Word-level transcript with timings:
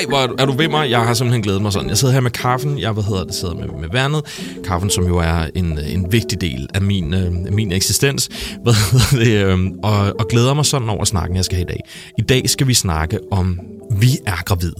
Ej, 0.00 0.06
hvor 0.08 0.40
er 0.42 0.46
du 0.46 0.52
ved 0.52 0.68
mig? 0.68 0.90
Jeg 0.90 1.00
har 1.00 1.14
simpelthen 1.14 1.42
glædet 1.42 1.62
mig 1.62 1.72
sådan. 1.72 1.88
Jeg 1.88 1.98
sidder 1.98 2.14
her 2.14 2.20
med 2.20 2.30
kaffen. 2.30 2.78
Jeg 2.78 2.92
hvad 2.92 3.02
hedder 3.02 3.24
det, 3.24 3.34
sidder 3.34 3.54
med, 3.54 3.68
med 3.80 3.88
værnet. 3.92 4.22
Kaffen, 4.64 4.90
som 4.90 5.06
jo 5.06 5.18
er 5.18 5.46
en, 5.54 5.78
en 5.78 6.12
vigtig 6.12 6.40
del 6.40 6.68
af 6.74 6.82
min, 6.82 7.14
øh, 7.14 7.32
min 7.32 7.72
eksistens. 7.72 8.28
Hvad 8.62 8.72
hedder 8.92 9.24
det, 9.24 9.58
øh, 9.58 9.70
og, 9.82 10.14
og 10.18 10.28
glæder 10.28 10.54
mig 10.54 10.66
sådan 10.66 10.88
over 10.88 11.04
snakken, 11.04 11.36
jeg 11.36 11.44
skal 11.44 11.56
have 11.56 11.64
i 11.64 11.68
dag. 11.68 11.80
I 12.18 12.22
dag 12.22 12.50
skal 12.50 12.66
vi 12.66 12.74
snakke 12.74 13.18
om, 13.30 13.60
vi 13.90 14.18
er 14.26 14.42
gravide. 14.44 14.74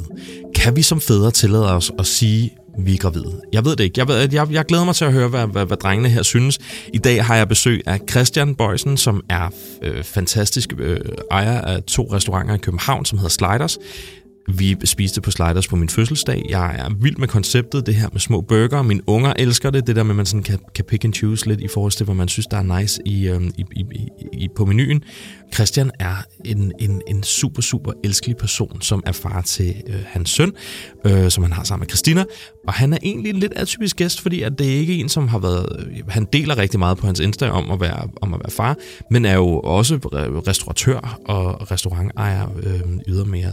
Kan 0.54 0.76
vi 0.76 0.82
som 0.82 1.00
fædre 1.00 1.30
tillade 1.30 1.74
os 1.74 1.92
at 1.98 2.06
sige, 2.06 2.50
vi 2.86 2.94
er 2.94 2.98
gravide. 2.98 3.40
Jeg 3.52 3.64
ved 3.64 3.76
det 3.76 3.84
ikke. 3.84 3.98
Jeg, 3.98 4.08
ved, 4.08 4.32
jeg, 4.32 4.52
jeg 4.52 4.64
glæder 4.64 4.84
mig 4.84 4.94
til 4.94 5.04
at 5.04 5.12
høre, 5.12 5.28
hvad, 5.28 5.46
hvad, 5.46 5.66
hvad 5.66 5.76
drengene 5.76 6.08
her 6.08 6.22
synes. 6.22 6.58
I 6.94 6.98
dag 6.98 7.24
har 7.24 7.36
jeg 7.36 7.48
besøg 7.48 7.82
af 7.86 8.00
Christian 8.10 8.54
Bøjsen, 8.54 8.96
som 8.96 9.24
er 9.28 9.50
øh, 9.82 10.04
fantastisk 10.04 10.74
øh, 10.78 11.00
ejer 11.30 11.60
af 11.60 11.82
to 11.82 12.08
restauranter 12.12 12.54
i 12.54 12.58
København, 12.58 13.04
som 13.04 13.18
hedder 13.18 13.30
Sliders. 13.30 13.78
Vi 14.48 14.76
spiste 14.84 15.20
på 15.20 15.30
sliders 15.30 15.68
på 15.68 15.76
min 15.76 15.88
fødselsdag. 15.88 16.44
Jeg 16.48 16.76
er 16.78 16.90
vild 17.00 17.16
med 17.16 17.28
konceptet, 17.28 17.86
det 17.86 17.94
her 17.94 18.08
med 18.12 18.20
små 18.20 18.40
burger. 18.40 18.82
Mine 18.82 19.00
unger 19.06 19.32
elsker 19.36 19.70
det, 19.70 19.86
det 19.86 19.96
der 19.96 20.02
med, 20.02 20.10
at 20.10 20.16
man 20.16 20.26
sådan 20.26 20.42
kan, 20.42 20.58
kan 20.74 20.84
pick 20.84 21.04
and 21.04 21.14
choose 21.14 21.48
lidt 21.48 21.60
i 21.60 21.68
forhold 21.68 21.92
til, 21.92 22.04
hvad 22.04 22.14
man 22.14 22.28
synes, 22.28 22.46
der 22.46 22.56
er 22.56 22.80
nice 22.80 23.02
i, 23.06 23.28
øhm, 23.28 23.52
i, 23.58 23.64
i, 23.76 24.08
i, 24.32 24.48
på 24.56 24.64
menuen. 24.64 25.02
Christian 25.54 25.90
er 25.98 26.14
en, 26.44 26.72
en, 26.78 27.02
en 27.08 27.22
super, 27.22 27.62
super 27.62 27.92
elskelig 28.04 28.36
person, 28.36 28.80
som 28.80 29.02
er 29.06 29.12
far 29.12 29.40
til 29.40 29.74
øh, 29.86 29.94
hans 30.06 30.30
søn, 30.30 30.52
øh, 31.06 31.30
som 31.30 31.44
han 31.44 31.52
har 31.52 31.64
sammen 31.64 31.82
med 31.82 31.88
Christina. 31.88 32.24
Og 32.66 32.72
han 32.72 32.92
er 32.92 32.98
egentlig 33.02 33.30
en 33.30 33.36
lidt 33.36 33.52
atypisk 33.56 33.96
gæst, 33.96 34.20
fordi 34.20 34.42
at 34.42 34.58
det 34.58 34.66
er 34.66 34.78
ikke 34.78 34.94
en, 34.94 35.08
som 35.08 35.28
har 35.28 35.38
været... 35.38 35.66
Øh, 35.78 35.96
han 36.08 36.26
deler 36.32 36.58
rigtig 36.58 36.78
meget 36.78 36.98
på 36.98 37.06
hans 37.06 37.20
Insta 37.20 37.50
om 37.50 37.70
at 37.70 37.80
være, 37.80 38.08
om 38.22 38.34
at 38.34 38.40
være 38.40 38.50
far, 38.50 38.76
men 39.10 39.24
er 39.24 39.34
jo 39.34 39.60
også 39.60 39.96
restauratør 40.48 41.18
og 41.24 41.70
restaurantejer 41.70 42.46
øh, 42.62 42.80
ydermere. 43.08 43.52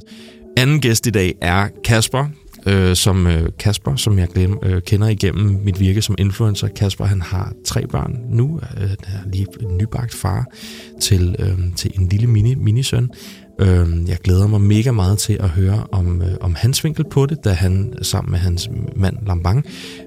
Anden 0.57 0.79
gæst 0.81 1.07
i 1.07 1.09
dag 1.09 1.35
er 1.41 1.67
Kasper, 1.83 2.25
øh, 2.65 2.95
som 2.95 3.27
øh, 3.27 3.49
Kasper, 3.59 3.95
som 3.95 4.19
jeg 4.19 4.27
glem, 4.27 4.59
øh, 4.63 4.81
kender 4.81 5.07
igennem 5.07 5.59
mit 5.63 5.79
virke 5.79 6.01
som 6.01 6.15
influencer. 6.17 6.67
Kasper, 6.67 7.05
han 7.05 7.21
har 7.21 7.53
tre 7.65 7.87
børn 7.87 8.19
nu, 8.29 8.59
øh, 8.77 8.89
er 8.91 9.29
lige 9.33 9.45
nybagt 9.79 10.13
far 10.13 10.45
til, 11.01 11.35
øh, 11.39 11.75
til 11.75 11.91
en 11.99 12.07
lille 12.07 12.27
mini, 12.27 12.55
minisøn. 12.55 13.09
Øh, 13.59 14.09
jeg 14.09 14.17
glæder 14.23 14.47
mig 14.47 14.61
mega 14.61 14.91
meget 14.91 15.17
til 15.17 15.37
at 15.39 15.49
høre 15.49 15.83
om, 15.91 16.21
øh, 16.21 16.27
om 16.41 16.55
hans 16.55 16.83
vinkel 16.83 17.05
på 17.11 17.25
det, 17.25 17.43
da 17.43 17.49
han 17.49 17.93
sammen 18.01 18.31
med 18.31 18.39
hans 18.39 18.69
mand 18.95 19.17
Lambang 19.27 19.65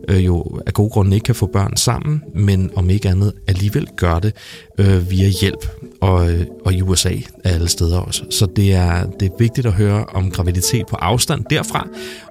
øh, 0.09 0.27
jo 0.27 0.61
af 0.67 0.75
gode 0.75 0.91
grunde 0.91 1.15
ikke 1.15 1.25
kan 1.25 1.34
få 1.34 1.47
børn 1.47 1.77
sammen, 1.77 2.23
men 2.34 2.71
om 2.77 2.91
ikke 2.91 3.09
andet 3.09 3.33
alligevel 3.47 3.89
gør 3.97 4.19
det 4.19 4.34
øh, 4.78 5.11
via 5.11 5.28
hjælp 5.28 5.69
og, 6.01 6.33
øh, 6.33 6.47
og 6.65 6.73
i 6.73 6.83
USA 6.83 7.12
af 7.45 7.55
alle 7.55 7.69
steder 7.69 7.98
også. 7.98 8.25
Så 8.31 8.47
det 8.56 8.75
er, 8.75 9.06
det 9.21 9.27
er 9.27 9.37
vigtigt 9.39 9.67
at 9.67 9.73
høre 9.73 10.05
om 10.05 10.31
graviditet 10.31 10.87
på 10.87 10.97
afstand 10.97 11.45
derfra, 11.51 11.89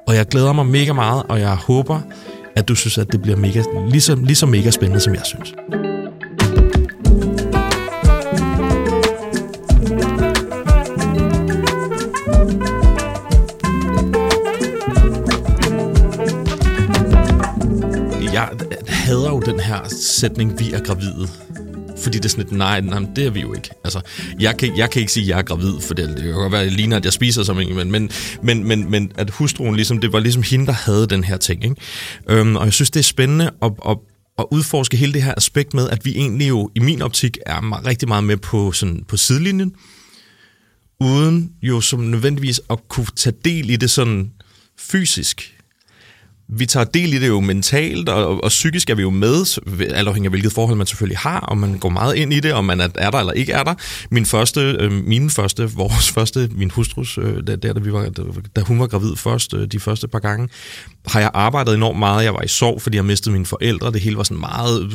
og 0.08 0.16
jeg 0.16 0.26
glæder 0.26 0.54
mig 0.54 0.66
mega 0.66 0.94
meget, 0.94 1.24
og 1.30 1.40
jeg 1.40 1.56
håber, 1.56 2.02
at 2.56 2.68
du 2.68 2.76
synes, 2.76 2.98
at 2.98 3.12
det 3.12 3.22
bliver 3.22 3.38
mega, 3.38 3.64
lige, 3.90 4.02
så, 4.02 4.16
lige 4.16 4.36
så 4.36 4.46
mega 4.46 4.72
spændende, 4.72 5.00
som 5.00 5.14
jeg 5.14 5.26
synes. 5.26 5.54
Sætning, 19.92 20.60
vi 20.60 20.72
er 20.72 20.80
gravide. 20.80 21.30
Fordi 21.98 22.18
det 22.18 22.26
er 22.26 22.30
sådan 22.30 22.44
lidt, 22.44 22.58
nej, 22.58 22.82
nej, 22.82 23.00
det 23.16 23.26
er 23.26 23.30
vi 23.30 23.40
jo 23.40 23.54
ikke. 23.54 23.70
Altså, 23.84 24.02
jeg 24.40 24.58
kan, 24.58 24.78
jeg 24.78 24.90
kan 24.90 25.00
ikke 25.00 25.12
sige, 25.12 25.24
at 25.24 25.30
jeg 25.30 25.38
er 25.38 25.42
gravid, 25.42 25.80
for 25.82 25.94
det, 25.94 26.10
det 26.10 26.24
kan 26.24 26.34
godt 26.34 26.52
være, 26.52 26.64
at 26.64 26.72
ligner, 26.72 26.98
at 26.98 27.06
jeg 27.06 27.14
spiser 27.14 27.44
som 27.44 27.60
en, 27.60 27.76
men, 27.76 27.92
men, 27.92 28.12
men, 28.44 28.64
men, 28.64 28.92
men 28.92 29.12
at 29.16 29.30
hustruen 29.30 29.76
ligesom, 29.76 29.98
det 29.98 30.14
var 30.14 30.20
ligesom 30.20 30.44
hende, 30.44 30.66
der 30.66 30.72
havde 30.72 31.08
den 31.08 31.24
her 31.24 31.38
ting. 31.38 31.64
Ikke? 31.64 31.76
Øhm, 32.30 32.56
og 32.56 32.66
jeg 32.66 32.74
synes, 32.74 32.92
det 32.92 33.00
er 33.00 33.04
spændende 33.04 33.52
at, 33.62 33.72
at, 33.90 33.98
at 34.40 34.46
udforske 34.52 34.98
hele 34.98 35.14
det 35.14 35.24
her 35.24 35.34
aspekt 35.38 35.74
med, 35.74 35.90
at 35.90 36.06
vi 36.06 36.16
egentlig 36.16 36.50
jo, 36.50 36.70
i 36.76 36.80
min 36.80 37.02
optik, 37.02 37.38
er 37.46 37.86
rigtig 37.86 38.08
meget 38.08 38.24
med 38.24 38.38
på, 38.38 38.72
sådan, 38.72 39.04
på 39.08 39.18
sidelinjen, 39.18 39.74
uden 41.02 41.52
jo 41.62 41.82
som 41.82 42.00
nødvendigvis 42.00 42.62
at 42.70 42.80
kunne 42.90 43.08
tage 43.16 43.36
del 43.46 43.70
i 43.70 43.76
det 43.76 43.90
sådan 43.90 44.32
fysisk 44.80 45.59
vi 46.52 46.66
tager 46.66 46.84
del 46.84 47.14
i 47.14 47.20
det 47.20 47.28
jo 47.28 47.40
mentalt, 47.40 48.10
og, 48.10 48.44
og, 48.44 48.50
psykisk 48.50 48.90
er 48.90 48.96
vi 48.96 49.02
jo 49.02 49.10
med, 49.10 49.60
alt 49.82 50.08
afhængig 50.08 50.28
af 50.28 50.32
hvilket 50.32 50.54
forhold 50.54 50.78
man 50.78 50.88
selvfølgelig 50.88 51.18
har, 51.18 51.40
og 51.40 51.58
man 51.58 51.78
går 51.78 51.90
meget 51.90 52.16
ind 52.16 52.34
i 52.34 52.40
det, 52.40 52.54
om 52.54 52.66
man 52.66 52.82
er, 52.82 52.88
er 52.96 53.12
der 53.12 53.20
eller 53.20 53.34
ikke 53.34 53.54
er 53.54 53.64
der. 53.64 53.74
Min 54.12 54.26
første, 54.26 54.62
øh, 54.62 54.92
min 54.92 55.30
første, 55.30 55.72
vores 55.72 56.12
første, 56.12 56.50
min 56.56 56.72
hustrus, 56.72 57.18
øh, 57.18 57.48
der, 57.48 57.56
der, 57.56 57.74
da, 57.74 57.80
vi 57.80 57.94
var, 57.94 58.10
da 58.56 58.62
hun 58.62 58.80
var 58.80 58.88
gravid 58.88 59.16
først, 59.16 59.54
øh, 59.54 59.68
de 59.68 59.80
første 59.80 60.08
par 60.08 60.20
gange, 60.20 60.50
har 61.08 61.20
jeg 61.20 61.32
arbejdet 61.34 61.74
enormt 61.74 62.00
meget. 62.00 62.24
Jeg 62.24 62.34
var 62.34 62.42
i 62.42 62.48
sorg, 62.48 62.82
fordi 62.82 62.98
jeg 62.98 63.06
mistede 63.06 63.34
mine 63.34 63.46
forældre. 63.46 63.92
Det 63.92 64.02
hele 64.02 64.18
var 64.18 64.24
sådan 64.24 64.40
meget 64.40 64.84
øh, 64.84 64.92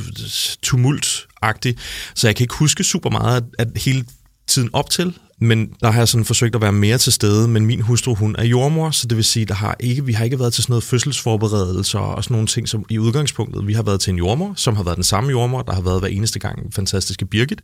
tumultagtigt, 0.62 1.78
så 2.14 2.28
jeg 2.28 2.36
kan 2.36 2.44
ikke 2.44 2.54
huske 2.54 2.84
super 2.84 3.10
meget, 3.10 3.36
at, 3.36 3.44
at 3.58 3.82
hele 3.82 4.04
tiden 4.46 4.70
op 4.72 4.90
til, 4.90 5.14
men 5.38 5.72
der 5.80 5.90
har 5.90 6.00
jeg 6.00 6.08
sådan 6.08 6.24
forsøgt 6.24 6.54
at 6.54 6.60
være 6.60 6.72
mere 6.72 6.98
til 6.98 7.12
stede, 7.12 7.48
men 7.48 7.66
min 7.66 7.80
hustru, 7.80 8.14
hun 8.14 8.36
er 8.38 8.44
jordmor, 8.44 8.90
så 8.90 9.06
det 9.06 9.16
vil 9.16 9.24
sige, 9.24 9.46
der 9.46 9.54
har 9.54 9.76
ikke, 9.80 10.04
vi 10.04 10.12
har 10.12 10.24
ikke 10.24 10.38
været 10.38 10.52
til 10.52 10.62
sådan 10.62 10.72
noget 10.72 10.84
fødselsforberedelse 10.84 11.98
og 11.98 12.24
sådan 12.24 12.34
nogle 12.34 12.46
ting, 12.46 12.68
som 12.68 12.84
i 12.90 12.98
udgangspunktet, 12.98 13.66
vi 13.66 13.72
har 13.72 13.82
været 13.82 14.00
til 14.00 14.10
en 14.10 14.18
jordmor, 14.18 14.54
som 14.56 14.76
har 14.76 14.82
været 14.82 14.96
den 14.96 15.04
samme 15.04 15.30
jordmor, 15.30 15.62
der 15.62 15.72
har 15.72 15.82
været 15.82 16.00
hver 16.00 16.08
eneste 16.08 16.38
gang 16.38 16.74
fantastiske 16.74 17.26
Birgit, 17.26 17.60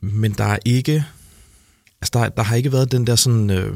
men 0.00 0.32
der 0.32 0.44
er 0.44 0.58
ikke, 0.64 1.04
altså 2.02 2.10
der, 2.18 2.28
der 2.28 2.42
har 2.42 2.56
ikke 2.56 2.72
været 2.72 2.92
den 2.92 3.06
der 3.06 3.16
sådan, 3.16 3.50
øh, 3.50 3.74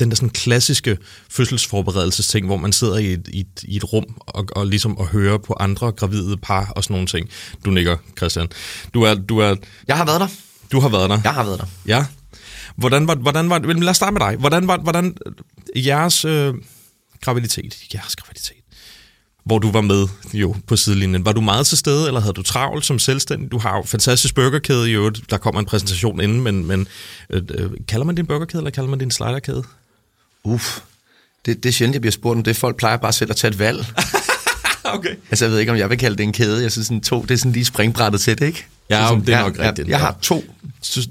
den 0.00 0.10
der 0.10 0.16
sådan 0.16 0.30
klassiske 0.30 0.98
fødselsforberedelsesting, 1.30 2.46
hvor 2.46 2.56
man 2.56 2.72
sidder 2.72 2.98
i 2.98 3.12
et, 3.12 3.28
i 3.28 3.40
et, 3.40 3.62
i 3.62 3.76
et 3.76 3.92
rum 3.92 4.04
og, 4.18 4.46
og 4.56 4.66
ligesom 4.66 4.96
at 5.00 5.06
høre 5.06 5.38
på 5.38 5.56
andre 5.60 5.92
gravide 5.92 6.36
par 6.36 6.72
og 6.76 6.84
sådan 6.84 6.94
nogle 6.94 7.06
ting. 7.06 7.28
Du 7.64 7.70
nikker, 7.70 7.96
Christian. 8.18 8.48
Du 8.94 9.02
er, 9.02 9.14
du 9.14 9.38
er... 9.38 9.56
Jeg 9.88 9.96
har 9.96 10.04
været 10.04 10.20
der. 10.20 10.28
Du 10.72 10.80
har 10.80 10.88
været 10.88 11.10
der? 11.10 11.20
Jeg 11.24 11.34
har 11.34 11.44
været 11.44 11.60
der. 11.60 11.66
Ja. 11.86 12.06
Hvordan 12.76 13.08
var, 13.08 13.14
hvordan 13.14 13.50
var, 13.50 13.58
lad 13.58 13.88
os 13.88 13.96
starte 13.96 14.12
med 14.12 14.20
dig. 14.20 14.36
Hvordan 14.36 14.68
var 14.68 14.78
hvordan, 14.78 15.16
jeres 15.76 16.24
øh, 16.24 16.54
graviditet, 17.20 17.76
jeres 17.94 18.16
graviditet, 18.16 18.56
hvor 19.44 19.58
du 19.58 19.70
var 19.70 19.80
med 19.80 20.08
jo 20.32 20.56
på 20.66 20.76
sidelinjen. 20.76 21.24
Var 21.24 21.32
du 21.32 21.40
meget 21.40 21.66
til 21.66 21.78
stede, 21.78 22.06
eller 22.06 22.20
havde 22.20 22.32
du 22.32 22.42
travlt 22.42 22.86
som 22.86 22.98
selvstændig? 22.98 23.52
Du 23.52 23.58
har 23.58 23.76
jo 23.76 23.82
fantastisk 23.82 24.34
burgerkæde 24.34 24.90
i 24.90 24.92
øvrigt. 24.92 25.30
Der 25.30 25.36
kommer 25.36 25.60
en 25.60 25.66
præsentation 25.66 26.20
inden, 26.20 26.40
men, 26.40 26.66
men 26.66 26.86
øh, 27.30 27.42
øh, 27.50 27.70
kalder 27.88 28.06
man 28.06 28.14
din 28.14 28.26
burgerkæde, 28.26 28.60
eller 28.60 28.70
kalder 28.70 28.90
man 28.90 28.98
din 28.98 29.10
sliderkæde? 29.10 29.64
Uff, 30.44 30.80
det, 31.46 31.62
det 31.62 31.68
er 31.68 31.72
sjældent, 31.72 31.94
jeg 31.94 32.00
bliver 32.00 32.12
spurgt 32.12 32.36
om 32.36 32.42
det. 32.42 32.56
Folk 32.56 32.76
plejer 32.76 32.96
bare 32.96 33.12
selv 33.12 33.30
at 33.30 33.36
tage 33.36 33.50
et 33.50 33.58
valg. 33.58 33.86
okay. 34.96 35.14
Altså, 35.30 35.44
jeg 35.44 35.52
ved 35.52 35.58
ikke, 35.58 35.72
om 35.72 35.78
jeg 35.78 35.90
vil 35.90 35.98
kalde 35.98 36.16
det 36.16 36.22
en 36.22 36.32
kæde. 36.32 36.62
Jeg 36.62 36.72
synes, 36.72 36.86
sådan 36.86 37.00
to, 37.00 37.22
det 37.22 37.30
er 37.30 37.36
sådan 37.36 37.52
lige 37.52 37.64
springbrættet 37.64 38.20
til 38.20 38.38
det, 38.38 38.46
ikke? 38.46 38.66
Ja, 38.90 39.08
sådan, 39.08 39.26
det 39.26 39.34
er 39.34 39.40
nok 39.40 39.58
jeg, 39.58 39.66
rigtigt. 39.66 39.88
Jeg, 39.88 39.92
jeg 39.92 40.00
har 40.00 40.16
to 40.22 40.44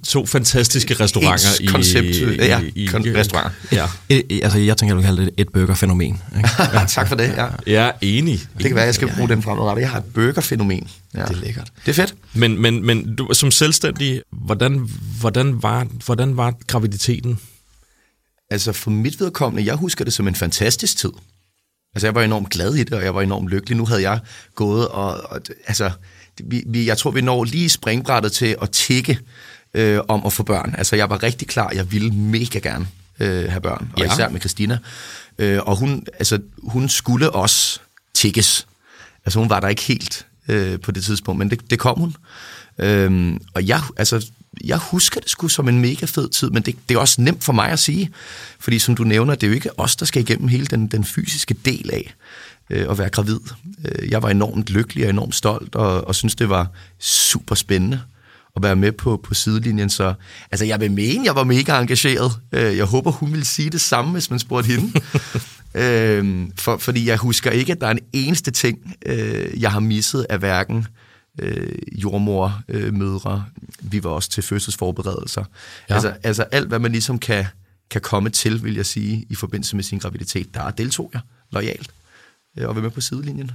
to 0.08 0.26
fantastiske 0.26 0.94
restauranter 0.94 1.62
i 1.62 1.66
koncept, 1.66 2.08
ja, 2.40 2.62
i, 2.76 2.84
i, 2.84 2.90
restauranter. 2.94 3.52
Ja. 3.72 3.86
I, 4.10 4.42
altså, 4.42 4.60
jeg 4.60 4.78
tænker, 4.78 4.96
jeg 4.96 4.98
vil 4.98 5.06
kalde 5.06 5.26
det 5.26 5.34
et 5.38 5.50
burgerfænomen. 5.50 6.22
Ikke? 6.38 6.50
ja, 6.74 6.86
tak 6.88 7.08
for 7.08 7.16
det. 7.16 7.34
Ja. 7.38 7.48
Jeg 7.68 7.88
er 7.88 7.92
enig. 8.02 8.40
Det 8.58 8.66
kan 8.66 8.76
være, 8.76 8.86
jeg 8.86 8.96
skal 8.96 9.12
bruge 9.16 9.30
den 9.30 9.44
fremadrettet. 9.44 9.82
Jeg 9.82 9.90
har 9.90 9.98
et 9.98 10.06
burgerfænomen. 10.06 10.88
Ja. 11.14 11.22
Det 11.22 11.30
er 11.30 11.36
lækkert. 11.36 11.72
Det 11.86 11.92
er 11.92 11.96
fedt. 11.96 12.16
Men, 12.34 12.62
men, 12.62 12.86
men 12.86 13.16
du, 13.16 13.30
som 13.34 13.52
selvstændig, 13.52 14.22
hvordan, 14.32 14.90
hvordan, 15.20 15.64
var, 15.64 15.88
hvordan 16.06 16.38
var 16.38 16.54
graviditeten? 16.68 17.40
Altså 18.52 18.72
for 18.72 18.92
mit 18.92 19.20
vedkommende, 19.20 19.66
jeg 19.66 19.76
husker 19.76 20.06
det 20.06 20.14
som 20.14 20.28
en 20.28 20.36
fantastisk 20.36 20.98
tid. 20.98 21.12
Altså 21.96 22.08
jeg 22.08 22.16
var 22.16 22.22
enormt 22.22 22.50
glad 22.50 22.76
i 22.76 22.84
det, 22.84 22.94
og 22.94 23.04
jeg 23.04 23.16
var 23.16 23.22
enormt 23.22 23.50
lykkelig. 23.50 23.78
Nu 23.78 23.86
havde 23.86 24.02
jeg 24.02 24.20
gået 24.56 24.88
og, 24.88 25.32
og 25.32 25.42
altså 25.68 25.92
vi, 26.44 26.64
vi, 26.68 26.86
jeg 26.86 26.98
tror, 26.98 27.12
vi 27.12 27.22
når 27.22 27.44
lige 27.44 27.70
springbrættet 27.70 28.32
til 28.32 28.56
at 28.62 28.70
tikke 28.70 29.20
øh, 29.74 30.00
om 30.08 30.26
at 30.26 30.34
få 30.34 30.44
børn. 30.44 30.76
Altså, 30.78 30.96
jeg 30.96 31.10
var 31.10 31.24
rigtig 31.24 31.48
klar. 31.48 31.72
Jeg 31.74 31.92
ville 31.92 32.12
mega 32.12 32.60
gerne 32.60 32.88
øh, 33.20 33.50
have 33.50 33.62
børn, 33.62 33.90
og 33.94 34.00
ja. 34.00 34.14
især 34.14 34.30
med 34.30 34.40
Christina. 34.40 34.78
Øh, 35.38 35.60
og 35.62 35.76
hun, 35.76 36.06
altså, 36.14 36.40
hun 36.64 36.90
skulle 36.90 37.32
også 37.32 37.80
tikkes. 38.14 38.68
Altså, 39.26 39.40
hun 39.40 39.50
var 39.50 39.60
der 39.60 39.68
ikke 39.68 39.82
helt 39.82 40.26
øh, 40.48 40.80
på 40.80 40.92
det 40.92 41.04
tidspunkt, 41.04 41.40
men 41.40 41.50
det, 41.50 41.70
det 41.70 41.80
kom 41.80 42.00
hun. 42.00 42.16
Øh, 42.80 43.36
og 43.54 43.68
jeg, 43.68 43.82
altså, 43.98 44.26
jeg 44.64 44.78
husker 44.78 45.20
det 45.20 45.30
sgu 45.30 45.48
som 45.48 45.70
en 45.70 45.82
mega 45.82 46.06
fed 46.06 46.30
tid, 46.30 46.50
men 46.50 46.64
det, 46.64 46.76
det 46.90 46.96
er 46.96 47.00
også 47.00 47.22
nemt 47.22 47.44
for 47.44 47.54
mig 47.54 47.70
at 47.70 47.80
sige. 47.80 48.12
Fordi 48.60 48.80
som 48.80 48.96
du 48.96 49.04
nævner, 49.04 49.36
det 49.36 49.44
er 49.44 49.48
jo 49.48 49.54
ikke 49.54 49.80
os, 49.80 49.96
der 49.96 50.06
skal 50.06 50.22
igennem 50.22 50.48
hele 50.48 50.66
den, 50.66 50.88
den 50.88 51.04
fysiske 51.04 51.56
del 51.66 51.90
af 51.94 52.14
øh, 52.70 52.92
at 52.92 52.98
være 52.98 53.10
gravid. 53.10 53.40
Øh, 53.86 54.10
jeg 54.10 54.24
var 54.24 54.30
enormt 54.30 54.70
lykkelig 54.70 55.04
og 55.04 55.10
enormt 55.10 55.36
stolt, 55.36 55.76
og, 55.76 56.08
og 56.08 56.16
synes, 56.16 56.36
det 56.36 56.50
var 56.50 56.68
super 57.00 57.56
spændende 57.56 58.02
at 58.56 58.64
være 58.64 58.76
med 58.76 58.92
på, 58.92 59.22
på 59.24 59.34
sidelinjen. 59.34 59.90
Så 59.90 60.14
altså, 60.52 60.66
jeg 60.66 60.80
vil 60.80 60.92
mene, 60.92 61.26
jeg 61.26 61.36
var 61.36 61.44
mega 61.44 61.80
engageret. 61.80 62.32
Øh, 62.52 62.78
jeg 62.78 62.86
håber, 62.86 63.12
hun 63.12 63.32
ville 63.32 63.46
sige 63.46 63.70
det 63.70 63.82
samme, 63.82 64.12
hvis 64.12 64.30
man 64.30 64.40
spurgte 64.40 64.68
hende. 64.68 65.02
øh, 65.84 66.48
for, 66.58 66.78
fordi 66.78 67.08
jeg 67.08 67.18
husker 67.18 67.52
ikke, 67.52 67.72
at 67.72 67.82
der 67.82 67.88
er 67.88 67.92
en 67.92 68.00
eneste 68.14 68.52
ting, 68.52 68.96
øh, 69.06 69.62
jeg 69.62 69.72
har 69.72 69.80
misset 69.80 70.26
af 70.30 70.40
hverken 70.40 70.78
øh, 70.78 70.86
jordmor, 71.92 72.62
øh, 72.70 72.94
mødre. 72.94 73.46
Vi 73.82 74.04
var 74.04 74.10
også 74.10 74.30
til 74.30 74.44
fødselsforberedelser. 74.44 75.44
Ja. 75.90 75.94
Altså, 75.94 76.14
altså 76.24 76.44
alt, 76.44 76.68
hvad 76.68 76.80
man 76.80 76.92
ligesom 76.92 77.20
kan, 77.20 77.46
kan 77.92 78.02
komme 78.02 78.30
til, 78.30 78.64
vil 78.64 78.76
jeg 78.76 78.86
sige, 78.86 79.26
i 79.30 79.36
forbindelse 79.36 79.76
med 79.76 79.84
sin 79.84 80.00
graviditet, 80.00 80.54
der 80.54 80.72
deltog 80.72 81.10
jeg 81.14 81.22
lojalt 81.52 81.92
øh, 82.58 82.68
og 82.70 82.76
var 82.76 82.82
med 82.82 82.90
på 82.90 83.02
sidelinjen. 83.02 83.52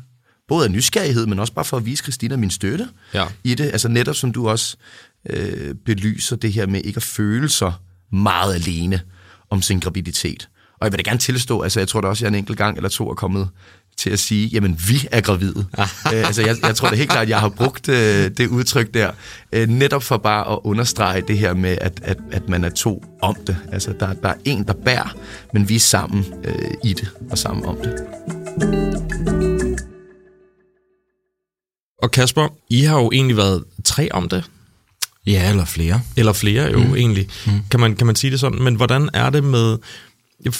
Både 0.49 0.65
af 0.65 0.71
nysgerrighed, 0.71 1.27
men 1.27 1.39
også 1.39 1.53
bare 1.53 1.65
for 1.65 1.77
at 1.77 1.87
vise 1.87 2.03
Christina 2.03 2.37
min 2.37 2.51
støtte 2.51 2.89
Ja. 3.15 3.27
i 3.45 3.55
det. 3.55 3.65
Altså 3.65 3.89
netop 3.89 4.17
som 4.17 4.33
du 4.33 4.49
også 4.49 4.77
øh, 5.31 5.75
belyser 5.75 6.37
det 6.37 6.53
her 6.53 6.67
med 6.67 6.81
ikke 6.85 6.97
at 6.97 7.03
føle 7.03 7.49
sig 7.49 7.73
meget 8.13 8.55
alene 8.55 9.01
om 9.51 9.63
sin 9.63 9.81
graviditet. 9.81 10.49
Og 10.81 10.87
jeg 10.87 10.93
vil 10.93 11.05
da 11.05 11.11
gerne 11.11 11.21
tilstå, 11.21 11.63
altså 11.63 11.81
jeg 11.81 11.89
tror 11.89 12.01
da 12.01 12.09
også, 12.09 12.21
at 12.21 12.23
jeg 12.23 12.29
en 12.39 12.43
enkelt 12.43 12.59
gang 12.59 12.77
eller 12.77 12.89
to 12.89 13.11
er 13.11 13.15
kommet 13.15 13.49
til 13.97 14.11
at 14.11 14.19
sige, 14.19 14.49
jamen 14.49 14.81
vi 14.89 15.09
er 15.11 15.21
gravide. 15.21 15.67
øh, 16.13 16.27
altså 16.27 16.43
jeg, 16.43 16.57
jeg 16.63 16.77
tror 16.77 16.89
da 16.89 16.97
helt 16.97 17.11
klart, 17.11 17.23
at 17.23 17.29
jeg 17.29 17.41
har 17.41 17.49
brugt 17.49 17.89
øh, 17.89 18.31
det 18.37 18.47
udtryk 18.47 18.95
der, 18.95 19.11
øh, 19.53 19.69
netop 19.69 20.03
for 20.03 20.17
bare 20.17 20.53
at 20.53 20.59
understrege 20.65 21.21
det 21.29 21.39
her 21.39 21.55
med, 21.55 21.79
at, 21.81 22.01
at, 22.03 22.19
at 22.33 22.49
man 22.49 22.65
er 22.65 22.71
to 22.71 23.05
om 23.23 23.37
det. 23.47 23.57
Altså 23.73 23.95
der, 24.01 24.13
der 24.13 24.29
er 24.29 24.37
en, 24.45 24.65
der 24.65 24.75
bærer, 24.85 25.17
men 25.53 25.69
vi 25.69 25.75
er 25.75 25.81
sammen 25.81 26.25
øh, 26.45 26.71
i 26.85 26.93
det 26.93 27.09
og 27.31 27.39
sammen 27.39 27.67
om 27.67 27.77
det. 27.77 27.95
Og 32.03 32.11
Kasper, 32.11 32.49
I 32.71 32.81
har 32.81 33.01
jo 33.01 33.11
egentlig 33.13 33.37
været 33.37 33.65
tre 33.85 34.09
om 34.13 34.29
det, 34.29 34.45
Ja, 35.27 35.51
eller 35.51 35.65
flere. 35.65 36.01
eller 36.17 36.33
flere 36.33 36.71
jo 36.71 36.79
mm. 36.79 36.95
egentlig, 36.95 37.29
mm. 37.47 37.53
Kan, 37.71 37.81
man, 37.81 37.97
kan 37.97 38.07
man 38.07 38.17
sige 38.17 38.31
det 38.31 38.41
sådan. 38.41 38.63
Men 38.63 38.75
hvordan 38.75 39.11
er 39.15 39.31
det 39.31 39.45
med, 39.45 39.79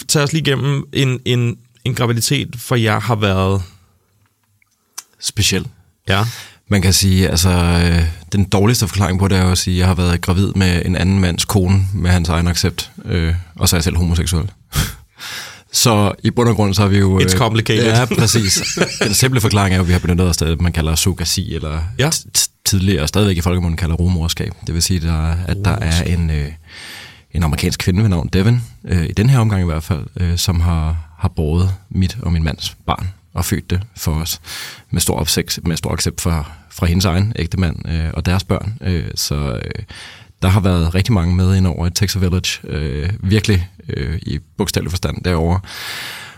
tag 0.07 0.23
os 0.23 0.33
lige 0.33 0.41
igennem, 0.41 0.83
en, 0.93 1.19
en, 1.25 1.57
en 1.85 1.93
graviditet 1.95 2.55
for 2.57 2.75
jer 2.75 2.99
har 2.99 3.15
været, 3.15 3.61
Speciel. 5.19 5.67
ja, 6.09 6.23
Man 6.69 6.81
kan 6.81 6.93
sige, 6.93 7.29
altså, 7.29 7.49
øh, 7.49 8.03
den 8.31 8.43
dårligste 8.45 8.87
forklaring 8.87 9.19
på 9.19 9.27
det 9.27 9.37
er 9.37 9.43
jo 9.43 9.51
at 9.51 9.57
sige, 9.57 9.75
at 9.75 9.79
jeg 9.79 9.87
har 9.87 9.93
været 9.95 10.21
gravid 10.21 10.47
med 10.55 10.81
en 10.85 10.95
anden 10.95 11.19
mands 11.19 11.45
kone 11.45 11.87
med 11.93 12.11
hans 12.11 12.29
egen 12.29 12.47
accept, 12.47 12.91
øh, 13.05 13.33
og 13.55 13.69
så 13.69 13.75
er 13.75 13.77
jeg 13.77 13.83
selv 13.83 13.97
homoseksuel. 13.97 14.51
så 15.71 16.11
i 16.23 16.29
bund 16.31 16.49
og 16.49 16.55
grund 16.55 16.73
så 16.73 16.81
har 16.81 16.89
vi 16.89 16.97
jo... 16.97 17.19
It's 17.19 17.37
complicated. 17.37 17.83
Ja, 17.85 18.05
præcis. 18.19 18.79
Den 19.03 19.13
simple 19.13 19.41
forklaring 19.41 19.73
er 19.73 19.77
jo, 19.77 19.81
at 19.83 19.87
vi 19.87 19.93
har 19.93 19.99
benyttet 19.99 20.27
os 20.29 20.41
af 20.41 20.47
det, 20.47 20.61
man 20.61 20.71
kalder 20.71 20.95
surrogasi, 20.95 21.55
eller 21.55 21.81
Ja. 21.99 22.09
tidligere 22.65 23.07
stadigvæk 23.07 23.37
i 23.37 23.41
folkemunden 23.41 23.77
kalder 23.77 23.95
rumorskab. 23.95 24.53
Det 24.67 24.73
vil 24.75 24.81
sige, 24.81 24.99
der, 24.99 25.35
at 25.47 25.57
der 25.65 25.71
er 25.75 26.03
en, 26.03 26.29
øh, 26.29 26.51
en 27.35 27.43
amerikansk 27.43 27.79
kvinde 27.79 28.01
ved 28.01 28.09
navn 28.09 28.29
Devin, 28.33 28.61
øh, 28.85 29.05
i 29.05 29.11
den 29.11 29.29
her 29.29 29.39
omgang 29.39 29.61
i 29.61 29.65
hvert 29.65 29.83
fald, 29.83 30.05
øh, 30.19 30.37
som 30.37 30.59
har, 30.59 30.97
har 31.17 31.27
båret 31.27 31.73
mit 31.89 32.17
og 32.21 32.31
min 32.31 32.43
mands 32.43 32.77
barn 32.85 33.07
og 33.33 33.45
født 33.45 33.69
det 33.69 33.81
for 33.97 34.11
os 34.11 34.41
med 34.89 35.01
stor, 35.01 35.19
opsigt, 35.19 35.59
med 35.63 35.77
stor 35.77 35.91
accept 35.91 36.21
fra, 36.21 36.51
fra 36.71 36.85
hendes 36.85 37.05
egen 37.05 37.33
ægtemand 37.35 37.89
øh, 37.89 38.09
og 38.13 38.25
deres 38.25 38.43
børn. 38.43 38.77
Øh, 38.81 39.07
så 39.15 39.35
øh, 39.35 39.83
der 40.41 40.47
har 40.47 40.59
været 40.59 40.95
rigtig 40.95 41.13
mange 41.13 41.35
med 41.35 41.55
ind 41.55 41.67
over 41.67 41.87
i 41.87 41.89
Texas 41.89 42.21
Village, 42.21 42.59
øh, 42.63 43.09
virkelig 43.19 43.69
øh, 43.89 44.19
i 44.21 44.39
bogstavelig 44.57 44.91
forstand 44.91 45.23
derovre. 45.23 45.59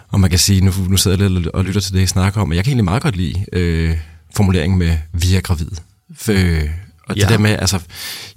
Og 0.09 0.19
man 0.19 0.29
kan 0.29 0.39
sige, 0.39 0.61
nu, 0.61 0.71
nu 0.89 0.97
sidder 0.97 1.23
jeg 1.23 1.31
lidt 1.31 1.47
og 1.47 1.63
lytter 1.63 1.81
til 1.81 1.93
det, 1.93 2.01
I 2.01 2.07
snakker 2.07 2.41
om, 2.41 2.49
og 2.49 2.55
jeg 2.55 2.63
kan 2.63 2.71
egentlig 2.71 2.85
meget 2.85 3.03
godt 3.03 3.15
lide 3.15 3.45
øh, 3.53 3.97
formuleringen 4.35 4.79
med, 4.79 4.97
vi 5.13 5.35
er 5.35 5.41
gravid. 5.41 5.71
For, 6.15 6.33
øh, 6.33 6.69
og 7.07 7.15
det 7.15 7.21
Ja. 7.21 7.27
der 7.27 7.37
med, 7.37 7.51
altså, 7.59 7.79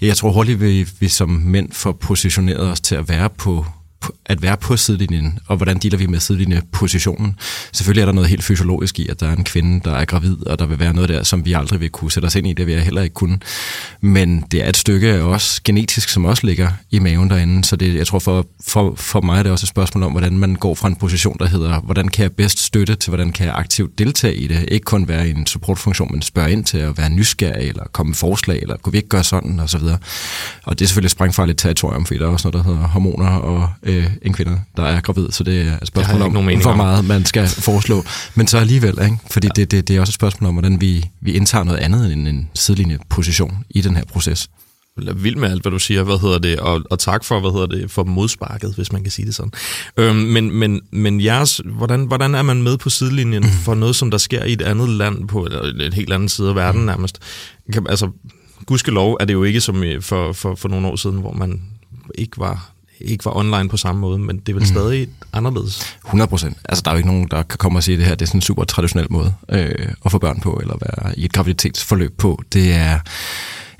jeg 0.00 0.16
tror 0.16 0.32
hurtigt, 0.32 0.60
vi, 0.60 0.88
vi 1.00 1.08
som 1.08 1.28
mænd 1.28 1.72
får 1.72 1.92
positioneret 1.92 2.60
os 2.60 2.80
til 2.80 2.94
at 2.94 3.08
være 3.08 3.30
på 3.30 3.66
at 4.26 4.42
være 4.42 4.56
på 4.56 4.76
sidelinjen, 4.76 5.38
og 5.46 5.56
hvordan 5.56 5.78
dealer 5.78 5.98
vi 5.98 6.06
med 6.06 6.20
sidelinjepositionen. 6.20 7.36
Selvfølgelig 7.72 8.02
er 8.02 8.06
der 8.06 8.12
noget 8.12 8.30
helt 8.30 8.44
fysiologisk 8.44 8.98
i, 8.98 9.08
at 9.08 9.20
der 9.20 9.28
er 9.28 9.36
en 9.36 9.44
kvinde, 9.44 9.80
der 9.84 9.92
er 9.92 10.04
gravid, 10.04 10.46
og 10.46 10.58
der 10.58 10.66
vil 10.66 10.78
være 10.78 10.94
noget 10.94 11.08
der, 11.08 11.22
som 11.22 11.44
vi 11.44 11.52
aldrig 11.52 11.80
vil 11.80 11.90
kunne 11.90 12.12
sætte 12.12 12.26
os 12.26 12.34
ind 12.34 12.46
i, 12.46 12.52
det 12.52 12.66
vil 12.66 12.74
jeg 12.74 12.82
heller 12.82 13.02
ikke 13.02 13.14
kunne. 13.14 13.38
Men 14.00 14.44
det 14.50 14.64
er 14.64 14.68
et 14.68 14.76
stykke 14.76 15.08
af 15.08 15.20
os 15.20 15.60
genetisk, 15.60 16.08
som 16.08 16.24
også 16.24 16.46
ligger 16.46 16.70
i 16.90 16.98
maven 16.98 17.30
derinde, 17.30 17.64
så 17.64 17.76
det, 17.76 17.94
jeg 17.94 18.06
tror 18.06 18.18
for, 18.18 18.46
for, 18.66 18.94
for 18.96 19.20
mig 19.20 19.38
er 19.38 19.42
det 19.42 19.52
også 19.52 19.64
et 19.64 19.68
spørgsmål 19.68 20.04
om, 20.04 20.10
hvordan 20.10 20.38
man 20.38 20.54
går 20.54 20.74
fra 20.74 20.88
en 20.88 20.96
position, 20.96 21.36
der 21.38 21.46
hedder, 21.46 21.80
hvordan 21.80 22.08
kan 22.08 22.22
jeg 22.22 22.32
bedst 22.32 22.58
støtte 22.58 22.94
til, 22.94 23.10
hvordan 23.10 23.32
kan 23.32 23.46
jeg 23.46 23.54
aktivt 23.54 23.98
deltage 23.98 24.34
i 24.34 24.46
det. 24.46 24.68
Ikke 24.68 24.84
kun 24.84 25.08
være 25.08 25.28
i 25.28 25.30
en 25.30 25.46
supportfunktion, 25.46 26.08
men 26.12 26.22
spørge 26.22 26.52
ind 26.52 26.64
til 26.64 26.78
at 26.78 26.98
være 26.98 27.08
nysgerrig, 27.10 27.68
eller 27.68 27.84
komme 27.92 28.10
med 28.10 28.16
forslag, 28.16 28.58
eller 28.62 28.76
kunne 28.76 28.92
vi 28.92 28.98
ikke 28.98 29.08
gøre 29.08 29.24
sådan, 29.24 29.60
og 29.60 29.70
så 29.70 29.78
videre. 29.78 29.98
Og 30.64 30.78
det 30.78 30.84
er 30.84 30.88
selvfølgelig 30.88 31.06
et 31.06 31.12
sprængfarligt 31.12 31.58
territorium, 31.58 32.06
fordi 32.06 32.18
der 32.18 32.26
er 32.26 32.30
også 32.30 32.50
noget, 32.50 32.64
der 32.66 32.72
hedder 32.72 32.88
hormoner 32.88 33.30
og 33.30 33.68
øh, 33.90 34.06
en 34.22 34.32
kvinde, 34.32 34.60
der 34.76 34.82
er 34.82 35.00
gravid, 35.00 35.30
så 35.30 35.44
det 35.44 35.60
er 35.68 35.78
et 35.82 35.86
spørgsmål 35.88 36.22
om, 36.22 36.32
hvor 36.62 36.74
meget 36.76 37.04
man 37.04 37.24
skal 37.24 37.48
foreslå. 37.48 38.04
Men 38.34 38.46
så 38.46 38.58
alligevel, 38.58 38.98
ikke? 39.04 39.16
fordi 39.30 39.46
ja. 39.56 39.60
det, 39.60 39.70
det, 39.70 39.88
det 39.88 39.96
er 39.96 40.00
også 40.00 40.10
et 40.10 40.14
spørgsmål 40.14 40.48
om, 40.48 40.54
hvordan 40.54 40.80
vi, 40.80 41.10
vi 41.20 41.32
indtager 41.32 41.64
noget 41.64 41.78
andet 41.78 42.12
end 42.12 42.28
en 42.28 42.48
sidelinjeposition 42.54 43.64
i 43.70 43.80
den 43.80 43.96
her 43.96 44.04
proces. 44.12 44.48
Vild 45.16 45.36
med 45.36 45.50
alt, 45.50 45.62
hvad 45.62 45.72
du 45.72 45.78
siger, 45.78 46.02
hvad 46.02 46.18
hedder 46.20 46.38
det, 46.38 46.58
og, 46.58 46.82
og 46.90 46.98
tak 46.98 47.24
for, 47.24 47.40
hvad 47.40 47.50
hedder 47.50 47.66
det, 47.66 47.90
for 47.90 48.04
modsparket, 48.04 48.74
hvis 48.74 48.92
man 48.92 49.02
kan 49.02 49.10
sige 49.10 49.26
det 49.26 49.34
sådan. 49.34 49.52
Øhm, 49.96 50.16
men, 50.16 50.50
men, 50.54 50.80
men 50.92 51.20
jeres, 51.20 51.60
hvordan, 51.64 52.04
hvordan 52.04 52.34
er 52.34 52.42
man 52.42 52.62
med 52.62 52.78
på 52.78 52.90
sidelinjen 52.90 53.44
for 53.44 53.74
noget, 53.74 53.96
som 53.96 54.10
der 54.10 54.18
sker 54.18 54.44
i 54.44 54.52
et 54.52 54.62
andet 54.62 54.88
land, 54.88 55.28
på 55.28 55.46
et, 55.46 55.82
et 55.82 55.94
helt 55.94 56.12
andet 56.12 56.30
side 56.30 56.48
af 56.48 56.54
verden 56.54 56.86
nærmest? 56.86 57.18
Kan, 57.72 57.86
altså, 57.88 58.08
gudskelov 58.66 59.16
er 59.20 59.24
det 59.24 59.32
jo 59.32 59.44
ikke 59.44 59.60
som 59.60 59.82
i- 59.82 60.00
for, 60.00 60.32
for, 60.32 60.54
for 60.54 60.68
nogle 60.68 60.86
år 60.88 60.96
siden, 60.96 61.16
hvor 61.20 61.32
man 61.32 61.62
ikke 62.14 62.38
var, 62.38 62.70
ikke 63.00 63.24
var 63.24 63.36
online 63.36 63.68
på 63.68 63.76
samme 63.76 64.00
måde, 64.00 64.18
men 64.18 64.38
det 64.38 64.48
er 64.48 64.54
vel 64.54 64.66
stadig 64.66 65.08
anderledes. 65.32 65.96
100 66.04 66.28
procent. 66.28 66.56
Altså, 66.68 66.82
der 66.84 66.90
er 66.90 66.94
jo 66.94 66.96
ikke 66.96 67.08
nogen, 67.08 67.28
der 67.30 67.42
kan 67.42 67.58
komme 67.58 67.78
og 67.78 67.82
sige, 67.82 67.94
at 67.94 67.98
det 67.98 68.06
her 68.06 68.14
det 68.14 68.22
er 68.22 68.26
sådan 68.26 68.38
en 68.38 68.42
super 68.42 68.64
traditionel 68.64 69.06
måde 69.10 69.34
øh, 69.48 69.88
at 70.04 70.10
få 70.10 70.18
børn 70.18 70.40
på, 70.40 70.58
eller 70.62 70.74
være 70.80 71.18
i 71.18 71.24
et 71.24 71.32
graviditetsforløb 71.32 72.18
på. 72.18 72.42
Det 72.52 72.72
er 72.72 72.98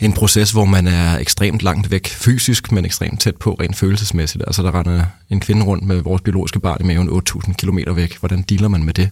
en 0.01 0.13
proces, 0.13 0.51
hvor 0.51 0.65
man 0.65 0.87
er 0.87 1.19
ekstremt 1.19 1.63
langt 1.63 1.91
væk 1.91 2.07
fysisk, 2.09 2.73
men 2.73 2.85
ekstremt 2.85 3.21
tæt 3.21 3.37
på 3.37 3.57
rent 3.61 3.77
følelsesmæssigt. 3.77 4.45
Altså, 4.47 4.63
der 4.63 4.75
render 4.79 5.05
en 5.31 5.41
kvinde 5.41 5.65
rundt 5.65 5.85
med 5.85 6.01
vores 6.01 6.23
biologiske 6.23 6.61
barn 6.61 6.79
i 6.81 6.85
maven 6.85 7.09
8.000 7.09 7.53
km 7.53 7.79
væk. 7.97 8.19
Hvordan 8.19 8.43
dealer 8.43 8.69
man 8.69 8.85
med 8.85 8.95
det? 8.95 9.11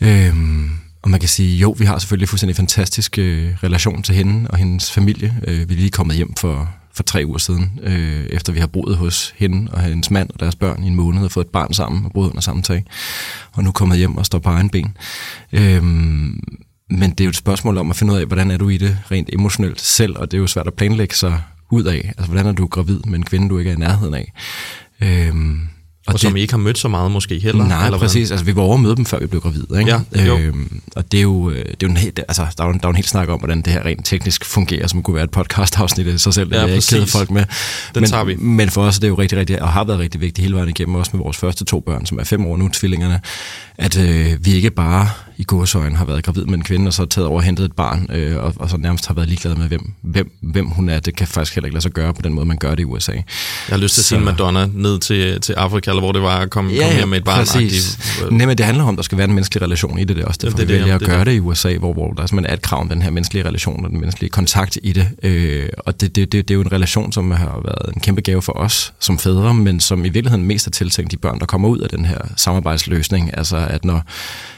Øhm, 0.00 0.70
og 1.02 1.10
man 1.10 1.20
kan 1.20 1.28
sige, 1.28 1.58
jo, 1.58 1.70
vi 1.78 1.84
har 1.84 1.98
selvfølgelig 1.98 2.24
en 2.24 2.28
fuldstændig 2.28 2.56
fantastisk 2.56 3.18
øh, 3.18 3.54
relation 3.62 4.02
til 4.02 4.14
hende 4.14 4.50
og 4.50 4.58
hendes 4.58 4.90
familie. 4.90 5.34
Øh, 5.46 5.68
vi 5.68 5.74
er 5.74 5.78
lige 5.78 5.90
kommet 5.90 6.16
hjem 6.16 6.34
for, 6.34 6.70
for 6.96 7.02
tre 7.02 7.22
uger 7.26 7.38
siden, 7.38 7.80
øh, 7.82 8.26
efter 8.26 8.52
vi 8.52 8.60
har 8.60 8.66
boet 8.66 8.96
hos 8.96 9.34
hende 9.36 9.70
og 9.72 9.80
hendes 9.80 10.10
mand 10.10 10.30
og 10.30 10.40
deres 10.40 10.56
børn 10.56 10.84
i 10.84 10.86
en 10.86 10.94
måned 10.94 11.24
og 11.24 11.32
fået 11.32 11.44
et 11.44 11.50
barn 11.50 11.74
sammen 11.74 12.04
og 12.04 12.12
boet 12.12 12.28
under 12.28 12.40
samme 12.40 12.62
tag. 12.62 12.84
Og 13.52 13.64
nu 13.64 13.72
kommet 13.72 13.98
hjem 13.98 14.16
og 14.16 14.26
står 14.26 14.38
på 14.38 14.50
egen 14.50 14.70
ben. 14.70 14.96
Øh, 15.52 15.82
men 16.90 17.10
det 17.10 17.20
er 17.20 17.24
jo 17.24 17.28
et 17.28 17.36
spørgsmål 17.36 17.78
om 17.78 17.90
at 17.90 17.96
finde 17.96 18.12
ud 18.12 18.18
af, 18.18 18.26
hvordan 18.26 18.50
er 18.50 18.56
du 18.56 18.68
i 18.68 18.76
det 18.76 18.98
rent 19.10 19.30
emotionelt 19.32 19.80
selv, 19.80 20.16
og 20.18 20.30
det 20.30 20.36
er 20.36 20.40
jo 20.40 20.46
svært 20.46 20.66
at 20.66 20.74
planlægge 20.74 21.14
sig 21.14 21.42
ud 21.70 21.84
af. 21.84 22.12
Altså, 22.18 22.26
hvordan 22.26 22.46
er 22.46 22.52
du 22.52 22.66
gravid 22.66 23.00
med 23.06 23.18
en 23.18 23.24
kvinde, 23.24 23.48
du 23.48 23.58
ikke 23.58 23.70
er 23.70 23.74
i 23.74 23.78
nærheden 23.78 24.14
af? 24.14 24.32
Øhm, 25.00 25.68
og, 26.06 26.14
og 26.14 26.20
som 26.20 26.36
I 26.36 26.40
ikke 26.40 26.52
har 26.52 26.58
mødt 26.58 26.78
så 26.78 26.88
meget 26.88 27.10
måske 27.10 27.38
heller. 27.38 27.66
Nej, 27.66 27.84
eller 27.84 27.98
præcis. 27.98 28.30
Altså, 28.30 28.46
vi 28.46 28.56
var 28.56 28.62
over 28.62 28.74
at 28.74 28.80
møde 28.80 28.96
dem, 28.96 29.06
før 29.06 29.18
vi 29.18 29.26
blev 29.26 29.40
gravide. 29.40 29.66
Ikke? 29.80 30.00
Ja, 30.14 30.24
jo. 30.26 30.38
Øhm, 30.38 30.80
og 30.96 31.12
det 31.12 31.18
er 31.18 31.22
jo, 31.22 31.50
øh, 31.50 31.56
det 31.56 31.68
er 31.70 31.74
jo 31.82 31.88
en 31.88 31.96
helt, 31.96 32.18
altså, 32.28 32.46
der 32.56 32.64
er 32.64 32.68
jo, 32.68 32.72
en- 32.72 32.78
der 32.80 32.84
er 32.84 32.88
jo 32.88 32.90
en 32.90 32.96
helt 32.96 33.08
snak 33.08 33.28
om, 33.28 33.38
hvordan 33.38 33.62
det 33.62 33.72
her 33.72 33.84
rent 33.84 34.06
teknisk 34.06 34.44
fungerer, 34.44 34.86
som 34.86 35.02
kunne 35.02 35.14
være 35.14 35.24
et 35.24 35.30
podcast-afsnit 35.30 36.06
i 36.06 36.18
sig 36.18 36.34
selv. 36.34 36.48
Ja, 36.54 36.62
det 36.62 36.66
jeg 36.66 36.74
ikke 36.76 36.86
kede 36.90 37.00
præcis. 37.00 37.12
folk 37.16 37.30
med. 37.30 37.44
Den 37.94 38.00
men, 38.00 38.10
tager 38.10 38.24
vi. 38.24 38.34
Men 38.36 38.70
for 38.70 38.82
os 38.82 38.96
er 38.96 39.00
det 39.00 39.08
jo 39.08 39.14
rigtig, 39.14 39.38
rigtig, 39.38 39.62
og 39.62 39.68
har 39.68 39.84
været 39.84 39.98
rigtig 39.98 40.20
vigtigt 40.20 40.42
hele 40.42 40.54
vejen 40.54 40.68
igennem, 40.68 40.94
også 40.94 41.10
med 41.14 41.22
vores 41.22 41.36
første 41.36 41.64
to 41.64 41.80
børn, 41.80 42.06
som 42.06 42.18
er 42.18 42.24
fem 42.24 42.46
år 42.46 42.56
nu, 42.56 42.68
tvillingerne, 42.68 43.20
at 43.78 43.98
øh, 43.98 44.44
vi 44.46 44.52
ikke 44.52 44.70
bare 44.70 45.08
i 45.38 45.44
gåsøjen 45.44 45.96
har 45.96 46.04
været 46.04 46.24
gravid 46.24 46.44
med 46.44 46.54
en 46.54 46.64
kvinde, 46.64 46.88
og 46.88 46.92
så 46.92 47.06
taget 47.06 47.28
over 47.28 47.36
og 47.36 47.42
hentet 47.42 47.64
et 47.64 47.72
barn, 47.72 48.06
øh, 48.12 48.36
og, 48.44 48.54
og 48.56 48.70
så 48.70 48.76
nærmest 48.76 49.06
har 49.06 49.14
været 49.14 49.28
ligeglade 49.28 49.56
med, 49.58 49.68
hvem, 49.68 49.92
hvem, 50.02 50.30
hvem 50.42 50.66
hun 50.66 50.88
er. 50.88 51.00
Det 51.00 51.16
kan 51.16 51.26
faktisk 51.26 51.54
heller 51.54 51.66
ikke 51.66 51.74
lade 51.74 51.82
sig 51.82 51.92
gøre 51.92 52.14
på 52.14 52.22
den 52.22 52.32
måde, 52.32 52.46
man 52.46 52.56
gør 52.56 52.70
det 52.70 52.80
i 52.80 52.84
USA. 52.84 53.12
Jeg 53.12 53.22
har 53.68 53.76
lyst 53.76 53.94
til 53.94 54.00
at 54.00 54.04
Så- 54.04 54.08
sige 54.08 54.20
Madonna 54.20 54.66
ned 54.74 54.98
til, 54.98 55.40
til 55.40 55.52
Afrika, 55.52 55.90
eller 55.90 56.00
hvor 56.02 56.12
det 56.12 56.22
var 56.22 56.36
at 56.38 56.50
komme, 56.50 56.72
ja, 56.72 56.80
komme 56.82 56.96
hjem 56.96 57.08
med 57.08 57.18
et 57.18 57.24
barn. 57.24 57.38
præcis. 57.38 57.98
Nej, 58.30 58.46
men 58.46 58.58
det 58.58 58.66
handler 58.66 58.84
om, 58.84 58.90
at 58.94 58.96
der 58.96 59.02
skal 59.02 59.18
være 59.18 59.24
en 59.28 59.34
menneskelig 59.34 59.62
relation 59.62 59.98
i 59.98 60.04
det. 60.04 60.16
Det 60.16 60.22
er 60.22 60.26
også 60.28 60.40
derfor, 60.42 60.56
det 60.56 60.62
er 60.62 60.66
vi 60.66 60.72
det, 60.72 60.80
vælger 60.80 60.94
at 60.94 61.00
det 61.00 61.08
gøre 61.08 61.18
det. 61.18 61.26
det 61.26 61.32
i 61.32 61.40
USA, 61.40 61.76
hvor, 61.78 61.92
hvor 61.92 62.12
der 62.12 62.26
simpelthen 62.26 62.50
er 62.50 62.54
et 62.56 62.62
krav 62.62 62.80
om 62.80 62.88
den 62.88 63.02
her 63.02 63.10
menneskelige 63.10 63.44
relation 63.48 63.84
og 63.84 63.90
den 63.90 64.00
menneskelige 64.00 64.30
kontakt 64.30 64.78
i 64.82 64.92
det. 64.92 65.08
Øh, 65.22 65.68
og 65.78 66.00
det, 66.00 66.16
det, 66.16 66.32
det, 66.32 66.48
det 66.48 66.54
er 66.54 66.54
jo 66.54 66.60
en 66.60 66.72
relation, 66.72 67.12
som 67.12 67.30
har 67.30 67.60
været 67.64 67.94
en 67.94 68.00
kæmpe 68.00 68.20
gave 68.20 68.42
for 68.42 68.52
os 68.52 68.92
som 69.00 69.18
fædre, 69.18 69.54
men 69.54 69.80
som 69.80 70.00
i 70.04 70.08
virkeligheden 70.08 70.44
mest 70.46 70.66
er 70.66 70.70
tiltænkt 70.70 71.10
de 71.10 71.16
børn, 71.16 71.38
der 71.40 71.46
kommer 71.46 71.68
ud 71.68 71.78
af 71.78 71.88
den 71.88 72.04
her 72.04 72.18
samarbejdsløsning. 72.36 73.30
Altså 73.38 73.56
at 73.56 73.84
når 73.84 74.02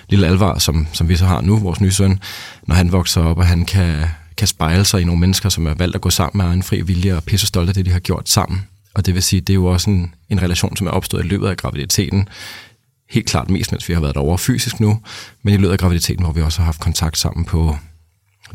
lille 0.08 0.26
Alvar, 0.26 0.58
som, 0.58 0.86
som 0.92 1.08
vi 1.08 1.16
så 1.16 1.26
har 1.26 1.40
nu, 1.40 1.58
vores 1.58 1.80
nye 1.80 1.90
søn, 1.90 2.20
når 2.66 2.74
han 2.74 2.92
vokser 2.92 3.22
op, 3.22 3.38
og 3.38 3.46
han 3.46 3.64
kan, 3.64 4.04
kan 4.36 4.46
spejle 4.46 4.84
sig 4.84 5.00
i 5.00 5.04
nogle 5.04 5.20
mennesker, 5.20 5.48
som 5.48 5.66
er 5.66 5.74
valgt 5.74 5.94
at 5.94 6.00
gå 6.00 6.10
sammen 6.10 6.46
med 6.46 6.54
en 6.54 6.62
fri 6.62 6.80
vilje 6.80 7.16
og 7.16 7.24
pisse 7.24 7.46
stolte 7.46 7.70
af 7.70 7.74
det, 7.74 7.86
de 7.86 7.90
har 7.90 7.98
gjort 7.98 8.28
sammen. 8.28 8.66
Og 8.94 9.06
det 9.06 9.14
vil 9.14 9.22
sige, 9.22 9.40
det 9.40 9.50
er 9.50 9.54
jo 9.54 9.66
også 9.66 9.90
en, 9.90 10.14
en 10.28 10.42
relation, 10.42 10.76
som 10.76 10.86
er 10.86 10.90
opstået 10.90 11.24
i 11.24 11.28
løbet 11.28 11.48
af 11.48 11.56
graviditeten, 11.56 12.28
helt 13.10 13.26
klart 13.26 13.50
mest, 13.50 13.72
mens 13.72 13.88
vi 13.88 13.94
har 13.94 14.00
været 14.00 14.14
derovre 14.14 14.38
fysisk 14.38 14.80
nu, 14.80 15.00
men 15.42 15.54
i 15.54 15.56
løbet 15.56 15.72
af 15.72 15.78
graviditeten, 15.78 16.24
hvor 16.24 16.32
vi 16.32 16.42
også 16.42 16.58
har 16.58 16.64
haft 16.64 16.80
kontakt 16.80 17.18
sammen 17.18 17.44
på 17.44 17.76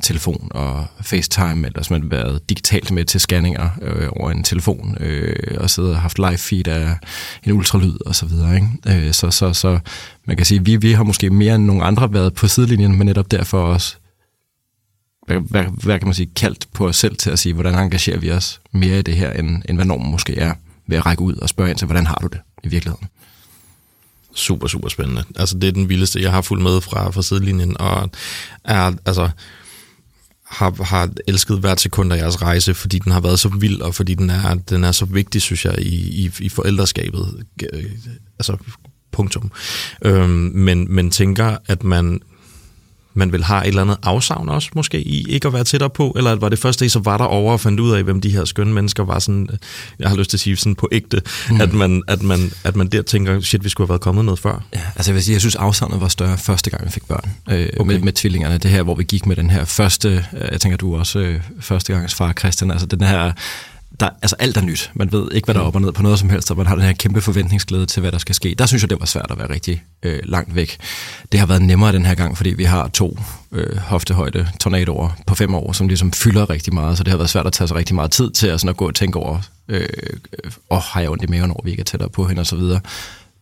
telefon 0.01 0.47
og 0.51 0.85
FaceTime, 1.01 1.67
eller 1.67 1.83
simpelthen 1.83 2.12
været 2.12 2.50
digitalt 2.50 2.91
med 2.91 3.05
til 3.05 3.19
scanninger 3.19 3.69
øh, 3.81 4.09
over 4.12 4.31
en 4.31 4.43
telefon, 4.43 4.97
øh, 5.00 5.57
og 5.57 5.69
siddet 5.69 5.91
og 5.91 6.01
haft 6.01 6.17
live 6.17 6.38
feed 6.38 6.67
af 6.67 6.97
en 7.43 7.51
ultralyd 7.51 7.97
og 8.05 8.15
så 8.15 8.25
videre. 8.25 8.55
Ikke? 8.55 9.07
Øh, 9.07 9.13
så, 9.13 9.31
så, 9.31 9.53
så 9.53 9.79
man 10.25 10.38
kan 10.38 10.45
sige, 10.45 10.65
vi, 10.65 10.75
vi 10.75 10.91
har 10.91 11.03
måske 11.03 11.29
mere 11.29 11.55
end 11.55 11.65
nogle 11.65 11.83
andre 11.83 12.13
været 12.13 12.33
på 12.33 12.47
sidelinjen, 12.47 12.97
men 12.97 13.05
netop 13.05 13.31
derfor 13.31 13.62
også 13.62 13.95
hvad, 15.25 15.39
hvad, 15.39 15.63
hvad 15.83 16.00
kan 16.00 16.07
man 16.07 16.13
sige, 16.13 16.29
kaldt 16.35 16.67
på 16.73 16.88
os 16.88 16.95
selv 16.95 17.15
til 17.15 17.29
at 17.29 17.39
sige, 17.39 17.53
hvordan 17.53 17.75
engagerer 17.75 18.19
vi 18.19 18.31
os 18.31 18.62
mere 18.71 19.00
i 19.00 19.01
det 19.01 19.15
her, 19.15 19.31
end, 19.31 19.62
end 19.69 19.77
hvad 19.77 19.85
normen 19.85 20.12
måske 20.12 20.38
er, 20.38 20.53
ved 20.88 20.97
at 20.97 21.05
række 21.05 21.21
ud 21.21 21.35
og 21.35 21.50
spørge 21.50 21.69
ind 21.69 21.77
til, 21.77 21.85
hvordan 21.85 22.05
har 22.05 22.15
du 22.15 22.27
det 22.27 22.39
i 22.63 22.67
virkeligheden? 22.67 23.07
Super, 24.35 24.67
super 24.67 24.89
spændende. 24.89 25.23
Altså, 25.35 25.57
det 25.57 25.67
er 25.67 25.71
den 25.71 25.89
vildeste, 25.89 26.21
jeg 26.21 26.31
har 26.31 26.41
fulgt 26.41 26.63
med 26.63 26.81
fra, 26.81 27.12
fra 27.12 27.21
sidelinjen, 27.21 27.77
og 27.79 28.09
er, 28.63 28.91
altså, 29.05 29.29
har, 30.53 30.83
har 30.83 31.10
elsket 31.27 31.60
hvert 31.60 31.79
sekund 31.79 32.13
af 32.13 32.17
jeres 32.17 32.41
rejse, 32.41 32.74
fordi 32.74 33.00
den 33.00 33.12
har 33.12 33.19
været 33.19 33.39
så 33.39 33.50
vild, 33.50 33.81
og 33.81 33.95
fordi 33.95 34.13
den 34.13 34.29
er, 34.29 34.53
den 34.53 34.83
er 34.83 34.91
så 34.91 35.05
vigtig, 35.05 35.41
synes 35.41 35.65
jeg, 35.65 35.79
i, 35.79 36.25
i, 36.25 36.31
i 36.39 36.50
forældreskabet. 36.50 37.45
Øh, 37.74 37.83
altså, 38.39 38.57
punktum. 39.12 39.51
Øhm, 40.05 40.51
men, 40.53 40.95
men 40.95 41.12
tænker, 41.12 41.57
at 41.67 41.83
man 41.83 42.19
man 43.13 43.32
vil 43.32 43.43
have 43.43 43.62
et 43.62 43.67
eller 43.67 43.82
andet 43.82 43.98
afsavn 44.03 44.50
også, 44.50 44.70
måske, 44.75 45.01
i 45.01 45.25
ikke 45.29 45.48
at 45.48 45.53
være 45.53 45.63
tættere 45.63 45.89
på, 45.89 46.13
eller 46.17 46.36
var 46.36 46.50
det 46.50 46.60
første, 46.60 46.86
I 46.86 46.89
så 46.89 47.00
var 47.00 47.17
der 47.17 47.25
over 47.25 47.53
og 47.53 47.60
fandt 47.60 47.79
ud 47.79 47.91
af, 47.91 48.03
hvem 48.03 48.22
de 48.22 48.29
her 48.29 48.46
skønne 48.46 48.74
mennesker 48.74 49.03
var 49.03 49.20
sådan, 49.20 49.50
jeg 50.00 50.10
har 50.10 50.17
lyst 50.17 50.29
til 50.29 50.38
at 50.38 50.41
sige 50.41 50.55
sådan 50.55 50.75
på 50.75 50.89
ægte, 50.91 51.22
mm. 51.50 51.62
at, 51.62 51.74
man, 51.74 52.03
at, 52.08 52.24
man, 52.24 52.51
at 52.63 52.75
man 52.75 52.88
der 52.88 53.01
tænker, 53.01 53.41
shit, 53.41 53.63
vi 53.63 53.70
skulle 53.70 53.86
have 53.86 53.89
været 53.89 54.01
kommet 54.01 54.25
noget 54.25 54.39
før? 54.39 54.63
Ja, 54.74 54.82
altså 54.96 55.12
jeg 55.12 55.15
vil 55.15 55.24
sige, 55.24 55.34
jeg 55.34 55.41
synes, 55.41 55.55
afsavnet 55.55 56.01
var 56.01 56.08
større 56.08 56.38
første 56.38 56.70
gang, 56.70 56.86
vi 56.86 56.89
fik 56.91 57.08
børn 57.08 57.29
øh, 57.50 57.70
okay. 57.79 57.93
med, 57.93 58.00
med 58.00 58.13
tvillingerne. 58.13 58.58
Det 58.58 58.72
her, 58.72 58.84
hvor 58.84 58.96
vi 58.96 59.03
gik 59.03 59.25
med 59.25 59.36
den 59.36 59.50
her 59.50 59.65
første, 59.65 60.25
øh, 60.34 60.48
jeg 60.51 60.62
tænker, 60.62 60.77
du 60.77 60.96
også 60.96 61.20
øh, 61.20 61.41
første 61.60 61.93
gangs 61.93 62.13
far, 62.13 62.34
Christian, 62.34 62.72
altså 62.72 62.86
den 62.86 63.01
her 63.01 63.32
der, 64.03 64.10
altså 64.22 64.36
alt 64.39 64.57
er 64.57 64.62
nyt. 64.62 64.91
Man 64.93 65.12
ved 65.12 65.31
ikke, 65.31 65.45
hvad 65.45 65.55
der 65.55 65.62
er 65.62 65.65
op 65.65 65.75
og 65.75 65.81
ned 65.81 65.91
på 65.91 66.03
noget 66.03 66.19
som 66.19 66.29
helst, 66.29 66.51
og 66.51 66.57
man 66.57 66.67
har 66.67 66.75
den 66.75 66.83
her 66.83 66.93
kæmpe 66.93 67.22
forventningsglæde 67.22 67.86
til, 67.86 68.01
hvad 68.01 68.12
der 68.12 68.17
skal 68.17 68.36
ske. 68.36 68.55
Der 68.57 68.65
synes 68.65 68.83
jeg, 68.83 68.89
det 68.89 69.00
var 69.00 69.05
svært 69.05 69.31
at 69.31 69.38
være 69.38 69.50
rigtig 69.50 69.83
øh, 70.03 70.19
langt 70.24 70.55
væk. 70.55 70.77
Det 71.31 71.39
har 71.39 71.48
været 71.48 71.62
nemmere 71.62 71.91
den 71.91 72.05
her 72.05 72.15
gang, 72.15 72.38
fordi 72.38 72.50
vi 72.50 72.63
har 72.63 72.88
to 72.88 73.19
øh, 73.51 73.77
hoftehøjde 73.77 74.48
tornadoer 74.60 75.10
på 75.27 75.36
fem 75.36 75.55
år, 75.55 75.72
som 75.72 75.88
ligesom 75.88 76.12
fylder 76.12 76.50
rigtig 76.50 76.74
meget, 76.74 76.98
så 76.98 77.03
det 77.03 77.12
har 77.12 77.17
været 77.17 77.29
svært 77.29 77.48
at 77.48 77.53
tage 77.53 77.67
sig 77.67 77.77
rigtig 77.77 77.95
meget 77.95 78.12
tid 78.12 78.31
til 78.31 78.48
at, 78.48 78.60
sådan 78.60 78.69
at 78.69 78.77
gå 78.77 78.88
og 78.88 78.95
tænke 78.95 79.19
over, 79.19 79.39
øh, 79.67 79.88
åh, 80.72 80.79
har 80.81 81.01
jeg 81.01 81.10
ondt 81.10 81.24
i 81.24 81.27
maven, 81.27 81.48
når 81.48 81.62
vi 81.63 81.72
ikke 81.72 81.81
er 81.81 81.86
tættere 81.86 82.10
på 82.10 82.27
hende, 82.27 82.39
og 82.39 82.45
så 82.45 82.55
videre. 82.55 82.79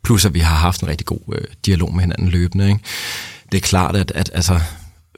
Plus, 0.04 0.26
at 0.26 0.34
vi 0.34 0.40
har 0.40 0.56
haft 0.56 0.82
en 0.82 0.88
rigtig 0.88 1.06
god 1.06 1.20
øh, 1.34 1.44
dialog 1.66 1.94
med 1.94 2.02
hinanden 2.02 2.30
løbende. 2.30 2.68
Ikke? 2.68 2.80
Det 3.52 3.58
er 3.58 3.62
klart, 3.62 3.96
at, 3.96 4.12
at 4.16 4.32
altså, 4.34 4.60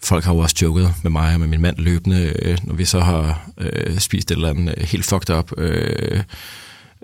folk 0.04 0.24
har 0.24 0.34
jo 0.34 0.40
også 0.40 0.56
joket 0.62 0.94
med 1.04 1.12
mig 1.12 1.34
og 1.34 1.40
med 1.40 1.48
min 1.48 1.62
mand 1.62 1.78
løbende, 1.78 2.34
øh, 2.42 2.58
når 2.64 2.74
vi 2.74 2.86
så 2.86 3.00
har 3.00 3.50
øh, 3.58 4.00
spist 4.00 4.32
et 4.32 4.36
eller 4.36 4.50
andet 4.50 4.74
øh, 4.78 4.84
helt 4.84 5.06
fucked 5.06 5.36
up, 5.36 5.52
øh, 5.58 6.24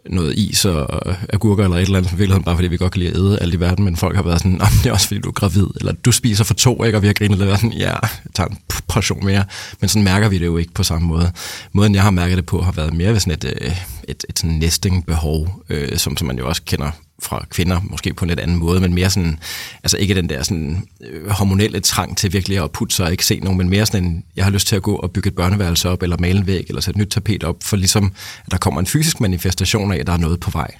noget 0.10 0.38
is 0.38 0.66
og 0.66 1.16
agurker 1.34 1.64
eller 1.64 1.78
et 1.78 1.82
eller 1.82 1.98
andet, 1.98 2.10
som 2.10 2.20
virkeligheden 2.20 2.44
bare 2.44 2.56
fordi 2.56 2.68
vi 2.68 2.78
godt 2.78 2.92
kan 2.92 3.00
lide 3.00 3.12
at 3.12 3.18
æde 3.18 3.40
alt 3.42 3.54
i 3.54 3.60
verden, 3.60 3.86
men 3.86 3.96
folk 3.96 4.16
har 4.16 4.24
været 4.24 4.42
sådan, 4.42 4.60
det 4.60 4.86
er 4.86 4.92
også 4.92 5.08
fordi 5.08 5.20
du 5.20 5.30
er 5.30 5.34
gravid, 5.34 5.68
eller 5.80 5.92
du 5.92 6.12
spiser 6.12 6.44
for 6.44 6.54
to, 6.54 6.84
ikke? 6.84 6.98
og 6.98 7.02
vi 7.02 7.08
har 7.08 7.14
grinet 7.14 7.38
lidt, 7.38 7.50
sådan, 7.50 7.74
ja, 7.74 7.92
jeg 7.92 8.10
tager 8.34 8.50
en 8.50 8.58
portion 8.88 9.26
mere, 9.26 9.44
men 9.82 9.90
sådan 9.90 10.04
mærker 10.04 10.30
vi 10.30 10.38
det 10.38 10.46
jo 10.46 10.58
ikke 10.58 10.74
på 10.74 10.84
samme 10.84 11.08
måde. 11.08 11.32
Måden 11.72 11.96
jeg 11.96 12.04
har 12.04 12.12
mærket 12.12 12.38
det 12.38 12.46
på 12.46 12.62
har 12.62 12.72
været 12.72 12.94
mere 12.94 13.14
ved 13.14 13.20
sådan 13.20 13.34
et, 13.34 13.46
et, 13.46 13.74
et, 14.08 14.26
et 14.30 14.40
sådan 14.40 14.56
nesting-behov, 14.56 15.64
øh, 15.70 15.98
som, 15.98 16.18
som 16.18 16.28
man 16.28 16.38
jo 16.38 16.48
også 16.48 16.62
kender 16.66 16.92
fra 17.24 17.46
kvinder, 17.50 17.82
måske 17.84 18.14
på 18.14 18.26
en 18.26 18.30
lidt 18.30 18.40
anden 18.40 18.58
måde, 18.58 18.80
men 18.80 18.94
mere 18.94 19.10
sådan, 19.10 19.40
altså 19.84 19.98
ikke 19.98 20.16
den 20.16 20.30
der 20.30 20.44
sådan 20.44 20.88
øh, 21.02 21.30
hormonelle 21.30 21.80
trang 21.80 22.18
til 22.18 22.34
virkelig 22.34 22.64
at 22.64 22.72
putte 22.72 22.96
sig 22.96 23.06
og 23.06 23.12
ikke 23.12 23.26
se 23.26 23.40
nogen, 23.40 23.58
men 23.58 23.70
mere 23.70 23.86
sådan 23.86 24.04
en, 24.04 24.24
jeg 24.36 24.44
har 24.44 24.52
lyst 24.52 24.68
til 24.68 24.76
at 24.76 24.82
gå 24.82 24.96
og 24.96 25.12
bygge 25.12 25.28
et 25.28 25.36
børneværelse 25.36 25.90
op, 25.90 26.04
eller 26.04 26.18
male 26.20 26.40
en 26.40 26.48
væg, 26.48 26.66
eller 26.68 26.82
sætte 26.82 26.98
et 26.98 27.02
nyt 27.02 27.12
tapet 27.12 27.44
op, 27.44 27.56
for 27.64 27.78
ligesom, 27.78 28.14
at 28.46 28.52
der 28.52 28.58
kommer 28.58 28.80
en 28.80 28.88
fysisk 28.88 29.20
manifestation 29.20 29.92
af, 29.92 29.98
at 29.98 30.08
der 30.08 30.14
er 30.14 30.18
noget 30.18 30.40
på 30.40 30.52
vej, 30.52 30.72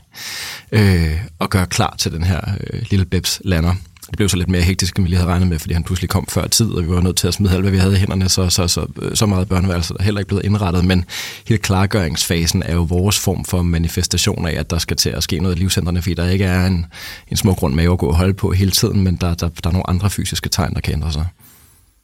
øh, 0.72 1.18
og 1.40 1.50
gøre 1.50 1.66
klar 1.66 1.96
til 1.98 2.12
den 2.12 2.24
her 2.24 2.42
øh, 2.74 2.82
lille 2.90 3.06
Bebs 3.06 3.42
lander. 3.46 3.76
Det 4.10 4.18
blev 4.18 4.30
så 4.30 4.38
lidt 4.38 4.50
mere 4.50 4.62
hektisk, 4.62 4.96
end 4.96 5.06
vi 5.06 5.10
lige 5.10 5.18
havde 5.18 5.30
regnet 5.30 5.48
med, 5.48 5.60
fordi 5.60 5.74
han 5.74 5.84
pludselig 5.84 6.10
kom 6.10 6.28
før 6.30 6.48
tid, 6.48 6.72
og 6.72 6.84
vi 6.84 6.90
var 6.90 7.02
nødt 7.02 7.16
til 7.16 7.28
at 7.28 7.34
smide 7.34 7.54
alt, 7.54 7.62
hvad 7.62 7.72
vi 7.72 7.78
havde 7.78 7.94
i 7.94 7.98
hænderne, 7.98 8.30
så, 8.30 8.50
så, 8.50 8.68
så, 8.68 8.86
øh, 9.02 9.16
så 9.16 9.26
meget 9.26 9.50
børneværelse 9.50 9.94
der 9.94 10.04
heller 10.04 10.20
ikke 10.20 10.28
blevet 10.28 10.46
indrettet. 10.46 10.86
Men 10.86 11.06
hele 11.48 11.58
klargøringsfasen 11.58 12.64
er 12.64 12.74
jo 12.74 12.82
vores 12.82 13.20
form 13.20 13.46
for 13.46 13.62
manifestation 13.62 14.48
af, 14.48 14.60
at 14.60 14.70
der 14.70 14.78
skal 14.78 14.98
til 14.98 15.10
at 15.10 15.24
ske 15.24 15.40
noget 15.40 15.56
i 15.56 15.60
livscentrene, 15.60 16.02
fordi 16.02 16.14
der 16.14 16.30
ikke 16.30 16.46
er 16.46 16.66
en, 16.66 16.86
en 17.28 17.38
smuk 17.38 17.62
rund 17.64 17.76
mave 17.76 17.94
at 17.94 18.00
gå 18.00 18.08
og 18.08 18.16
holde 18.16 18.34
på 18.34 18.52
hele 18.52 18.72
tiden, 18.72 19.04
men 19.04 19.16
der, 19.16 19.34
der, 19.34 19.50
der 19.64 19.70
er 19.70 19.74
nogle 19.74 19.90
andre 19.90 20.10
fysiske 20.10 20.50
tegn, 20.50 20.74
der 20.74 20.82
kan 20.82 20.94
ændre 20.94 21.12
sig 21.12 21.26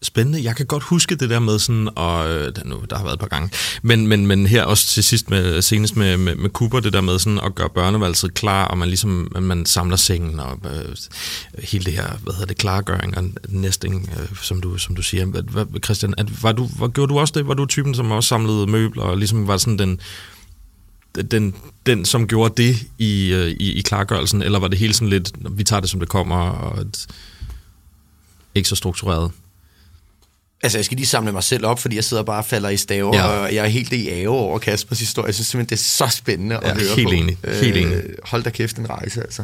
spændende. 0.05 0.43
Jeg 0.43 0.55
kan 0.55 0.65
godt 0.65 0.83
huske 0.83 1.15
det 1.15 1.29
der 1.29 1.39
med 1.39 1.59
sådan, 1.59 1.89
og 1.95 2.29
øh, 2.29 2.55
der, 2.55 2.61
nu, 2.65 2.83
der 2.89 2.97
har 2.97 3.03
været 3.03 3.13
et 3.13 3.19
par 3.19 3.27
gange, 3.27 3.49
men, 3.81 4.07
men, 4.07 4.27
men 4.27 4.47
her 4.47 4.63
også 4.63 4.87
til 4.87 5.03
sidst, 5.03 5.29
med, 5.29 5.61
senest 5.61 5.95
med, 5.95 6.17
med, 6.17 6.35
med 6.35 6.49
Cooper, 6.49 6.79
det 6.79 6.93
der 6.93 7.01
med 7.01 7.19
sådan 7.19 7.39
at 7.39 7.55
gøre 7.55 7.69
børneværelset 7.69 8.33
klar, 8.33 8.65
og 8.65 8.77
man 8.77 8.87
ligesom, 8.87 9.31
man 9.41 9.65
samler 9.65 9.95
sengen, 9.95 10.39
og 10.39 10.59
øh, 10.65 10.95
hele 11.59 11.85
det 11.85 11.93
her, 11.93 12.17
hvad 12.23 12.33
hedder 12.33 12.45
det, 12.45 12.57
klargøring 12.57 13.17
og 13.17 13.23
nesting, 13.49 14.09
øh, 14.19 14.37
som, 14.41 14.61
du, 14.61 14.77
som 14.77 14.95
du 14.95 15.01
siger. 15.01 15.25
Hvad, 15.25 15.65
Christian, 15.83 16.13
at, 16.17 16.43
var 16.43 16.51
du, 16.51 16.69
var, 16.79 16.87
gjorde 16.87 17.13
du 17.13 17.19
også 17.19 17.33
det? 17.37 17.47
Var 17.47 17.53
du 17.53 17.65
typen, 17.65 17.95
som 17.95 18.11
også 18.11 18.27
samlede 18.27 18.67
møbler, 18.67 19.03
og 19.03 19.17
ligesom 19.17 19.47
var 19.47 19.57
sådan 19.57 19.79
den, 19.79 19.99
den, 21.31 21.55
den 21.85 22.05
som 22.05 22.27
gjorde 22.27 22.63
det 22.63 22.75
i, 22.97 23.33
øh, 23.33 23.47
i, 23.47 23.73
i 23.73 23.81
klargørelsen, 23.81 24.41
eller 24.41 24.59
var 24.59 24.67
det 24.67 24.79
hele 24.79 24.93
sådan 24.93 25.09
lidt, 25.09 25.31
vi 25.57 25.63
tager 25.63 25.79
det, 25.79 25.89
som 25.89 25.99
det 25.99 26.09
kommer, 26.09 26.35
og 26.35 26.81
et, 26.81 27.07
ikke 28.55 28.69
så 28.69 28.75
struktureret? 28.75 29.31
Altså, 30.65 30.77
jeg 30.77 30.85
skal 30.85 30.97
lige 30.97 31.07
samle 31.07 31.31
mig 31.31 31.43
selv 31.43 31.65
op, 31.65 31.79
fordi 31.79 31.95
jeg 31.95 32.03
sidder 32.03 32.23
bare 32.23 32.37
og 32.37 32.45
falder 32.45 32.69
i 32.69 32.77
staver, 32.77 33.15
ja. 33.15 33.23
og 33.23 33.55
jeg 33.55 33.63
er 33.63 33.67
helt 33.67 33.93
i 33.93 34.09
ave 34.09 34.29
over 34.29 34.59
Kaspers 34.59 34.99
historie. 34.99 35.27
Jeg 35.27 35.33
synes 35.33 35.47
simpelthen, 35.47 35.77
det 35.77 35.83
er 35.83 35.85
så 35.85 36.17
spændende 36.17 36.57
at 36.57 36.63
ja, 36.63 36.73
høre 36.73 36.95
helt 36.95 37.07
på. 37.07 37.13
Enig. 37.13 37.37
Helt 37.61 37.77
enig. 37.77 37.95
Øh, 37.95 38.03
hold 38.23 38.43
da 38.43 38.49
kæft 38.49 38.77
en 38.77 38.89
rejse, 38.89 39.21
altså. 39.21 39.43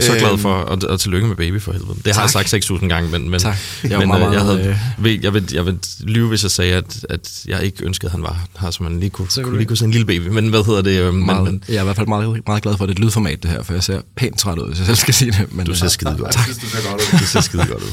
Så 0.00 0.12
øhm, 0.12 0.20
glad 0.20 0.38
for, 0.38 0.54
og, 0.54 0.78
og 0.88 1.00
tillykke 1.00 1.26
med 1.26 1.36
baby 1.36 1.60
for 1.60 1.72
helvede. 1.72 1.94
Det 1.94 2.04
tak. 2.04 2.14
har 2.14 2.22
jeg 2.22 2.30
sagt 2.30 2.64
6.000 2.70 2.86
gange, 2.86 3.10
men, 3.10 3.30
men, 3.30 3.40
tak. 3.40 3.56
Jeg, 3.84 3.98
men, 3.98 4.08
meget, 4.08 4.32
jeg, 4.32 4.40
havde, 4.40 4.76
øh... 5.04 5.24
jeg, 5.24 5.34
vil, 5.34 5.48
jeg 5.52 5.66
vil 5.66 5.78
lyve, 6.00 6.28
hvis 6.28 6.42
jeg 6.42 6.50
sagde, 6.50 6.74
at, 6.74 7.06
at 7.10 7.44
jeg 7.46 7.62
ikke 7.62 7.84
ønskede, 7.84 8.08
at 8.08 8.12
han 8.12 8.22
var 8.22 8.46
her, 8.60 8.70
så 8.70 8.82
man 8.82 9.00
lige 9.00 9.10
kunne, 9.10 9.30
så 9.30 9.42
kunne 9.42 9.56
lige 9.56 9.66
kunne 9.66 9.76
se 9.76 9.84
en 9.84 9.90
lille 9.90 10.06
baby. 10.06 10.28
Men 10.28 10.48
hvad 10.48 10.64
hedder 10.64 10.82
det? 10.82 11.00
Øh, 11.00 11.14
meget, 11.14 11.44
men, 11.44 11.64
jeg 11.68 11.76
er 11.76 11.80
i 11.80 11.84
hvert 11.84 11.96
fald 11.96 12.06
meget, 12.06 12.40
meget 12.46 12.62
glad 12.62 12.76
for, 12.76 12.86
det 12.86 12.98
lydformat, 12.98 13.42
det 13.42 13.50
her, 13.50 13.62
for 13.62 13.72
jeg 13.72 13.82
ser 13.82 14.00
pænt 14.16 14.38
træt 14.38 14.58
ud, 14.58 14.68
hvis 14.68 14.78
jeg 14.78 14.86
selv 14.86 14.96
skal 14.96 15.14
sige 15.14 15.30
det. 15.30 15.52
Men 15.52 15.66
du 15.66 15.74
ser 15.74 15.88
skide. 15.88 16.16
Tak. 16.32 16.46
Godt 16.90 17.12
ud. 17.12 17.18
Du 17.18 17.26
ser 17.26 17.40
skide 17.40 17.66
godt 17.66 17.82
ud. 17.82 17.92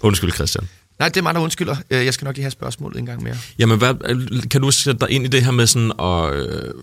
Undskyld, 0.00 0.32
Christian. 0.32 0.68
Nej, 0.98 1.08
det 1.08 1.16
er 1.16 1.22
mig, 1.22 1.34
der 1.34 1.40
undskylder. 1.40 1.76
Øh, 1.90 2.04
jeg 2.04 2.14
skal 2.14 2.24
nok 2.24 2.34
lige 2.36 2.44
have 2.44 2.50
spørgsmålet 2.50 2.98
en 2.98 3.06
gang 3.06 3.22
mere. 3.22 3.34
Jamen, 3.58 3.78
hvad, 3.78 4.48
kan 4.48 4.60
du 4.60 4.70
sætte 4.70 5.00
dig 5.00 5.10
ind 5.10 5.24
i 5.24 5.28
det 5.28 5.44
her 5.44 5.50
med 5.50 5.66
sådan 5.66 5.92
at, 6.00 6.34
øh, 6.34 6.74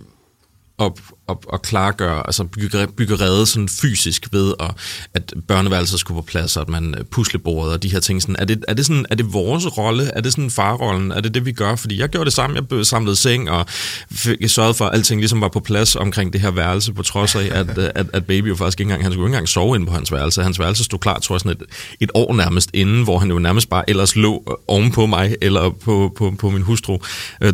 op, 0.77 0.99
at, 1.29 1.37
at 1.53 1.61
klargøre, 1.61 2.27
altså 2.27 2.43
bygge, 2.43 2.87
bygge 2.87 3.15
redde 3.15 3.45
sådan 3.45 3.69
fysisk 3.69 4.27
ved, 4.31 4.53
at, 4.59 4.71
at 5.13 5.33
børneværelser 5.47 5.97
skulle 5.97 6.21
på 6.21 6.25
plads, 6.25 6.57
og 6.57 6.61
at 6.61 6.69
man 6.69 6.95
øh, 6.97 7.05
puslebordet 7.05 7.73
og 7.73 7.83
de 7.83 7.91
her 7.91 7.99
ting. 7.99 8.21
Sådan, 8.21 8.35
er, 8.39 8.45
det, 8.45 8.65
er, 8.67 8.73
det 8.73 8.85
sådan, 8.85 9.05
er 9.09 9.15
det 9.15 9.33
vores 9.33 9.77
rolle? 9.77 10.03
Er 10.03 10.21
det 10.21 10.31
sådan 10.31 10.49
farrollen? 10.49 11.11
Er 11.11 11.21
det 11.21 11.33
det, 11.33 11.45
vi 11.45 11.51
gør? 11.51 11.75
Fordi 11.75 11.99
jeg 11.99 12.09
gjorde 12.09 12.25
det 12.25 12.33
samme. 12.33 12.59
Jeg 12.71 12.85
samlede 12.85 13.15
seng 13.15 13.49
og 13.49 13.65
fik, 14.11 14.37
sørgede 14.47 14.73
for, 14.73 14.85
at 14.85 14.93
alting 14.93 15.21
ligesom 15.21 15.41
var 15.41 15.47
på 15.47 15.59
plads 15.59 15.95
omkring 15.95 16.33
det 16.33 16.41
her 16.41 16.51
værelse, 16.51 16.93
på 16.93 17.03
trods 17.03 17.35
af, 17.35 17.49
at, 17.51 17.77
øh, 17.77 17.89
at, 17.95 18.05
at 18.13 18.25
baby 18.25 18.47
jo 18.47 18.55
faktisk 18.55 18.79
ikke 18.79 18.89
engang, 18.89 19.03
han 19.03 19.11
skulle 19.11 19.27
ikke 19.27 19.35
engang 19.35 19.47
sove 19.47 19.75
inde 19.75 19.87
på 19.87 19.93
hans 19.93 20.11
værelse. 20.11 20.43
Hans 20.43 20.59
værelse 20.59 20.83
stod 20.83 20.99
klar, 20.99 21.19
tror 21.19 21.35
jeg, 21.35 21.39
sådan 21.39 21.57
et, 21.61 21.63
et 21.99 22.11
år 22.13 22.33
nærmest 22.33 22.69
inden, 22.73 23.03
hvor 23.03 23.19
han 23.19 23.29
jo 23.29 23.39
nærmest 23.39 23.69
bare 23.69 23.89
ellers 23.89 24.15
lå 24.15 24.43
øh, 24.49 24.53
ovenpå 24.67 25.05
mig, 25.05 25.35
eller 25.41 25.69
på, 25.69 26.13
på, 26.17 26.33
på 26.39 26.49
min 26.49 26.61
hustru, 26.61 26.97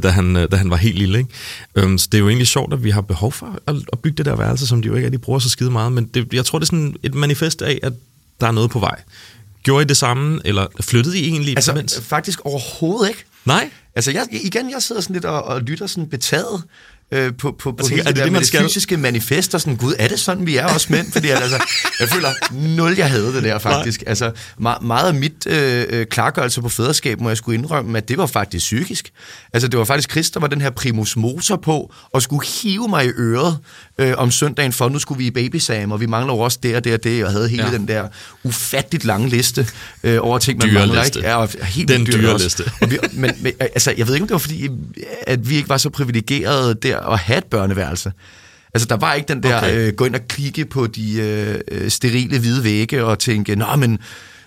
da 0.04 0.10
han, 0.10 0.34
da 0.52 0.56
han 0.56 0.70
var 0.70 0.78
helt 0.78 0.98
lille. 0.98 1.18
Ikke? 1.18 1.30
Øhm, 1.76 1.98
så 1.98 2.08
det 2.12 2.18
er 2.18 2.20
jo 2.22 2.28
egentlig 2.28 2.48
sjovt, 2.48 2.74
at 2.74 2.84
vi 2.84 2.90
har 2.90 3.02
behov 3.02 3.32
for 3.32 3.59
at, 3.68 3.76
at 3.94 4.00
bygge 4.00 4.18
det 4.18 4.26
der 4.26 4.36
værelse, 4.36 4.68
som 4.68 4.82
de 4.82 4.88
jo 4.88 4.96
ikke 4.96 5.06
rigtig 5.06 5.22
bruger 5.22 5.40
så 5.40 5.50
skide 5.50 5.72
meget, 5.72 5.92
men 5.92 6.06
det, 6.06 6.34
jeg 6.34 6.46
tror, 6.46 6.60
det 6.60 6.64
er 6.64 6.68
sådan 6.68 6.96
et 7.04 7.14
manifest 7.14 7.62
af, 7.62 7.80
at 7.84 7.94
der 8.42 8.48
er 8.48 8.52
noget 8.52 8.70
på 8.70 8.80
vej. 8.80 9.02
Gjorde 9.64 9.82
I 9.84 9.86
det 9.86 9.98
samme, 9.98 10.42
eller 10.46 10.68
flyttede 10.82 11.20
I 11.20 11.28
egentlig? 11.28 11.58
Altså, 11.58 11.72
imens? 11.72 12.02
faktisk 12.02 12.40
overhovedet 12.46 13.10
ikke. 13.10 13.24
Nej? 13.46 13.70
Altså, 13.96 14.12
jeg, 14.12 14.28
igen, 14.32 14.72
jeg 14.72 14.82
sidder 14.82 15.02
sådan 15.02 15.14
lidt 15.14 15.26
og, 15.26 15.44
og 15.44 15.62
lytter 15.62 15.88
sådan 15.88 16.10
betaget 16.10 16.64
øh, 17.12 17.34
på, 17.38 17.52
på, 17.52 17.72
på 17.72 17.84
tænker, 17.84 17.96
hele 17.96 18.08
det, 18.08 18.16
det, 18.16 18.24
det, 18.24 18.32
man 18.32 18.40
det 18.40 18.48
skal? 18.48 18.64
fysiske 18.64 18.98
manifest, 18.98 19.56
og 19.56 19.62
sådan, 19.62 19.76
gud, 19.76 19.94
er 20.00 20.08
det 20.08 20.20
sådan, 20.20 20.46
vi 20.46 20.58
er 20.58 20.66
også 20.66 20.88
mænd? 20.90 21.12
Fordi 21.12 21.28
altså, 21.28 21.64
jeg 22.00 22.10
føler 22.10 22.30
nul, 22.52 22.96
jeg 22.98 23.10
havde 23.10 23.34
det 23.34 23.44
der 23.44 23.60
faktisk. 23.60 24.02
Nej. 24.02 24.10
Altså, 24.10 24.32
meget, 24.58 24.82
meget 24.82 25.08
af 25.08 25.14
mit 25.14 25.48
øh, 25.48 25.86
øh, 25.90 26.06
klargørelse 26.06 26.62
på 26.62 26.70
fædreskab, 26.70 27.22
må 27.22 27.30
jeg 27.30 27.38
skulle 27.38 27.58
indrømme, 27.58 27.98
at 27.98 28.10
det 28.10 28.18
var 28.18 28.26
faktisk 28.26 28.66
psykisk. 28.66 29.12
Altså, 29.54 29.68
det 29.68 29.80
var 29.80 29.86
faktisk 29.86 30.12
Chris, 30.12 30.32
der 30.32 30.40
var 30.40 30.48
den 30.48 30.62
her 30.62 30.70
primus 30.70 31.16
motor 31.18 31.56
på, 31.56 31.94
og 32.12 32.22
skulle 32.22 32.48
hive 32.48 32.88
mig 32.88 33.06
i 33.06 33.10
øret 33.18 33.58
øh, 33.98 34.14
om 34.18 34.32
søndagen, 34.32 34.74
for 34.74 34.90
nu 34.90 35.00
skulle 35.00 35.18
vi 35.18 35.28
i 35.28 35.32
babysam, 35.32 35.92
og 35.92 36.02
vi 36.02 36.06
mangler 36.06 36.34
jo 36.34 36.40
også 36.40 36.60
det 36.64 36.76
og 36.76 36.84
det 36.84 36.94
og 36.94 37.04
det, 37.04 37.26
og 37.26 37.32
havde 37.32 37.50
hele 37.50 37.66
ja. 37.66 37.74
den 37.74 37.88
der 37.88 38.08
ufatteligt 38.44 39.06
lange 39.06 39.30
liste 39.30 39.68
øh, 40.04 40.18
over 40.22 40.38
ting, 40.38 40.60
man 40.60 40.70
dyre 40.70 40.80
mangler. 40.80 41.04
Ikke? 41.04 41.20
Ja, 41.20 41.36
og 41.36 41.50
helt 41.64 41.90
den 41.90 42.06
dyre, 42.06 42.38
liste. 42.38 42.64
Og 42.82 42.92
vi, 42.92 42.98
men, 43.12 43.32
men, 43.42 43.54
altså, 43.60 43.94
jeg 43.98 44.08
ved 44.08 44.14
ikke, 44.14 44.24
om 44.24 44.28
det 44.28 44.34
var 44.34 44.40
fordi, 44.40 44.70
at 45.28 45.50
vi 45.50 45.56
ikke 45.56 45.70
var 45.70 45.78
så 45.78 45.90
privilegerede 45.90 46.74
der 46.74 46.99
at 47.12 47.20
have 47.20 47.38
et 47.38 47.46
børneværelse. 47.46 48.12
Altså, 48.74 48.88
der 48.88 48.98
var 48.98 49.14
ikke 49.14 49.28
den 49.28 49.44
der, 49.44 49.58
Okay. 49.58 49.88
øh, 49.88 49.94
gå 49.94 50.06
ind 50.06 50.16
og 50.16 50.22
klikke 50.28 50.66
på 50.66 50.88
de 50.88 51.22
øh, 51.72 51.90
sterile 51.90 52.40
hvide 52.40 52.64
vægge 52.64 53.06
og 53.06 53.20
tænke, 53.20 53.56
nå, 53.56 53.76
men 53.76 54.00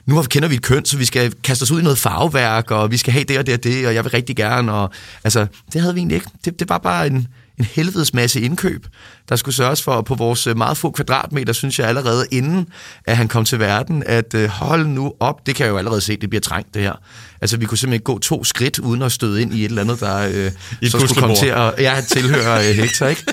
nu 0.07 0.23
kender 0.23 0.49
vi 0.49 0.55
et 0.55 0.63
køn, 0.63 0.85
så 0.85 0.97
vi 0.97 1.05
skal 1.05 1.33
kaste 1.45 1.63
os 1.63 1.71
ud 1.71 1.81
i 1.81 1.83
noget 1.83 1.99
farveværk, 1.99 2.71
og 2.71 2.91
vi 2.91 2.97
skal 2.97 3.13
have 3.13 3.25
det 3.25 3.39
og 3.39 3.47
det 3.47 3.55
og 3.55 3.65
det, 3.65 3.87
og 3.87 3.95
jeg 3.95 4.05
vil 4.05 4.11
rigtig 4.11 4.37
gerne. 4.37 4.73
Og, 4.73 4.91
altså, 5.25 5.47
det 5.73 5.81
havde 5.81 5.95
vi 5.95 6.01
egentlig 6.01 6.15
ikke. 6.15 6.27
Det, 6.45 6.61
det 6.61 6.69
var 6.69 6.79
bare 6.79 7.07
en, 7.07 7.29
en 7.59 7.65
helvedes 7.65 8.15
masse 8.15 8.41
indkøb, 8.41 8.87
der 9.29 9.37
skulle 9.37 9.55
sørges 9.55 9.83
for 9.83 10.03
på 10.03 10.15
vores 10.15 10.47
øh, 10.47 10.57
meget 10.57 10.77
få 10.77 10.91
kvadratmeter, 10.91 11.53
synes 11.53 11.79
jeg 11.79 11.89
allerede 11.89 12.27
inden, 12.31 12.69
at 13.05 13.17
han 13.17 13.29
kom 13.29 13.45
til 13.45 13.59
verden, 13.59 14.03
at 14.07 14.35
øh, 14.35 14.49
hold 14.49 14.87
nu 14.87 15.13
op, 15.21 15.47
det 15.47 15.55
kan 15.55 15.67
jeg 15.67 15.73
jo 15.73 15.79
allerede 15.79 16.01
se, 16.01 16.17
det 16.17 16.31
bliver 16.31 16.41
trængt 16.41 16.75
det 16.75 16.83
her. 16.83 16.93
Altså 17.41 17.57
vi 17.57 17.67
kunne 17.67 17.79
simpelthen 17.79 18.05
gå 18.05 18.19
to 18.19 18.45
skridt, 18.45 18.79
uden 18.79 19.03
at 19.03 19.13
støde 19.13 19.43
ind 19.43 19.55
i 19.55 19.65
et 19.65 19.69
eller 19.69 19.83
andet, 19.83 20.01
der 20.01 20.19
øh, 20.19 20.91
så 20.91 20.99
skulle 20.99 21.15
komme 21.15 21.37
til 21.37 21.47
at 21.47 21.75
ja, 21.79 22.01
tilhøre 22.09 22.69
øh, 22.69 22.75
Hector, 22.75 23.07
ikke? 23.07 23.25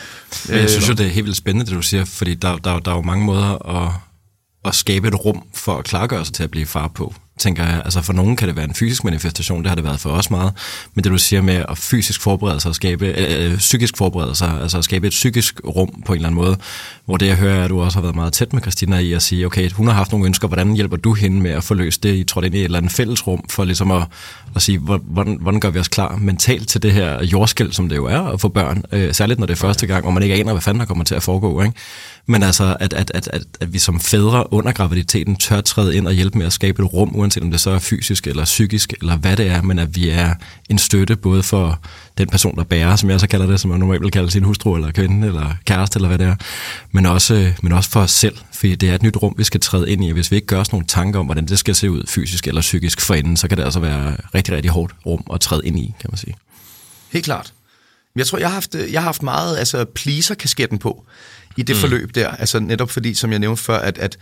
Men 0.50 0.58
jeg 0.58 0.70
synes 0.70 0.90
jo, 0.90 0.94
det 0.94 1.06
er 1.06 1.10
helt 1.10 1.26
vildt 1.26 1.38
spændende, 1.38 1.66
det 1.66 1.78
du 1.78 1.82
siger, 1.82 2.06
fordi 2.06 2.36
der, 2.36 2.56
der, 2.56 2.80
der 2.80 2.92
er 2.92 2.96
jo 2.96 3.02
mange 3.02 3.26
måder 3.26 3.84
at, 3.86 3.92
at 4.66 4.76
skabe 4.76 5.08
et 5.08 5.26
rum 5.26 5.44
for 5.56 5.78
at 5.78 5.86
klargøre 5.86 6.26
sig 6.26 6.34
til 6.34 6.44
at 6.44 6.52
blive 6.52 6.66
far 6.66 6.88
på 6.88 7.14
tænker 7.40 7.64
jeg. 7.64 7.82
Altså 7.86 8.02
for 8.02 8.14
nogen 8.14 8.36
kan 8.36 8.48
det 8.48 8.56
være 8.56 8.66
en 8.66 8.74
fysisk 8.74 9.04
manifestation, 9.04 9.64
det 9.64 9.68
har 9.68 9.76
det 9.76 9.84
været 9.84 10.00
for 10.00 10.10
os 10.10 10.32
meget. 10.32 10.54
Men 10.96 11.04
det 11.04 11.12
du 11.12 11.18
siger 11.18 11.42
med 11.42 11.66
at 11.70 11.78
fysisk 11.78 12.22
forberede 12.22 12.60
sig, 12.60 12.70
at 12.70 12.76
skabe, 12.76 13.06
øh, 13.08 13.52
øh, 13.52 13.58
psykisk 13.58 13.98
forberede 13.98 14.36
sig, 14.36 14.62
altså 14.62 14.78
at 14.78 14.84
skabe 14.84 15.08
et 15.08 15.12
psykisk 15.12 15.62
rum 15.66 16.04
på 16.06 16.14
en 16.14 16.18
eller 16.18 16.30
anden 16.30 16.42
måde, 16.42 16.58
hvor 17.06 17.18
det 17.18 17.28
jeg 17.28 17.36
hører, 17.36 17.64
at 17.64 17.70
du 17.70 17.82
også 17.82 17.98
har 17.98 18.02
været 18.02 18.16
meget 18.16 18.34
tæt 18.34 18.54
med 18.54 18.62
Christina 18.62 18.98
i 18.98 19.14
at 19.14 19.22
sige, 19.22 19.46
okay, 19.46 19.72
hun 19.72 19.88
har 19.88 19.94
haft 19.94 20.12
nogle 20.12 20.26
ønsker, 20.26 20.48
hvordan 20.48 20.74
hjælper 20.74 20.98
du 20.98 21.14
hende 21.14 21.42
med 21.42 21.52
at 21.52 21.64
få 21.64 21.74
løst 21.74 22.04
det, 22.04 22.16
I 22.16 22.24
tror 22.24 22.42
ind 22.42 22.56
i 22.56 22.58
et 22.58 22.64
eller 22.64 22.78
andet 22.78 22.92
fælles 22.92 23.28
rum, 23.28 23.44
for 23.50 23.64
ligesom 23.64 23.92
at, 23.92 24.04
at 24.56 24.62
sige, 24.62 24.80
hvordan, 24.80 25.38
hvordan 25.42 25.60
gør 25.60 25.70
vi 25.70 25.80
os 25.80 25.88
klar 25.88 26.16
mentalt 26.16 26.70
til 26.70 26.84
det 26.84 26.92
her 26.92 27.24
jordskæld, 27.24 27.72
som 27.72 27.90
det 27.90 27.96
jo 27.96 28.06
er 28.06 28.20
at 28.20 28.42
få 28.42 28.48
børn, 28.48 28.84
øh, 28.92 29.14
særligt 29.14 29.40
når 29.40 29.46
det 29.46 29.54
er 29.54 29.58
første 29.58 29.88
gang, 29.88 30.04
hvor 30.04 30.12
man 30.12 30.24
ikke 30.24 30.36
aner, 30.36 30.52
hvad 30.52 30.62
fanden 30.62 30.80
der 30.80 30.86
kommer 30.86 31.04
til 31.04 31.16
at 31.16 31.24
foregå, 31.24 31.62
ikke? 31.62 31.74
Men 32.26 32.44
altså, 32.44 32.78
at, 32.80 32.94
at, 32.94 33.12
at, 33.14 33.30
at, 33.34 33.44
at 33.60 33.74
vi 33.74 33.80
som 33.80 34.00
fædre 34.00 34.54
under 34.54 34.72
graviditeten 34.72 35.36
tør 35.36 35.62
træde 35.62 35.96
ind 35.96 36.08
og 36.08 36.14
hjælpe 36.14 36.38
med 36.38 36.46
at 36.46 36.54
skabe 36.54 36.84
et 36.84 36.94
rum, 36.94 37.16
uanset 37.30 37.44
om 37.44 37.52
det 37.52 37.62
så 37.62 37.70
er 37.70 37.80
fysisk 37.80 38.28
eller 38.28 38.46
psykisk, 38.46 38.94
eller 39.02 39.18
hvad 39.18 39.38
det 39.38 39.48
er, 39.48 39.62
men 39.62 39.80
at 39.80 39.96
vi 39.96 40.10
er 40.10 40.34
en 40.70 40.78
støtte 40.78 41.16
både 41.16 41.44
for 41.44 41.80
den 42.18 42.28
person, 42.28 42.58
der 42.58 42.64
bærer, 42.64 42.96
som 42.96 43.10
jeg 43.10 43.20
så 43.20 43.28
kalder 43.28 43.46
det, 43.48 43.60
som 43.60 43.70
man 43.70 43.80
normalt 43.80 44.02
vil 44.02 44.12
kalde 44.12 44.32
sin 44.32 44.44
hustru 44.44 44.76
eller 44.76 44.92
kvinde 44.92 45.28
eller 45.28 45.54
kæreste 45.66 45.98
eller 45.98 46.08
hvad 46.08 46.18
det 46.18 46.28
er, 46.28 46.36
men 46.92 47.06
også, 47.06 47.54
men 47.62 47.72
også 47.72 47.90
for 47.90 48.02
os 48.02 48.12
selv, 48.12 48.38
for 48.54 48.68
det 48.68 48.84
er 48.84 48.96
et 48.96 49.04
nyt 49.04 49.18
rum, 49.18 49.34
vi 49.38 49.44
skal 49.44 49.60
træde 49.60 49.92
ind 49.92 50.06
i, 50.06 50.10
og 50.10 50.14
hvis 50.14 50.32
vi 50.32 50.36
ikke 50.36 50.48
gør 50.48 50.60
os 50.60 50.72
nogle 50.72 50.88
tanker 50.88 51.20
om, 51.20 51.26
hvordan 51.26 51.46
det 51.46 51.60
skal 51.60 51.76
se 51.76 51.92
ud 51.92 52.04
fysisk 52.08 52.48
eller 52.48 52.62
psykisk 52.62 53.02
for 53.02 53.14
enden, 53.14 53.38
så 53.38 53.48
kan 53.48 53.58
det 53.58 53.64
altså 53.64 53.80
være 53.80 54.18
rigtig, 54.36 54.56
rigtig 54.56 54.72
hårdt 54.72 54.94
rum 55.06 55.24
at 55.34 55.42
træde 55.42 55.62
ind 55.66 55.80
i, 55.80 55.94
kan 56.02 56.10
man 56.12 56.18
sige. 56.18 56.36
Helt 57.12 57.26
klart. 57.26 57.54
Jeg 58.16 58.28
tror, 58.28 58.38
jeg 58.38 58.48
har 58.48 58.54
haft, 58.54 58.76
jeg 58.76 59.02
har 59.02 59.06
haft 59.06 59.24
meget 59.24 59.58
altså, 59.58 59.86
pleaser-kasketten 59.86 60.78
på 60.78 61.06
i 61.58 61.62
det 61.62 61.76
mm. 61.76 61.80
forløb 61.80 62.16
der. 62.16 62.30
Altså 62.30 62.60
netop 62.60 62.92
fordi, 62.92 63.14
som 63.14 63.32
jeg 63.32 63.40
nævnte 63.40 63.64
før, 63.64 63.80
at, 63.80 63.98
at 63.98 64.18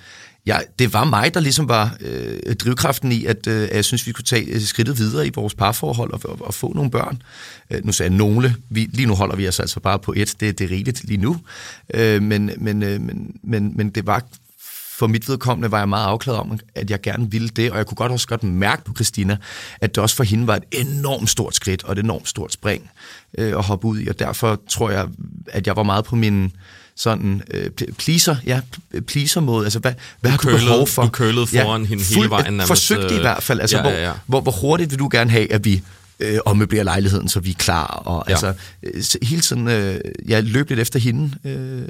ja, 0.47 0.59
det 0.79 0.93
var 0.93 1.03
mig, 1.03 1.33
der 1.33 1.39
ligesom 1.39 1.69
var 1.69 1.97
øh, 1.99 2.55
drivkraften 2.55 3.11
i, 3.11 3.25
at, 3.25 3.47
øh, 3.47 3.63
at 3.63 3.75
jeg 3.75 3.85
synes, 3.85 4.07
vi 4.07 4.11
kunne 4.11 4.23
tage 4.23 4.45
øh, 4.45 4.61
skridtet 4.61 4.97
videre 4.97 5.27
i 5.27 5.31
vores 5.35 5.53
parforhold 5.53 6.13
og, 6.13 6.21
og, 6.23 6.37
og 6.41 6.53
få 6.53 6.73
nogle 6.73 6.91
børn. 6.91 7.21
Øh, 7.71 7.85
nu 7.85 7.91
sagde 7.91 8.11
jeg 8.11 8.17
nogle. 8.17 8.55
Vi, 8.69 8.89
lige 8.93 9.05
nu 9.05 9.15
holder 9.15 9.35
vi 9.35 9.47
os 9.47 9.59
altså 9.59 9.79
bare 9.79 9.99
på 9.99 10.13
et. 10.17 10.35
Det, 10.39 10.59
det 10.59 10.65
er 10.65 10.71
rigeligt 10.71 11.03
lige 11.03 11.21
nu. 11.21 11.37
Øh, 11.93 12.21
men, 12.21 12.51
men, 12.57 12.83
øh, 12.83 13.01
men, 13.01 13.39
men, 13.43 13.71
men 13.75 13.89
det 13.89 14.05
var 14.05 14.23
for 14.97 15.07
mit 15.07 15.29
vedkommende 15.29 15.71
var 15.71 15.77
jeg 15.77 15.89
meget 15.89 16.05
afklaret 16.05 16.39
om, 16.39 16.59
at 16.75 16.89
jeg 16.89 17.01
gerne 17.01 17.31
ville 17.31 17.49
det, 17.49 17.71
og 17.71 17.77
jeg 17.77 17.85
kunne 17.85 17.95
godt 17.95 18.11
også 18.11 18.27
godt 18.27 18.43
mærke 18.43 18.83
på 18.83 18.93
Christina, 18.93 19.37
at 19.81 19.95
det 19.95 20.03
også 20.03 20.15
for 20.15 20.23
hende 20.23 20.47
var 20.47 20.55
et 20.55 20.63
enormt 20.71 21.29
stort 21.29 21.55
skridt 21.55 21.83
og 21.83 21.91
et 21.91 21.99
enormt 21.99 22.27
stort 22.27 22.53
spring 22.53 22.89
øh, 23.37 23.57
at 23.57 23.63
hoppe 23.63 23.87
ud 23.87 23.99
i, 23.99 24.07
og 24.07 24.19
derfor 24.19 24.61
tror 24.69 24.89
jeg, 24.89 25.07
at 25.47 25.67
jeg 25.67 25.75
var 25.75 25.83
meget 25.83 26.05
på 26.05 26.15
min 26.15 26.51
sådan 26.95 27.41
øh, 27.53 27.69
pleaser, 27.97 28.35
ja, 28.45 28.61
pleaser 29.07 29.41
måde. 29.41 29.65
Altså, 29.65 29.79
hvad, 29.79 29.93
hvad 30.21 30.31
har 30.31 30.37
du 30.37 30.47
behov 30.47 30.87
for? 30.87 31.03
Du 31.03 31.09
kølede 31.09 31.47
foran 31.47 31.81
ja, 31.81 31.87
hende 31.87 32.03
hele 32.03 32.29
vejen. 32.29 32.53
Nærmest, 32.53 32.67
forsøgte 32.67 33.15
i 33.15 33.19
hvert 33.19 33.43
fald. 33.43 33.59
Altså, 33.59 33.77
ja, 33.77 33.89
ja, 33.89 34.01
ja. 34.01 34.11
Hvor, 34.11 34.17
hvor, 34.25 34.41
hvor 34.41 34.51
hurtigt 34.51 34.91
vil 34.91 34.99
du 34.99 35.09
gerne 35.11 35.31
have, 35.31 35.51
at 35.51 35.65
vi 35.65 35.81
øh, 36.19 36.39
ommøblerer 36.45 36.83
lejligheden, 36.83 37.29
så 37.29 37.39
vi 37.39 37.49
er 37.49 37.55
klar? 37.55 37.85
Og 37.85 38.23
ja. 38.27 38.31
altså, 38.31 38.53
øh, 38.83 39.03
hele 39.21 39.41
tiden, 39.41 39.67
øh, 39.67 39.99
jeg 40.27 40.43
løb 40.43 40.69
lidt 40.69 40.79
efter 40.79 40.99
hende, 40.99 41.31
øh, 41.43 41.87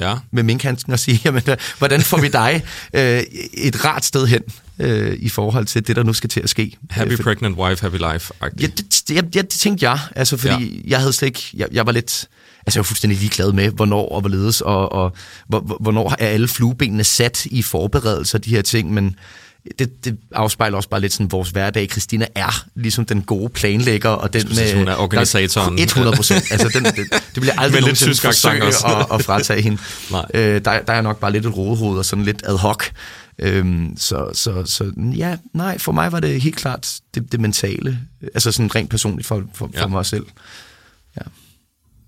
ja. 0.00 0.16
med 0.30 0.42
minkhandsken 0.42 0.92
og 0.92 0.98
sige, 0.98 1.20
jamen, 1.24 1.42
hvordan 1.78 2.02
får 2.02 2.20
vi 2.20 2.28
dig 2.28 2.62
øh, 2.94 3.22
et 3.52 3.84
rart 3.84 4.04
sted 4.04 4.26
hen 4.26 4.42
øh, 4.78 5.16
i 5.18 5.28
forhold 5.28 5.66
til 5.66 5.86
det, 5.86 5.96
der 5.96 6.02
nu 6.02 6.12
skal 6.12 6.30
til 6.30 6.40
at 6.40 6.50
ske? 6.50 6.76
Happy 6.90 7.10
øh, 7.10 7.16
for, 7.16 7.22
pregnant 7.22 7.56
wife, 7.56 7.82
happy 7.82 8.12
life. 8.12 8.34
Ja, 8.60 8.66
det, 8.66 9.10
ja, 9.10 9.40
det 9.42 9.48
tænkte 9.48 9.90
jeg, 9.90 9.98
altså, 10.16 10.36
fordi 10.36 10.64
ja. 10.64 10.80
jeg 10.90 10.98
havde 10.98 11.12
slet 11.12 11.26
ikke, 11.26 11.50
jeg, 11.54 11.68
jeg 11.72 11.86
var 11.86 11.92
lidt 11.92 12.28
altså 12.66 12.78
jeg 12.78 12.82
er 12.82 12.86
fuldstændig 12.86 13.18
ligeglad 13.18 13.52
med, 13.52 13.70
hvornår 13.70 14.08
og 14.08 14.20
hvorledes, 14.20 14.60
og, 14.60 14.92
og 14.92 15.16
hvornår 15.80 16.14
er 16.18 16.26
alle 16.26 16.48
fluebenene 16.48 17.04
sat 17.04 17.46
i 17.46 17.62
forberedelser 17.62 18.38
de 18.38 18.50
her 18.50 18.62
ting, 18.62 18.92
men 18.92 19.16
det, 19.78 20.04
det 20.04 20.18
afspejler 20.32 20.76
også 20.76 20.88
bare 20.88 21.00
lidt 21.00 21.12
sådan 21.12 21.32
vores 21.32 21.50
hverdag. 21.50 21.88
Christina 21.90 22.26
er 22.34 22.64
ligesom 22.74 23.04
den 23.04 23.22
gode 23.22 23.48
planlægger, 23.48 24.08
og 24.08 24.32
den 24.32 24.48
med... 24.48 24.74
Hun 24.74 24.88
er 24.88 24.96
organisatoren. 24.96 25.78
100 25.78 26.16
procent. 26.16 26.44
altså, 26.52 26.68
den, 26.74 26.84
det, 26.84 26.96
det 27.34 27.40
bliver 27.40 27.60
aldrig 27.60 27.80
nogensinde 27.80 28.14
forsøge 28.14 28.66
at, 28.66 29.06
at 29.12 29.24
fratage 29.24 29.62
hende. 29.62 29.78
Nej. 30.10 30.24
Øh, 30.34 30.64
der, 30.64 30.80
der 30.80 30.92
er 30.92 31.00
nok 31.00 31.20
bare 31.20 31.32
lidt 31.32 31.46
et 31.46 31.56
rodehoved 31.56 31.98
og 31.98 32.04
sådan 32.04 32.24
lidt 32.24 32.42
ad 32.44 32.58
hoc. 32.58 32.84
Øhm, 33.38 33.94
så, 33.96 34.30
så, 34.32 34.62
så 34.64 34.92
ja, 34.96 35.36
nej, 35.52 35.78
for 35.78 35.92
mig 35.92 36.12
var 36.12 36.20
det 36.20 36.40
helt 36.40 36.56
klart 36.56 36.94
det, 37.14 37.32
det 37.32 37.40
mentale. 37.40 37.98
Altså 38.34 38.52
sådan 38.52 38.74
rent 38.74 38.90
personligt 38.90 39.28
for, 39.28 39.42
for, 39.54 39.70
for 39.74 39.80
ja. 39.80 39.86
mig 39.86 40.06
selv. 40.06 40.24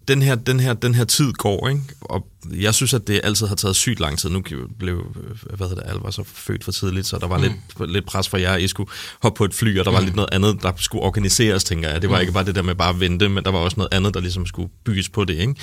Den 0.09 0.23
her, 0.23 0.35
den 0.35 0.61
her, 0.61 0.75
den 0.75 0.95
her 0.95 1.05
tid 1.05 1.33
går, 1.33 1.69
ikke? 1.69 1.83
og 2.01 2.27
jeg 2.51 2.75
synes, 2.75 2.95
at 2.95 3.07
det 3.07 3.21
altid 3.25 3.47
har 3.47 3.55
taget 3.55 3.77
sygt 3.77 4.01
lang 4.01 4.19
tid. 4.19 4.31
Nu 4.31 4.42
blev, 4.79 5.16
hvad 5.57 5.69
hedder 5.69 5.83
det, 5.83 5.90
Alvar 5.90 6.11
så 6.11 6.25
født 6.25 6.64
for 6.64 6.73
tidligt, 6.73 7.07
så 7.07 7.19
der 7.19 7.27
var 7.27 7.38
mm. 7.38 7.42
lidt, 7.42 7.92
lidt 7.92 8.07
pres 8.07 8.29
for 8.29 8.37
jer, 8.37 8.57
I 8.57 8.69
skulle 8.69 8.90
hoppe 9.23 9.38
på 9.38 9.45
et 9.45 9.55
fly, 9.55 9.79
og 9.79 9.85
der 9.85 9.90
var 9.90 10.01
mm. 10.01 10.05
lidt 10.05 10.16
noget 10.16 10.29
andet, 10.33 10.62
der 10.62 10.73
skulle 10.77 11.05
organiseres, 11.05 11.64
tænker 11.64 11.88
jeg. 11.88 12.03
Det 12.03 12.11
var 12.11 12.16
mm. 12.16 12.21
ikke 12.21 12.33
bare 12.33 12.45
det 12.45 12.55
der 12.55 12.62
med 12.62 12.75
bare 12.75 12.90
at 12.90 13.01
vente, 13.01 13.29
men 13.29 13.45
der 13.45 13.51
var 13.51 13.59
også 13.59 13.77
noget 13.77 13.95
andet, 13.95 14.14
der 14.14 14.21
ligesom 14.21 14.47
skulle 14.47 14.71
bygges 14.85 15.09
på 15.09 15.25
det. 15.25 15.35
Ikke? 15.35 15.55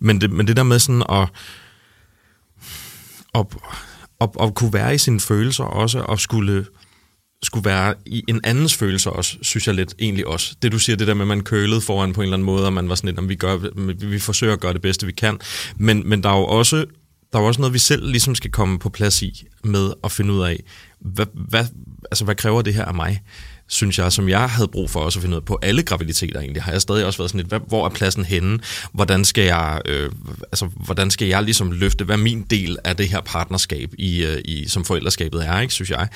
Men, 0.00 0.20
det 0.20 0.30
men 0.30 0.46
det 0.46 0.56
der 0.56 0.62
med 0.62 0.78
sådan 0.78 1.02
at, 1.08 1.28
at, 3.34 3.46
at, 4.20 4.28
at 4.40 4.54
kunne 4.54 4.72
være 4.72 4.94
i 4.94 4.98
sine 4.98 5.20
følelser 5.20 5.64
også, 5.64 6.00
og 6.00 6.20
skulle 6.20 6.66
skulle 7.42 7.64
være 7.64 7.94
i 8.06 8.24
en 8.28 8.40
andens 8.44 8.74
følelse 8.74 9.10
også, 9.10 9.36
synes 9.42 9.66
jeg 9.66 9.74
lidt 9.74 9.94
egentlig 9.98 10.26
også. 10.26 10.54
Det 10.62 10.72
du 10.72 10.78
siger, 10.78 10.96
det 10.96 11.06
der 11.06 11.14
med, 11.14 11.22
at 11.22 11.28
man 11.28 11.42
kølede 11.42 11.80
foran 11.80 12.12
på 12.12 12.20
en 12.20 12.24
eller 12.24 12.36
anden 12.36 12.46
måde, 12.46 12.66
og 12.66 12.72
man 12.72 12.88
var 12.88 12.94
sådan 12.94 13.08
lidt, 13.08 13.18
om 13.18 13.28
vi, 13.28 13.34
gør, 13.34 13.56
vi 14.06 14.18
forsøger 14.18 14.52
at 14.52 14.60
gøre 14.60 14.72
det 14.72 14.82
bedste, 14.82 15.06
vi 15.06 15.12
kan. 15.12 15.38
Men, 15.76 16.08
men 16.08 16.22
der 16.22 16.28
er 16.28 16.38
jo 16.38 16.44
også 16.44 16.84
der 17.32 17.38
er 17.38 17.42
også 17.42 17.60
noget, 17.60 17.74
vi 17.74 17.78
selv 17.78 18.10
ligesom 18.10 18.34
skal 18.34 18.50
komme 18.50 18.78
på 18.78 18.88
plads 18.88 19.22
i, 19.22 19.46
med 19.64 19.92
at 20.04 20.12
finde 20.12 20.32
ud 20.32 20.42
af, 20.42 20.62
hvad, 21.00 21.26
hvad, 21.34 21.64
altså, 22.10 22.24
hvad 22.24 22.34
kræver 22.34 22.62
det 22.62 22.74
her 22.74 22.84
af 22.84 22.94
mig? 22.94 23.22
synes 23.70 23.98
jeg, 23.98 24.12
som 24.12 24.28
jeg 24.28 24.50
havde 24.50 24.68
brug 24.68 24.90
for 24.90 25.00
også 25.00 25.18
at 25.18 25.22
finde 25.22 25.36
ud 25.36 25.40
af 25.40 25.44
på 25.44 25.58
alle 25.62 25.82
graviditeter 25.82 26.40
egentlig, 26.40 26.62
har 26.62 26.72
jeg 26.72 26.82
stadig 26.82 27.06
også 27.06 27.18
været 27.18 27.30
sådan 27.30 27.38
lidt, 27.38 27.48
hvad, 27.48 27.60
hvor 27.68 27.84
er 27.84 27.88
pladsen 27.88 28.24
henne? 28.24 28.58
Hvordan 28.92 29.24
skal 29.24 29.44
jeg, 29.44 29.80
øh, 29.86 30.10
altså, 30.42 30.66
hvordan 30.66 31.10
skal 31.10 31.28
jeg 31.28 31.42
ligesom 31.42 31.72
løfte, 31.72 32.04
hvad 32.04 32.16
min 32.16 32.42
del 32.42 32.78
af 32.84 32.96
det 32.96 33.08
her 33.08 33.20
partnerskab 33.20 33.90
i, 33.98 34.24
øh, 34.24 34.40
i 34.44 34.68
som 34.68 34.84
forældreskabet 34.84 35.46
er, 35.46 35.60
ikke, 35.60 35.74
synes 35.74 35.90
jeg. 35.90 36.08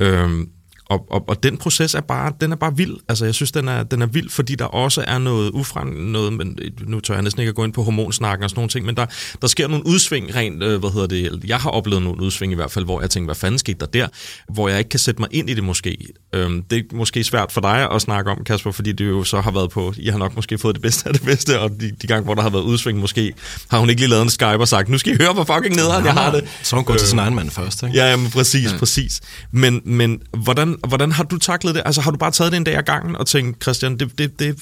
Øh, 0.00 0.46
og, 0.92 1.06
og, 1.10 1.28
og 1.28 1.42
den 1.42 1.56
proces 1.56 1.94
er 1.94 2.00
bare, 2.00 2.32
den 2.40 2.52
er 2.52 2.56
bare 2.56 2.76
vild. 2.76 2.96
Altså, 3.08 3.24
jeg 3.24 3.34
synes, 3.34 3.52
den 3.52 3.68
er, 3.68 3.82
den 3.82 4.02
er 4.02 4.06
vild, 4.06 4.30
fordi 4.30 4.54
der 4.54 4.64
også 4.64 5.04
er 5.06 5.18
noget 5.18 5.50
ufrem, 5.50 5.88
noget, 5.88 6.32
men 6.32 6.58
nu 6.86 7.00
tør 7.00 7.14
jeg 7.14 7.22
næsten 7.22 7.40
ikke 7.40 7.48
at 7.48 7.54
gå 7.54 7.64
ind 7.64 7.72
på 7.72 7.82
hormonsnakken 7.82 8.44
og 8.44 8.50
sådan 8.50 8.58
nogle 8.58 8.68
ting, 8.68 8.86
men 8.86 8.96
der, 8.96 9.06
der 9.42 9.46
sker 9.46 9.68
nogle 9.68 9.86
udsving 9.86 10.34
rent, 10.34 10.62
øh, 10.62 10.80
hvad 10.80 10.90
hedder 10.90 11.06
det, 11.06 11.44
jeg 11.46 11.58
har 11.58 11.70
oplevet 11.70 12.02
nogle 12.02 12.22
udsving 12.22 12.52
i 12.52 12.54
hvert 12.54 12.70
fald, 12.70 12.84
hvor 12.84 13.00
jeg 13.00 13.10
tænker, 13.10 13.26
hvad 13.26 13.34
fanden 13.34 13.58
skete 13.58 13.78
der 13.80 13.86
der, 13.86 14.08
hvor 14.52 14.68
jeg 14.68 14.78
ikke 14.78 14.88
kan 14.88 15.00
sætte 15.00 15.20
mig 15.20 15.28
ind 15.32 15.50
i 15.50 15.54
det 15.54 15.64
måske. 15.64 15.96
Øhm, 16.34 16.62
det 16.62 16.78
er 16.78 16.96
måske 16.96 17.24
svært 17.24 17.52
for 17.52 17.60
dig 17.60 17.90
at 17.90 18.02
snakke 18.02 18.30
om, 18.30 18.44
Kasper, 18.44 18.70
fordi 18.70 18.92
det 18.92 19.04
jo 19.08 19.24
så 19.24 19.40
har 19.40 19.50
været 19.50 19.70
på, 19.70 19.94
I 19.96 20.08
har 20.08 20.18
nok 20.18 20.36
måske 20.36 20.58
fået 20.58 20.74
det 20.74 20.82
bedste 20.82 21.08
af 21.08 21.14
det 21.14 21.22
bedste, 21.22 21.60
og 21.60 21.70
de, 21.80 21.92
de 22.02 22.06
gange, 22.06 22.24
hvor 22.24 22.34
der 22.34 22.42
har 22.42 22.50
været 22.50 22.62
udsving, 22.62 22.98
måske 22.98 23.32
har 23.70 23.78
hun 23.78 23.90
ikke 23.90 24.00
lige 24.00 24.10
lavet 24.10 24.22
en 24.22 24.30
Skype 24.30 24.46
og 24.46 24.68
sagt, 24.68 24.88
nu 24.88 24.98
skal 24.98 25.12
I 25.12 25.16
høre, 25.20 25.32
hvor 25.32 25.44
fucking 25.44 25.76
nederen 25.76 26.04
jeg 26.04 26.12
har 26.12 26.32
det. 26.32 26.44
Så 26.62 26.76
hun 26.76 26.84
går 26.84 26.94
øh, 26.94 26.98
til 26.98 27.08
sin 27.08 27.18
egen 27.18 27.34
mand 27.34 27.50
først, 27.50 27.82
ikke? 27.82 27.96
Ja, 27.96 28.10
jamen, 28.10 28.30
præcis, 28.30 28.72
ja. 28.72 28.78
præcis. 28.78 29.20
Men, 29.50 29.80
men 29.84 30.20
hvordan, 30.44 30.76
hvordan 30.88 31.12
har 31.12 31.24
du 31.24 31.38
taklet 31.38 31.74
det? 31.74 31.82
Altså 31.84 32.00
har 32.00 32.10
du 32.10 32.16
bare 32.16 32.30
taget 32.30 32.52
det 32.52 32.56
en 32.56 32.64
dag 32.64 32.76
ad 32.76 32.82
gangen 32.82 33.16
og 33.16 33.26
tænkt, 33.26 33.62
Christian, 33.62 33.98
det, 33.98 34.18
det, 34.18 34.38
det, 34.38 34.58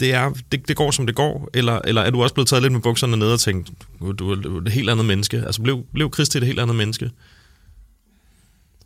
det, 0.00 0.14
er, 0.14 0.32
det, 0.52 0.68
det 0.68 0.76
går 0.76 0.90
som 0.90 1.06
det 1.06 1.14
går? 1.14 1.50
Eller, 1.54 1.80
eller 1.84 2.02
er 2.02 2.10
du 2.10 2.22
også 2.22 2.34
blevet 2.34 2.48
taget 2.48 2.62
lidt 2.62 2.72
med 2.72 2.80
bukserne 2.80 3.16
ned 3.16 3.32
og 3.32 3.40
tænkt, 3.40 3.70
du 4.18 4.32
er 4.32 4.60
et 4.66 4.72
helt 4.72 4.90
andet 4.90 5.04
menneske? 5.04 5.36
Altså 5.46 5.62
blev, 5.62 5.84
blev 5.92 6.10
Christian 6.14 6.42
et 6.42 6.46
helt 6.46 6.60
andet 6.60 6.76
menneske? 6.76 7.10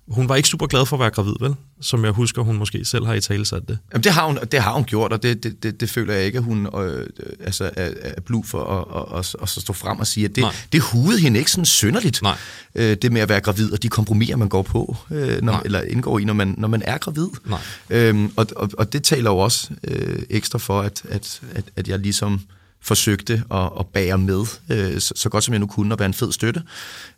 Hun 0.08 0.28
var 0.28 0.36
ikke 0.36 0.48
super 0.48 0.66
glad 0.66 0.86
for 0.86 0.96
at 0.96 1.00
være 1.00 1.10
gravid, 1.10 1.34
vel? 1.40 1.54
Som 1.80 2.04
jeg 2.04 2.12
husker, 2.12 2.42
hun 2.42 2.56
måske 2.56 2.84
selv 2.84 3.06
har 3.06 3.14
i 3.14 3.20
tale 3.20 3.46
sat 3.46 3.68
det. 3.68 3.78
Jamen, 3.92 4.04
det 4.04 4.12
har 4.12 4.26
hun, 4.26 4.38
det 4.52 4.60
har 4.60 4.72
hun 4.72 4.84
gjort, 4.84 5.12
og 5.12 5.22
det, 5.22 5.42
det, 5.42 5.62
det, 5.62 5.80
det 5.80 5.90
føler 5.90 6.14
jeg 6.14 6.24
ikke, 6.24 6.38
at 6.38 6.44
hun 6.44 6.66
øh, 6.66 7.06
altså, 7.40 7.70
er, 7.76 7.90
er 8.02 8.20
blod 8.20 8.44
for 8.44 8.64
at, 8.64 9.18
at, 9.18 9.34
at, 9.42 9.42
at 9.42 9.48
stå 9.48 9.72
frem 9.72 9.98
og 9.98 10.06
sige, 10.06 10.24
at 10.24 10.36
det, 10.36 10.44
det 10.72 10.80
hudede 10.80 11.20
hende 11.20 11.38
ikke 11.38 11.50
sådan 11.50 11.64
synderligt, 11.64 12.22
Nej. 12.22 12.36
Øh, 12.74 12.96
det 13.02 13.12
med 13.12 13.20
at 13.20 13.28
være 13.28 13.40
gravid, 13.40 13.72
og 13.72 13.82
de 13.82 13.88
kompromiser, 13.88 14.36
man 14.36 14.48
går 14.48 14.62
på, 14.62 14.96
øh, 15.10 15.42
når, 15.42 15.62
eller 15.64 15.82
indgår 15.82 16.18
i, 16.18 16.24
når 16.24 16.34
man, 16.34 16.54
når 16.58 16.68
man 16.68 16.82
er 16.84 16.98
gravid. 16.98 17.28
Nej. 17.46 17.60
Øhm, 17.90 18.32
og, 18.36 18.46
og, 18.56 18.70
og 18.78 18.92
det 18.92 19.02
taler 19.02 19.30
jo 19.30 19.38
også 19.38 19.70
øh, 19.84 20.22
ekstra 20.30 20.58
for, 20.58 20.80
at, 20.80 21.02
at, 21.08 21.40
at, 21.54 21.64
at 21.76 21.88
jeg 21.88 21.98
ligesom 21.98 22.40
forsøgte 22.80 23.42
at, 23.50 23.70
at 23.80 23.86
bære 23.86 24.18
med, 24.18 24.44
øh, 24.70 25.00
så, 25.00 25.12
så 25.16 25.28
godt 25.28 25.44
som 25.44 25.54
jeg 25.54 25.60
nu 25.60 25.66
kunne, 25.66 25.94
og 25.94 25.98
være 25.98 26.06
en 26.06 26.14
fed 26.14 26.32
støtte, 26.32 26.62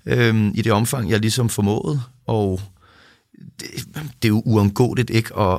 øh, 0.07 0.51
i 0.55 0.63
det 0.63 0.73
omfang, 0.73 1.11
jeg 1.11 1.21
ligesom 1.21 1.49
formåede, 1.49 2.01
og 2.27 2.61
det, 3.61 3.69
det 3.95 4.05
er 4.23 4.29
jo 4.29 4.43
uundgåeligt 4.45 5.11
ikke 5.11 5.39
at 5.39 5.59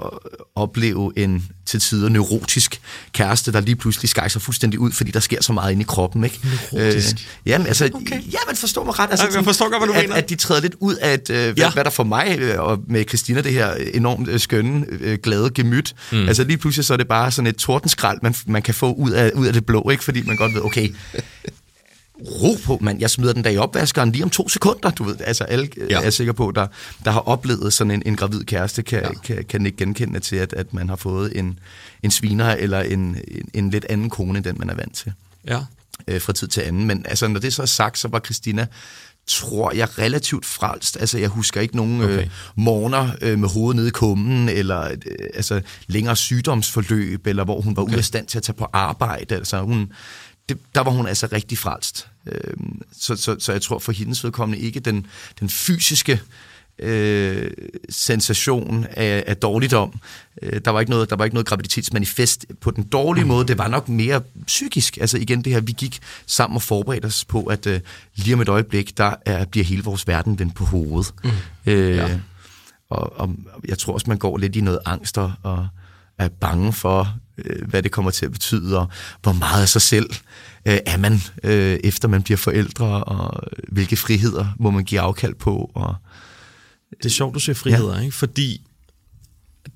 opleve 0.56 1.14
en 1.16 1.48
til 1.66 1.80
tider 1.80 2.10
neurotisk 2.10 2.82
kæreste, 3.14 3.52
der 3.52 3.60
lige 3.62 3.76
pludselig 3.76 4.10
skejser 4.10 4.40
fuldstændig 4.40 4.80
ud, 4.80 4.92
fordi 4.92 5.12
der 5.12 5.20
sker 5.20 5.42
så 5.42 5.54
meget 5.54 5.72
inde 5.72 5.82
i 5.82 5.86
kroppen. 5.88 6.24
Ikke? 6.24 6.40
Neurotisk? 6.72 7.16
Øh, 7.16 7.22
jamen, 7.46 7.68
altså, 7.68 7.90
Okay. 7.94 8.22
ja, 8.32 8.38
man 8.48 8.56
forstår 8.56 8.84
mig 8.84 9.00
ret. 9.00 9.10
Altså, 9.12 9.28
jeg 9.36 9.44
forstår 9.44 9.70
godt, 9.70 9.80
hvad 9.82 9.88
du 9.88 9.94
at, 9.94 10.04
mener. 10.04 10.16
At 10.16 10.30
de 10.30 10.36
træder 10.36 10.62
lidt 10.62 10.76
ud 10.80 10.96
af, 10.96 11.14
et, 11.14 11.30
øh, 11.30 11.36
hvad, 11.36 11.54
Ja. 11.58 11.64
ja. 11.64 11.72
hvad 11.72 11.84
der 11.84 11.90
for 11.90 12.04
mig 12.04 12.38
øh, 12.40 12.60
og 12.60 12.80
med 12.88 13.06
Christina, 13.10 13.42
det 13.42 13.52
her 13.52 13.74
enormt 13.94 14.30
øh, 14.30 14.40
skønne, 14.40 14.86
øh, 14.90 15.18
glade 15.24 15.50
gemyt. 15.50 15.96
Mm. 16.12 16.28
Altså 16.28 16.44
lige 16.44 16.58
pludselig 16.58 16.86
så 16.86 16.94
er 16.94 16.98
det 16.98 17.08
bare 17.08 17.32
sådan 17.32 17.48
et 17.48 17.56
tordenskrald, 17.56 18.20
man, 18.24 18.36
man 18.48 18.62
kan 18.62 18.74
få 18.74 18.94
ud 18.94 19.12
af, 19.12 19.32
ud 19.36 19.46
af 19.48 19.54
det 19.54 19.66
blå, 19.66 19.90
ikke? 19.90 20.04
fordi 20.04 20.22
man 20.22 20.36
godt 20.38 20.54
ved, 20.54 20.62
okay, 20.62 20.90
ro 22.22 22.58
på, 22.66 22.78
mand. 22.82 23.00
Jeg 23.00 23.10
smider 23.10 23.34
den 23.34 23.44
der 23.44 23.50
i 23.50 23.58
opvaskeren 23.58 24.12
lige 24.12 24.24
om 24.24 24.30
to 24.30 24.50
sekunder, 24.50 24.90
du 24.90 25.04
ved. 25.04 25.16
Altså, 25.20 25.44
alle 25.44 25.70
Ja. 25.78 25.86
ja. 25.90 26.02
er 26.06 26.10
sikker 26.10 26.34
på, 26.34 26.52
der, 26.56 26.68
der 27.06 27.12
har 27.12 27.20
oplevet 27.20 27.74
sådan 27.74 27.92
en, 27.92 28.04
en 28.06 28.16
gravid 28.16 28.44
kæreste, 28.44 28.84
kan, 28.84 29.02
ja. 29.02 29.14
kan, 29.14 29.46
kan 29.50 29.66
ikke 29.66 29.78
genkende 29.78 30.20
til, 30.20 30.36
at, 30.36 30.54
at 30.54 30.74
man 30.74 30.90
har 30.90 30.96
fået 30.96 31.38
en, 31.40 31.60
en 32.04 32.12
sviner 32.12 32.52
eller 32.52 32.82
en, 32.82 33.00
en, 33.28 33.50
en 33.54 33.70
lidt 33.70 33.86
anden 33.90 34.10
kone, 34.10 34.38
end 34.38 34.46
den 34.46 34.56
man 34.60 34.70
er 34.70 34.76
vant 34.76 34.96
til 34.96 35.14
Ja. 35.48 35.60
øh, 36.08 36.22
fra 36.22 36.34
tid 36.34 36.48
til 36.48 36.62
anden. 36.62 36.86
Men 36.86 37.06
altså, 37.10 37.28
når 37.28 37.40
det 37.40 37.54
så 37.54 37.62
er 37.62 37.66
sagt, 37.66 37.98
så 37.98 38.08
var 38.08 38.20
Christina 38.20 38.68
tror 39.28 39.72
jeg, 39.76 39.98
relativt 40.00 40.46
frelst. 40.46 40.98
Altså, 41.00 41.18
jeg 41.18 41.30
husker 41.30 41.62
ikke 41.62 41.76
nogen 41.76 42.02
okay. 42.02 42.14
Okay. 42.14 42.24
øh, 42.24 42.30
morgener 42.56 43.10
øh, 43.22 43.40
med 43.40 43.50
hovedet 43.50 43.76
nede 43.76 43.88
i 43.88 43.92
kummen, 43.92 44.50
eller 44.50 44.82
øh, 44.84 44.98
altså, 45.34 45.62
længere 45.88 46.16
sygdomsforløb, 46.16 47.28
eller 47.28 47.44
hvor 47.44 47.62
hun 47.62 47.76
var 47.76 47.82
okay. 47.82 47.92
ude 47.92 47.98
af 47.98 48.06
stand 48.06 48.28
til 48.28 48.38
at 48.38 48.44
tage 48.44 48.56
på 48.56 48.68
arbejde. 48.74 49.36
Altså, 49.36 49.62
hun, 49.62 49.92
det, 50.50 50.58
der 50.76 50.82
var 50.82 50.92
hun 50.92 51.08
altså 51.08 51.28
rigtig 51.32 51.58
frelst. 51.58 52.08
Øh, 52.28 52.54
så, 53.00 53.16
så, 53.16 53.36
så 53.40 53.52
jeg 53.52 53.62
tror 53.62 53.80
for 53.80 53.92
hendes 53.92 54.24
vedkommende 54.24 54.62
ikke 54.62 54.80
den, 54.80 55.06
den 55.40 55.50
fysiske 55.50 56.22
øh, 56.80 57.52
sensation 57.90 58.86
af, 58.92 59.24
af 59.28 59.38
dårligdom. 59.38 60.00
Øh, 60.42 60.62
der, 60.66 60.72
var 60.72 60.80
ikke 60.80 60.90
noget, 60.90 61.10
der 61.10 61.16
var 61.16 61.26
ikke 61.26 61.36
noget 61.36 61.48
graviditetsmanifest 61.48 62.46
på 62.62 62.72
den 62.72 62.84
dårlige 62.84 63.26
måde. 63.26 63.48
Det 63.48 63.58
var 63.58 63.68
nok 63.68 63.90
mere 63.90 64.22
psykisk. 64.46 64.98
Altså 64.98 65.18
igen 65.18 65.42
det 65.42 65.54
her, 65.54 65.60
vi 65.60 65.72
gik 65.72 66.00
sammen 66.26 66.56
og 66.56 66.62
forberedte 66.62 67.06
os 67.06 67.26
på, 67.26 67.44
at 67.44 67.68
øh, 67.68 67.80
lige 68.16 68.34
om 68.34 68.42
et 68.42 68.50
øjeblik, 68.50 68.98
der 68.98 69.16
er, 69.26 69.46
bliver 69.46 69.66
hele 69.66 69.84
vores 69.84 70.08
verden 70.08 70.40
vendt 70.40 70.56
på 70.56 70.66
hovedet. 70.66 71.14
Mm. 71.24 71.32
Øh, 71.66 71.96
ja. 71.96 72.20
og, 72.90 73.20
og 73.20 73.36
jeg 73.68 73.78
tror 73.78 73.94
også, 73.94 74.06
man 74.08 74.18
går 74.18 74.38
lidt 74.38 74.56
i 74.56 74.62
noget 74.62 74.80
angst 74.86 75.18
og, 75.18 75.34
og 75.44 75.68
er 76.18 76.30
bange 76.30 76.74
for, 76.74 77.18
øh, 77.38 77.68
hvad 77.68 77.84
det 77.84 77.92
kommer 77.92 78.12
til 78.12 78.26
at 78.26 78.32
betyde, 78.32 78.80
og 78.80 78.88
hvor 79.22 79.34
meget 79.34 79.62
af 79.62 79.70
sig 79.70 79.82
selv 79.82 80.10
øh, 80.66 80.78
er 80.86 80.98
man, 80.98 81.20
øh, 81.44 81.80
efter 81.84 82.08
man 82.08 82.24
bliver 82.24 82.38
forældre, 82.38 83.04
og 83.04 83.44
hvilke 83.68 83.96
friheder 83.96 84.48
må 84.60 84.72
man 84.72 84.84
give 84.84 85.02
afkald 85.02 85.36
på. 85.36 85.72
Og, 85.76 85.96
Det 86.98 87.06
er 87.06 87.10
sjovt, 87.10 87.34
du 87.34 87.40
siger 87.40 87.56
friheder, 87.56 87.96
ja. 87.96 88.02
ikke? 88.02 88.16
fordi 88.16 88.62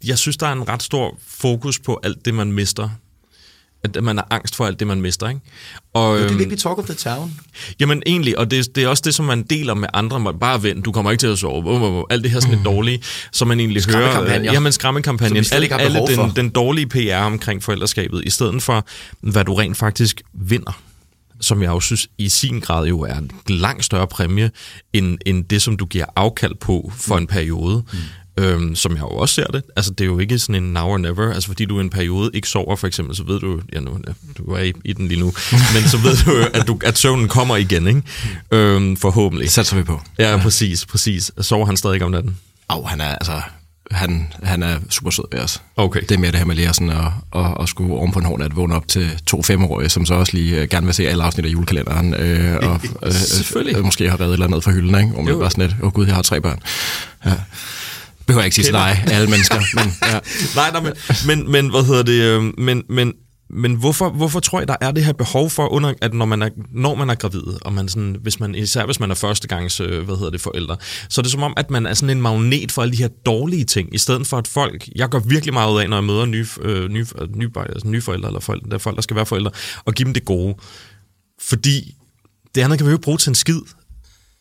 jeg 0.04 0.18
synes, 0.18 0.38
der 0.38 0.48
er 0.48 0.54
en 0.54 0.68
ret 0.68 0.84
stor 0.84 1.18
fokus 1.28 1.80
på 1.80 2.00
alt 2.04 2.26
det, 2.26 2.34
man 2.34 2.52
mister. 2.52 2.90
At 3.84 4.04
man 4.04 4.18
er 4.18 4.24
angst 4.30 4.56
for 4.56 4.66
alt 4.66 4.80
det, 4.80 4.88
man 4.88 5.02
mister. 5.02 5.30
Ikke? 5.30 5.42
Og, 5.94 6.18
det 6.18 6.24
er 6.24 6.30
øhm, 6.30 6.40
virkelig 6.40 6.60
talk 6.60 6.78
of 6.78 6.86
the 6.86 6.94
town. 6.94 7.40
Jamen 7.80 8.04
egentlig, 8.06 8.40
og 8.40 8.52
det, 8.52 8.76
det 8.76 8.84
er 8.84 8.88
også 8.88 9.04
det, 9.06 9.16
som 9.16 9.26
man 9.26 9.44
deler 9.44 9.74
med 9.74 9.88
andre. 9.94 10.20
Man 10.20 10.40
Bare 10.40 10.64
vent, 10.64 10.86
du 10.86 10.92
kommer 10.92 11.12
ikke 11.12 11.22
til 11.22 11.28
at 11.28 11.40
sove. 11.40 11.66
Uh, 11.66 11.82
uh, 11.82 11.94
uh, 11.94 12.04
alt 12.10 12.24
det 12.24 12.32
her 12.32 12.40
sådan 12.40 12.56
lidt 12.56 12.66
dårlige, 12.66 13.02
som 13.32 13.48
man 13.48 13.60
egentlig 13.60 13.84
hører. 13.86 14.40
Øh, 14.40 14.46
jamen 14.46 14.72
skræmmekampagnen. 14.72 15.46
Alle, 15.52 15.82
alle 15.82 16.00
den, 16.00 16.32
den 16.36 16.50
dårlige 16.50 16.88
PR 16.88 17.16
omkring 17.16 17.64
forældreskabet, 17.64 18.24
i 18.26 18.30
stedet 18.30 18.64
for, 18.64 18.86
hvad 19.20 19.46
du 19.46 19.54
rent 19.54 19.78
faktisk 19.78 20.22
vinder 20.34 20.82
som 21.42 21.64
jeg 21.64 21.72
også 21.72 21.86
synes 21.86 22.08
i 22.18 22.30
sin 22.30 22.60
grad 22.60 22.88
jo 22.88 23.02
er 23.02 23.18
en 23.18 23.32
langt 23.48 23.86
større 23.86 24.08
præmie, 24.08 24.52
end, 24.94 25.18
end 25.26 25.46
det, 25.46 25.62
som 25.62 25.78
du 25.78 25.86
giver 25.86 26.06
afkald 26.16 26.56
på 26.56 26.92
for 26.96 27.18
en 27.18 27.28
periode. 27.28 27.84
Mm. 27.94 28.00
Øhm, 28.40 28.76
som 28.76 28.92
jeg 28.92 29.02
jo 29.02 29.08
også 29.08 29.36
ser 29.36 29.46
det. 29.46 29.64
Altså, 29.76 29.92
det 29.92 30.02
er 30.02 30.06
jo 30.06 30.20
ikke 30.20 30.40
sådan 30.40 30.64
en 30.64 30.74
now 30.74 30.84
or 30.88 30.98
never. 30.98 31.34
Altså, 31.34 31.48
fordi 31.50 31.66
du 31.66 31.78
i 31.78 31.82
en 31.82 31.90
periode 31.90 32.32
ikke 32.34 32.48
sover, 32.48 32.76
for 32.76 32.88
eksempel, 32.88 33.16
så 33.16 33.24
ved 33.24 33.40
du, 33.40 33.62
ja, 33.74 33.80
nu, 33.80 33.98
ja, 34.08 34.14
du 34.38 34.52
er 34.52 34.64
i, 34.64 34.74
i 34.86 34.94
den 34.94 35.08
lige 35.08 35.20
nu, 35.20 35.26
men 35.74 35.84
så 35.88 35.98
ved 35.98 36.18
du, 36.26 36.48
at, 36.54 36.68
du, 36.68 36.80
at 36.84 36.98
søvnen 36.98 37.28
kommer 37.28 37.56
igen, 37.56 37.88
ikke? 37.88 38.02
Øhm, 38.52 38.98
forhåbentlig. 38.98 39.46
Det 39.46 39.54
satser 39.54 39.76
vi 39.78 39.84
på. 39.84 40.02
Ja, 40.20 40.38
præcis, 40.38 40.86
præcis. 40.86 41.32
Sover 41.42 41.66
han 41.66 41.78
stadig 41.78 42.02
om 42.04 42.12
natten? 42.12 42.38
Au, 42.70 42.84
han 42.86 43.02
er 43.02 43.16
altså... 43.16 43.42
Han, 43.92 44.34
han 44.44 44.64
er 44.64 44.78
super 44.90 45.12
sød 45.12 45.24
ved 45.32 45.40
os. 45.40 45.62
Okay. 45.76 46.02
Det 46.02 46.12
er 46.12 46.18
mere 46.18 46.32
det 46.32 46.40
her 46.40 46.46
med 46.46 46.56
lige 46.56 46.74
sådan 46.74 46.90
at, 46.90 47.06
at, 47.36 47.58
at 47.62 47.70
skulle 47.70 47.94
oven 47.94 48.12
på 48.12 48.20
en 48.20 48.26
hård 48.26 48.40
nat 48.40 48.56
vågne 48.56 48.76
op 48.76 48.88
til 48.88 49.10
to 49.28 49.42
femårige, 49.44 49.90
som 49.90 50.06
så 50.06 50.14
også 50.14 50.34
lige 50.34 50.62
øh, 50.62 50.68
gerne 50.68 50.86
vil 50.86 50.96
se 50.96 51.08
alle 51.08 51.24
afsnit 51.24 51.46
af 51.46 51.50
julekalenderen. 51.50 52.14
Øh, 52.14 52.56
og, 52.62 52.82
øh, 53.06 53.12
Selvfølgelig. 53.12 53.78
Øh, 53.78 53.84
måske 53.86 54.10
har 54.10 54.20
reddet 54.20 54.30
et 54.30 54.34
eller 54.34 54.46
andet 54.46 54.64
fra 54.64 54.72
hylden, 54.72 54.96
ikke? 54.96 55.08
Hvor 55.12 55.22
man 55.22 55.34
Jo. 55.34 55.40
bare 55.40 55.52
sådan 55.52 55.68
lidt, 55.68 55.76
åh 55.82 55.88
oh, 55.88 55.94
gud, 55.94 56.06
jeg 56.06 56.16
har 56.16 56.22
tre 56.22 56.42
børn. 56.42 56.60
Ja. 57.26 57.34
Behøver 58.30 58.46
ikke 58.46 58.56
sige 58.56 58.66
til 58.66 58.74
dig, 58.74 59.04
alle 59.12 59.30
mennesker, 59.30 59.56
men 59.76 59.94
ja. 60.12 60.20
Nej, 60.56 60.72
nej, 60.72 60.82
men, 60.82 60.94
men, 61.28 61.52
men 61.52 61.70
hvad 61.70 61.84
hedder 61.84 62.04
det, 62.04 62.22
øh, 62.22 62.44
men, 62.58 62.84
men, 62.90 63.14
men 63.50 63.76
hvorfor, 63.76 64.10
hvorfor 64.10 64.40
tror 64.40 64.60
jeg, 64.60 64.68
der 64.68 64.76
er 64.82 64.92
det 64.92 65.06
her 65.06 65.14
behov 65.14 65.50
for, 65.50 65.68
under, 65.68 65.94
at 66.02 66.14
når 66.14 66.26
man 66.26 66.42
er, 66.42 66.50
når 66.72 66.96
man 66.96 67.10
er 67.10 67.16
gravid, 67.16 67.44
og 67.62 67.74
man 67.74 67.90
sådan, 67.90 68.18
hvis 68.22 68.40
man, 68.40 68.56
især 68.56 68.86
hvis 68.86 69.00
man 69.00 69.12
er 69.12 69.16
førstegangs, 69.16 69.80
øh, 69.80 70.04
hvad 70.06 70.16
hedder 70.16 70.30
det, 70.30 70.42
forældre, 70.42 70.78
så 71.10 71.22
er 71.22 71.24
det 71.24 71.32
som 71.32 71.44
om, 71.44 71.54
at 71.58 71.72
man 71.72 71.86
er 71.86 71.94
sådan 71.94 72.18
en 72.18 72.22
magnet 72.22 72.72
for 72.72 72.82
alle 72.82 72.92
de 72.92 72.98
her 72.98 73.10
dårlige 73.26 73.66
ting, 73.66 73.96
i 73.96 73.98
stedet 73.98 74.28
for 74.28 74.38
at 74.38 74.48
folk, 74.48 74.90
jeg 74.96 75.10
går 75.10 75.20
virkelig 75.20 75.54
meget 75.54 75.74
ud 75.74 75.82
af, 75.82 75.90
når 75.90 75.98
jeg 75.98 76.04
møder 76.04 76.26
nye, 76.26 76.48
øh, 76.62 76.90
nye, 76.90 77.06
nye, 77.36 77.50
altså 77.56 77.88
nye 77.88 78.02
forældre, 78.02 78.30
eller 78.30 78.40
forældre, 78.40 78.70
der 78.70 78.76
er 78.76 78.80
folk, 78.80 78.96
der 78.96 79.02
skal 79.02 79.16
være 79.16 79.26
forældre, 79.26 79.52
og 79.86 79.94
give 79.94 80.06
dem 80.06 80.14
det 80.14 80.26
gode. 80.26 80.56
Fordi 81.42 81.96
det 82.56 82.62
andet 82.62 82.80
kan 82.80 82.86
vi 82.86 82.92
jo 82.92 82.96
ikke 82.96 83.04
bruge 83.04 83.18
til 83.18 83.30
en 83.30 83.36
skid. 83.36 83.62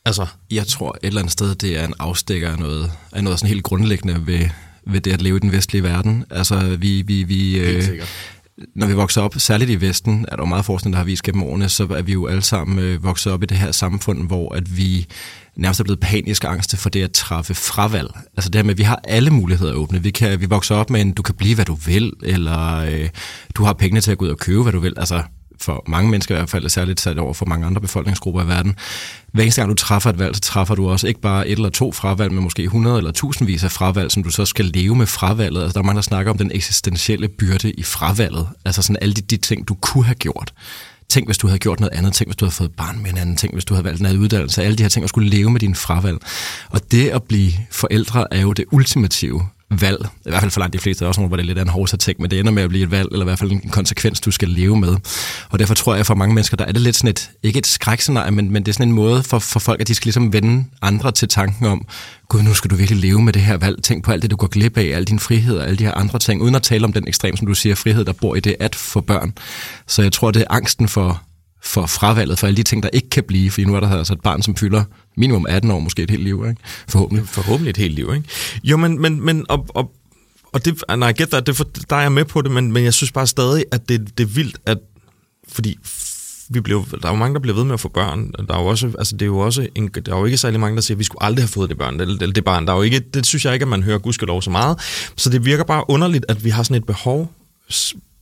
Altså, 0.05 0.27
Jeg 0.51 0.67
tror 0.67 0.91
et 1.03 1.07
eller 1.07 1.21
andet 1.21 1.33
sted, 1.33 1.55
det 1.55 1.79
er 1.79 1.85
en 1.87 1.95
afstikker 1.99 2.51
af 2.51 2.59
noget, 2.59 2.93
af 3.13 3.25
noget 3.25 3.39
sådan 3.39 3.49
helt 3.49 3.65
grundlæggende 3.65 4.27
ved, 4.27 4.49
ved 4.87 5.01
det 5.01 5.13
at 5.13 5.23
leve 5.23 5.37
i 5.37 5.41
den 5.41 5.53
vestlige 5.53 5.83
verden. 5.83 6.25
Altså, 6.31 6.77
vi... 6.81 7.03
vi, 7.03 7.23
vi 7.23 7.59
øh, 7.59 7.83
når 8.75 8.87
vi 8.87 8.93
vokser 8.93 9.23
op, 9.23 9.35
særligt 9.39 9.71
i 9.71 9.81
Vesten, 9.81 10.27
er 10.29 10.37
der 10.37 10.43
jo 10.43 10.47
meget 10.47 10.65
forskning, 10.65 10.93
der 10.93 10.99
har 10.99 11.05
vist 11.05 11.23
gennem 11.23 11.43
årene, 11.43 11.69
så 11.69 11.85
er 11.85 12.03
vi 12.03 12.13
jo 12.13 12.27
alle 12.27 12.43
sammen 12.43 12.79
øh, 12.79 13.05
vokset 13.05 13.33
op 13.33 13.43
i 13.43 13.47
det 13.47 13.57
her 13.57 13.73
samfund, 13.73 14.27
hvor 14.27 14.55
at 14.55 14.77
vi 14.77 15.07
nærmest 15.57 15.81
er 15.81 15.85
blevet 15.85 16.01
panisk 16.01 16.45
angste 16.45 16.77
for 16.77 16.91
det 16.91 17.03
at 17.03 17.13
træffe 17.13 17.55
fravalg. 17.55 18.11
Altså 18.37 18.51
det 18.51 18.55
her 18.55 18.63
med, 18.63 18.71
at 18.71 18.79
vi 18.79 18.83
har 18.83 19.01
alle 19.05 19.31
muligheder 19.31 19.73
åbne. 19.73 20.03
Vi, 20.03 20.11
kan, 20.11 20.41
vi 20.41 20.47
vokser 20.47 20.75
op 20.75 20.91
med 20.91 21.01
en, 21.01 21.13
du 21.13 21.23
kan 21.23 21.35
blive, 21.35 21.55
hvad 21.55 21.65
du 21.65 21.75
vil, 21.75 22.13
eller 22.23 22.77
øh, 22.77 23.09
du 23.55 23.65
har 23.65 23.73
pengene 23.73 24.01
til 24.01 24.11
at 24.11 24.19
gå 24.19 24.25
ud 24.25 24.31
og 24.31 24.39
købe, 24.39 24.63
hvad 24.63 24.73
du 24.73 24.81
vil. 24.81 24.95
Altså 24.97 25.23
for 25.61 25.85
mange 25.87 26.11
mennesker 26.11 26.35
i 26.35 26.39
hvert 26.39 26.51
fald, 26.51 26.69
særligt 26.69 27.01
sat 27.01 27.19
over 27.19 27.35
for 27.35 27.47
mange 27.47 27.67
andre 27.67 27.81
befolkningsgrupper 27.81 28.43
i 28.43 28.49
verden. 28.49 28.77
Hver 29.33 29.43
eneste 29.43 29.61
gang 29.61 29.71
du 29.71 29.75
træffer 29.75 30.11
et 30.11 30.19
valg, 30.19 30.35
så 30.35 30.41
træffer 30.41 30.75
du 30.75 30.89
også 30.89 31.07
ikke 31.07 31.21
bare 31.21 31.49
et 31.49 31.57
eller 31.57 31.69
to 31.69 31.93
fravalg, 31.93 32.33
men 32.33 32.43
måske 32.43 32.63
100 32.63 32.99
eller 32.99 33.11
tusindvis 33.11 33.65
af 33.65 33.73
fravalg, 33.73 34.11
som 34.11 34.23
du 34.23 34.31
så 34.31 34.45
skal 34.45 34.65
leve 34.65 34.97
med 34.97 35.07
fravalget. 35.07 35.63
Altså 35.63 35.75
der 35.75 35.81
er 35.81 35.85
mange, 35.85 35.97
der 35.97 36.03
snakker 36.03 36.33
om 36.33 36.39
den 36.39 36.51
eksistentielle 36.55 37.29
byrde 37.29 37.73
i 37.73 37.83
fravalget. 37.83 38.49
Altså 38.65 38.83
sådan 38.83 38.99
alle 39.03 39.15
de, 39.15 39.21
de 39.21 39.37
ting, 39.37 39.69
du 39.69 39.75
kunne 39.75 40.05
have 40.05 40.15
gjort. 40.15 40.53
Tænk, 41.09 41.29
hvis 41.29 41.39
du 41.39 41.47
havde 41.47 41.59
gjort 41.59 41.81
noget 41.81 41.95
andet. 41.95 42.13
Tænk, 42.13 42.29
hvis 42.29 42.37
du 42.37 42.45
havde 42.45 42.55
fået 42.55 42.73
barn 42.73 43.03
med 43.03 43.11
en 43.11 43.19
anden. 43.19 43.37
Tænk, 43.37 43.53
hvis 43.53 43.65
du 43.65 43.75
havde 43.75 43.85
valgt 43.85 44.01
en 44.01 44.07
anden 44.07 44.23
uddannelse. 44.23 44.63
Alle 44.63 44.77
de 44.77 44.83
her 44.83 44.89
ting, 44.91 45.05
at 45.05 45.09
skulle 45.09 45.31
leve 45.31 45.51
med 45.51 45.61
din 45.61 45.75
fravalg. 45.75 46.19
Og 46.71 46.93
det 46.93 47.09
at 47.09 47.23
blive 47.23 47.53
forældre 47.71 48.35
er 48.35 48.41
jo 48.41 48.53
det 48.53 48.65
ultimative 48.71 49.47
valg. 49.71 50.09
I 50.27 50.31
hvert 50.31 50.41
fald 50.41 50.51
for 50.51 50.61
langt 50.61 50.73
de 50.73 50.79
fleste. 50.79 51.01
Der 51.01 51.07
er 51.07 51.09
også 51.09 51.21
nogle, 51.21 51.29
hvor 51.29 51.37
det 51.37 51.43
er 51.43 51.47
lidt 51.47 51.59
af 51.59 51.63
en 51.63 51.69
hårdt 51.69 52.01
ting, 52.01 52.21
men 52.21 52.31
det 52.31 52.41
ender 52.41 52.53
med 52.53 52.63
at 52.63 52.69
blive 52.69 52.85
et 52.85 52.91
valg, 52.91 53.09
eller 53.13 53.25
i 53.25 53.29
hvert 53.29 53.39
fald 53.39 53.53
en 53.53 53.71
konsekvens, 53.71 54.21
du 54.21 54.31
skal 54.31 54.49
leve 54.49 54.77
med. 54.81 54.97
Og 55.51 55.59
derfor 55.59 55.75
tror 55.75 55.95
jeg, 55.95 56.07
for 56.07 56.15
mange 56.15 56.35
mennesker, 56.35 56.57
der 56.57 56.65
er 56.65 56.73
det 56.73 56.81
lidt 56.81 56.97
sådan 56.97 57.11
et, 57.11 57.31
ikke 57.43 57.59
et 57.59 57.67
skrækscenarie, 57.67 58.31
men, 58.31 58.51
men 58.51 58.63
det 58.63 58.69
er 58.69 58.73
sådan 58.73 58.89
en 58.89 58.95
måde 58.95 59.23
for, 59.23 59.39
for 59.39 59.61
folk, 59.61 59.81
at 59.81 59.89
de 59.89 59.95
skal 59.95 60.07
ligesom 60.07 60.33
vende 60.33 60.65
andre 60.83 61.13
til 61.13 61.29
tanken 61.29 61.67
om, 61.67 61.87
gud, 62.29 62.43
nu 62.43 62.55
skal 62.55 62.71
du 62.71 62.77
virkelig 62.77 63.01
leve 63.01 63.23
med 63.23 63.33
det 63.33 63.43
her 63.43 63.57
valg. 63.57 63.83
Tænk 63.83 64.05
på 64.05 64.13
alt 64.13 64.23
det, 64.23 64.31
du 64.31 64.37
går 64.37 64.47
glip 64.47 64.79
af, 64.79 64.85
alle 64.85 65.05
dine 65.05 65.21
friheder, 65.21 65.63
alle 65.63 65.77
de 65.77 65.85
her 65.85 65.95
andre 65.95 66.19
ting, 66.19 66.43
uden 66.43 66.55
at 66.55 66.63
tale 66.63 66.85
om 66.85 66.93
den 66.93 67.09
ekstrem, 67.09 67.37
som 67.37 67.47
du 67.47 67.55
siger, 67.55 67.75
frihed, 67.75 68.05
der 68.05 68.13
bor 68.13 68.35
i 68.35 68.41
det 68.41 68.57
at 68.61 68.75
få 68.75 69.01
børn. 69.01 69.33
Så 69.87 70.03
jeg 70.03 70.13
tror, 70.13 70.31
det 70.31 70.43
er 70.43 70.47
angsten 70.51 70.89
for, 70.89 71.23
for 71.63 71.87
fravalget, 71.87 72.39
for 72.39 72.47
alle 72.47 72.57
de 72.57 72.63
ting, 72.63 72.83
der 72.83 72.89
ikke 72.93 73.11
kan 73.11 73.25
blive, 73.25 73.51
fordi 73.51 73.65
nu 73.65 73.75
er 73.75 73.81
der 73.81 73.99
altså 73.99 74.13
et 74.13 74.21
barn, 74.21 74.43
som 74.43 74.57
fylder 74.57 74.85
minimum 75.17 75.47
18 75.49 75.71
år, 75.71 75.79
måske 75.79 76.03
et 76.03 76.11
helt 76.11 76.23
liv, 76.23 76.45
ikke? 76.49 76.63
Forhåbentlig. 76.89 77.29
forhåbentlig 77.29 77.71
et 77.71 77.77
helt 77.77 77.95
liv, 77.95 78.11
ikke? 78.15 78.29
Jo, 78.65 78.77
men, 78.77 79.01
men, 79.01 79.25
men 79.25 79.47
og, 79.49 79.67
og, 79.69 79.93
og 80.53 80.65
det, 80.65 80.85
nej, 80.99 81.09
I 81.09 81.13
get 81.13 81.29
that, 81.29 81.47
det, 81.47 81.57
for, 81.57 81.67
der 81.91 81.97
er 81.97 82.01
jeg 82.01 82.13
med 82.13 82.25
på 82.25 82.43
det, 82.43 82.51
men, 82.51 82.73
men 82.73 82.85
jeg 82.85 82.95
synes 82.95 83.13
bare 83.13 83.27
stadig, 83.27 83.65
at 83.73 83.89
det, 83.89 84.19
det 84.19 84.25
er 84.25 84.29
vildt, 84.29 84.59
at, 84.67 84.79
fordi 85.49 85.79
vi 86.51 86.61
blev, 86.61 86.87
der 86.91 87.09
er 87.09 87.13
jo 87.13 87.17
mange, 87.17 87.35
der 87.35 87.41
bliver 87.41 87.55
ved 87.55 87.65
med 87.65 87.75
at 87.75 87.81
få 87.81 87.89
børn. 87.89 88.33
Der 88.49 88.55
er 88.55 88.61
jo 88.61 88.67
også, 88.67 88.87
altså 88.99 89.17
det 89.17 89.23
er 89.23 89.27
jo 89.27 89.39
også 89.39 89.69
en, 89.75 89.89
der 89.89 90.15
er 90.15 90.19
jo 90.19 90.25
ikke 90.25 90.39
særlig 90.39 90.61
mange, 90.61 90.77
der 90.77 90.83
siger, 90.83 90.95
at 90.95 90.99
vi 90.99 91.05
skulle 91.05 91.23
aldrig 91.23 91.43
have 91.43 91.49
fået 91.49 91.71
det 91.71 91.79
børn, 91.79 92.01
eller 92.01 92.19
det, 92.19 92.35
det 92.35 92.45
barn. 92.45 92.67
Der 92.67 92.73
er 92.73 92.77
jo 92.77 92.83
ikke, 92.83 93.01
det 93.01 93.27
synes 93.27 93.45
jeg 93.45 93.55
ikke, 93.55 93.65
at 93.65 93.69
man 93.69 93.83
hører 93.83 93.99
gudskelov 93.99 94.43
så 94.43 94.51
meget. 94.51 94.79
Så 95.17 95.31
det 95.31 95.45
virker 95.45 95.65
bare 95.65 95.91
underligt, 95.91 96.25
at 96.29 96.45
vi 96.45 96.51
har 96.51 96.63
sådan 96.63 96.77
et 96.77 96.87
behov 96.87 97.33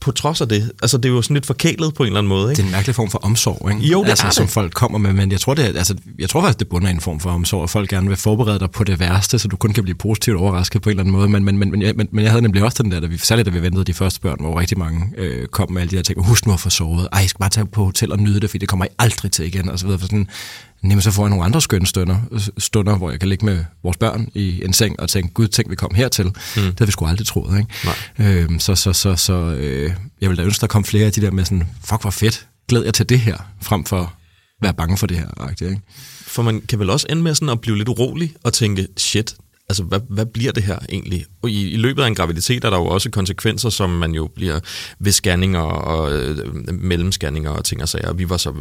på 0.07 0.11
trods 0.11 0.41
af 0.41 0.49
det. 0.49 0.71
Altså, 0.81 0.97
det 0.97 1.05
er 1.05 1.13
jo 1.13 1.21
sådan 1.21 1.33
lidt 1.33 1.45
forkælet 1.45 1.93
på 1.93 2.03
en 2.03 2.07
eller 2.07 2.19
anden 2.19 2.29
måde, 2.29 2.51
ikke? 2.51 2.57
Det 2.57 2.63
er 2.63 2.67
en 2.67 2.71
mærkelig 2.71 2.95
form 2.95 3.09
for 3.09 3.19
omsorg, 3.19 3.71
ikke? 3.71 3.87
Jo, 3.87 4.03
det 4.03 4.09
altså, 4.09 4.27
er 4.27 4.31
som 4.31 4.45
det. 4.45 4.53
folk 4.53 4.73
kommer 4.73 4.97
med, 4.97 5.13
men 5.13 5.31
jeg 5.31 5.39
tror, 5.39 5.53
det 5.53 5.65
er, 5.65 5.77
altså, 5.77 5.95
jeg 6.19 6.29
tror 6.29 6.41
faktisk, 6.41 6.59
det 6.59 6.67
bunder 6.67 6.87
i 6.87 6.91
en 6.91 7.01
form 7.01 7.19
for 7.19 7.29
omsorg, 7.29 7.63
at 7.63 7.69
folk 7.69 7.89
gerne 7.89 8.07
vil 8.07 8.17
forberede 8.17 8.59
dig 8.59 8.71
på 8.71 8.83
det 8.83 8.99
værste, 8.99 9.39
så 9.39 9.47
du 9.47 9.55
kun 9.55 9.73
kan 9.73 9.83
blive 9.83 9.95
positivt 9.95 10.37
overrasket 10.37 10.81
på 10.81 10.89
en 10.89 10.91
eller 10.91 11.03
anden 11.03 11.11
måde. 11.11 11.29
Men, 11.29 11.43
men, 11.43 11.57
men, 11.57 11.71
men, 11.71 11.81
jeg, 11.81 11.93
men, 11.95 12.07
men 12.11 12.23
jeg 12.23 12.31
havde 12.31 12.41
nemlig 12.41 12.63
også 12.63 12.83
den 12.83 12.91
der, 12.91 12.99
da 12.99 13.07
vi, 13.07 13.17
særligt 13.17 13.45
da 13.45 13.51
vi 13.51 13.61
ventede 13.61 13.83
de 13.83 13.93
første 13.93 14.19
børn, 14.19 14.37
hvor 14.39 14.59
rigtig 14.59 14.79
mange 14.79 15.05
øh, 15.17 15.47
kom 15.47 15.71
med 15.71 15.81
alle 15.81 15.91
de 15.91 15.95
der 15.95 16.03
ting. 16.03 16.25
Husk 16.25 16.45
nu 16.45 16.53
at 16.53 16.59
få 16.59 16.69
sovet. 16.69 17.07
Ej, 17.11 17.19
jeg 17.19 17.29
skal 17.29 17.39
bare 17.39 17.49
tage 17.49 17.65
på 17.65 17.83
hotel 17.85 18.11
og 18.11 18.19
nyde 18.19 18.39
det, 18.39 18.49
for 18.49 18.57
det 18.57 18.69
kommer 18.69 18.85
I 18.85 18.89
aldrig 18.99 19.31
til 19.31 19.45
igen. 19.45 19.69
Og 19.69 19.79
så 19.79 19.85
videre. 19.85 19.99
For 19.99 20.07
sådan, 20.07 20.27
Jamen, 20.83 21.01
så 21.01 21.11
får 21.11 21.23
jeg 21.23 21.29
nogle 21.29 21.45
andre 21.45 21.61
skønne 21.61 21.87
stunder, 21.87 22.17
stunder, 22.57 22.97
hvor 22.97 23.09
jeg 23.09 23.19
kan 23.19 23.29
ligge 23.29 23.45
med 23.45 23.65
vores 23.83 23.97
børn 23.97 24.29
i 24.33 24.65
en 24.65 24.73
seng 24.73 24.99
og 24.99 25.09
tænke, 25.09 25.33
gud, 25.33 25.47
tænk, 25.47 25.69
vi 25.69 25.75
kom 25.75 25.95
hertil. 25.95 26.25
Mm. 26.25 26.33
Det 26.55 26.63
havde 26.63 26.87
vi 26.87 26.91
sgu 26.91 27.05
aldrig 27.05 27.27
troet, 27.27 27.59
ikke? 27.59 27.71
Nej. 27.85 28.29
Øhm, 28.29 28.59
så 28.59 28.75
så, 28.75 28.93
så, 28.93 29.15
så 29.15 29.33
øh, 29.33 29.93
jeg 30.21 30.29
vil 30.29 30.37
da 30.37 30.43
ønske, 30.43 30.61
der 30.61 30.67
kom 30.67 30.83
flere 30.83 31.05
af 31.05 31.11
de 31.11 31.21
der 31.21 31.31
med 31.31 31.45
sådan, 31.45 31.67
fuck, 31.83 32.01
hvor 32.01 32.11
fedt, 32.11 32.47
glæd 32.67 32.83
jeg 32.83 32.93
til 32.93 33.09
det 33.09 33.19
her, 33.19 33.37
frem 33.61 33.83
for 33.85 34.13
være 34.61 34.73
bange 34.73 34.97
for 34.97 35.07
det 35.07 35.17
her. 35.17 35.49
Ikke? 35.49 35.81
For 36.21 36.43
man 36.43 36.61
kan 36.61 36.79
vel 36.79 36.89
også 36.89 37.07
ende 37.09 37.21
med 37.21 37.35
sådan 37.35 37.49
at 37.49 37.61
blive 37.61 37.77
lidt 37.77 37.89
urolig 37.89 38.33
og 38.43 38.53
tænke, 38.53 38.87
shit, 38.97 39.35
altså 39.69 39.83
hvad, 39.83 39.99
hvad 40.09 40.25
bliver 40.25 40.51
det 40.51 40.63
her 40.63 40.79
egentlig? 40.89 41.25
Og 41.41 41.49
i, 41.49 41.69
i 41.69 41.77
løbet 41.77 42.03
af 42.03 42.07
en 42.07 42.15
graviditet 42.15 42.63
er 42.63 42.69
der 42.69 42.77
jo 42.77 42.85
også 42.85 43.09
konsekvenser, 43.09 43.69
som 43.69 43.89
man 43.89 44.11
jo 44.11 44.29
bliver 44.35 44.59
ved 44.99 45.11
scanninger 45.11 45.59
og 45.59 46.13
øh, 46.13 46.55
mellemscanninger 46.73 47.49
og 47.49 47.65
ting 47.65 47.81
og 47.81 47.89
sager. 47.89 48.13
Vi 48.13 48.29
var 48.29 48.37
så 48.37 48.53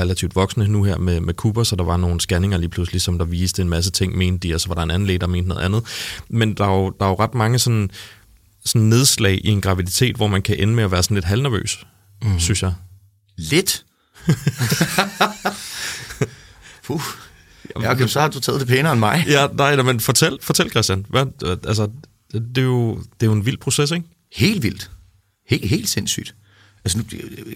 relativt 0.00 0.34
voksne 0.34 0.68
nu 0.68 0.82
her 0.82 0.98
med, 0.98 1.20
med 1.20 1.34
Cooper, 1.34 1.62
så 1.62 1.76
der 1.76 1.84
var 1.84 1.96
nogle 1.96 2.20
scanninger 2.20 2.58
lige 2.58 2.68
pludselig, 2.68 3.00
som 3.00 3.18
der 3.18 3.24
viste 3.24 3.62
en 3.62 3.68
masse 3.68 3.90
ting, 3.90 4.16
mente 4.16 4.48
de, 4.48 4.54
og 4.54 4.60
så 4.60 4.68
var 4.68 4.74
der 4.74 4.82
en 4.82 4.90
anden 4.90 5.06
læge, 5.06 5.18
der 5.18 5.26
mente 5.26 5.48
noget 5.48 5.62
andet. 5.62 5.84
Men 6.28 6.54
der 6.54 6.64
er 6.64 6.74
jo, 6.74 6.92
der 7.00 7.06
er 7.06 7.10
jo 7.10 7.14
ret 7.14 7.34
mange 7.34 7.58
sådan, 7.58 7.90
sådan 8.64 8.88
nedslag 8.88 9.40
i 9.44 9.48
en 9.48 9.60
graviditet, 9.60 10.16
hvor 10.16 10.26
man 10.26 10.42
kan 10.42 10.58
ende 10.58 10.74
med 10.74 10.84
at 10.84 10.90
være 10.90 11.02
sådan 11.02 11.14
lidt 11.14 11.24
halvnervøs, 11.24 11.86
mm. 12.22 12.38
synes 12.38 12.62
jeg. 12.62 12.72
Lidt. 13.36 13.84
Puh. 16.86 17.02
Ja, 17.82 17.92
okay, 17.92 18.06
så 18.06 18.20
har 18.20 18.28
du 18.28 18.40
taget 18.40 18.60
det 18.60 18.68
pænere 18.68 18.92
end 18.92 19.00
mig. 19.00 19.24
Ja, 19.28 19.46
nej, 19.46 19.76
nej, 19.76 19.84
men 19.84 20.00
fortæl, 20.00 20.38
fortæl 20.42 20.70
Christian. 20.70 21.06
Hvad, 21.08 21.26
altså, 21.66 21.88
det, 22.32 22.58
er 22.58 22.62
jo, 22.62 22.94
det 22.94 23.22
er 23.22 23.26
jo 23.26 23.32
en 23.32 23.46
vild 23.46 23.58
proces, 23.58 23.90
ikke? 23.90 24.06
Helt 24.32 24.62
vildt. 24.62 24.90
Helt, 25.48 25.68
helt 25.68 25.88
sindssygt. 25.88 26.34
Altså, 26.84 26.98
nu, 26.98 27.04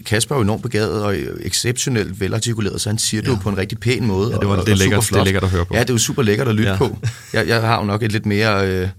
Kasper 0.05 0.35
er 0.35 0.39
jo 0.39 0.43
enormt 0.43 0.63
begavet 0.63 1.03
og 1.03 1.15
exceptionelt 1.41 2.19
velartikuleret, 2.19 2.81
så 2.81 2.89
han 2.89 2.97
siger 2.97 3.21
ja. 3.21 3.29
det 3.29 3.37
jo 3.37 3.41
på 3.41 3.49
en 3.49 3.57
rigtig 3.57 3.79
pæn 3.79 4.05
måde. 4.07 4.31
Ja, 4.31 4.37
det, 4.37 4.47
var, 4.47 4.55
og, 4.55 4.65
det, 4.65 4.71
er 4.71 4.75
lækkert, 4.75 5.03
det 5.09 5.15
er 5.15 5.23
lækkert 5.23 5.43
at 5.43 5.49
høre 5.49 5.65
på. 5.65 5.73
Ja, 5.73 5.79
det 5.79 5.89
er 5.89 5.93
jo 5.93 5.97
super 5.97 6.23
lækkert 6.23 6.47
at 6.47 6.55
lytte 6.55 6.71
ja. 6.71 6.77
på. 6.77 6.97
Jeg, 7.33 7.47
jeg 7.47 7.61
har 7.61 7.79
jo 7.79 7.85
nok 7.85 8.03
et 8.03 8.11
lidt 8.11 8.25
mere... 8.25 8.67
Øh, 8.67 8.89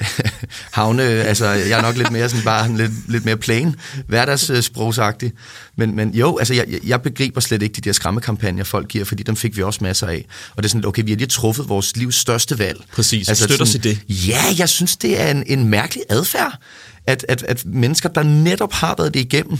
havne, 0.72 1.02
altså 1.02 1.46
jeg 1.46 1.78
er 1.78 1.82
nok 1.82 1.96
lidt 1.96 2.10
mere 2.10 2.28
sådan 2.28 2.44
bare 2.44 2.62
sådan 2.62 2.76
lidt, 2.76 2.92
lidt 3.08 3.24
mere 3.24 3.36
plain, 3.36 3.76
hverdagssprogsagtig. 4.06 5.32
Men, 5.76 5.96
men 5.96 6.14
jo, 6.14 6.38
altså 6.38 6.54
jeg, 6.54 6.66
jeg 6.86 7.02
begriber 7.02 7.40
slet 7.40 7.62
ikke 7.62 7.74
de 7.74 7.80
der 7.80 7.92
skræmmekampagner, 7.92 8.64
folk 8.64 8.88
giver, 8.88 9.04
fordi 9.04 9.22
dem 9.22 9.36
fik 9.36 9.56
vi 9.56 9.62
også 9.62 9.78
masser 9.82 10.06
af. 10.06 10.24
Og 10.56 10.62
det 10.62 10.64
er 10.64 10.68
sådan, 10.68 10.86
okay, 10.86 11.02
vi 11.04 11.10
har 11.10 11.16
lige 11.16 11.28
truffet 11.28 11.68
vores 11.68 11.96
livs 11.96 12.16
største 12.16 12.58
valg. 12.58 12.80
Præcis. 12.92 13.28
Støt 13.34 13.60
os 13.60 13.74
i 13.74 13.78
det. 13.78 13.98
Ja, 14.08 14.42
jeg 14.58 14.68
synes, 14.68 14.96
det 14.96 15.20
er 15.20 15.30
en, 15.30 15.44
en 15.46 15.68
mærkelig 15.68 16.02
adfærd, 16.08 16.58
at, 17.06 17.24
at, 17.28 17.42
at 17.42 17.64
mennesker, 17.66 18.08
der 18.08 18.22
netop 18.22 18.72
har 18.72 18.94
været 18.98 19.14
det 19.14 19.20
igennem, 19.20 19.58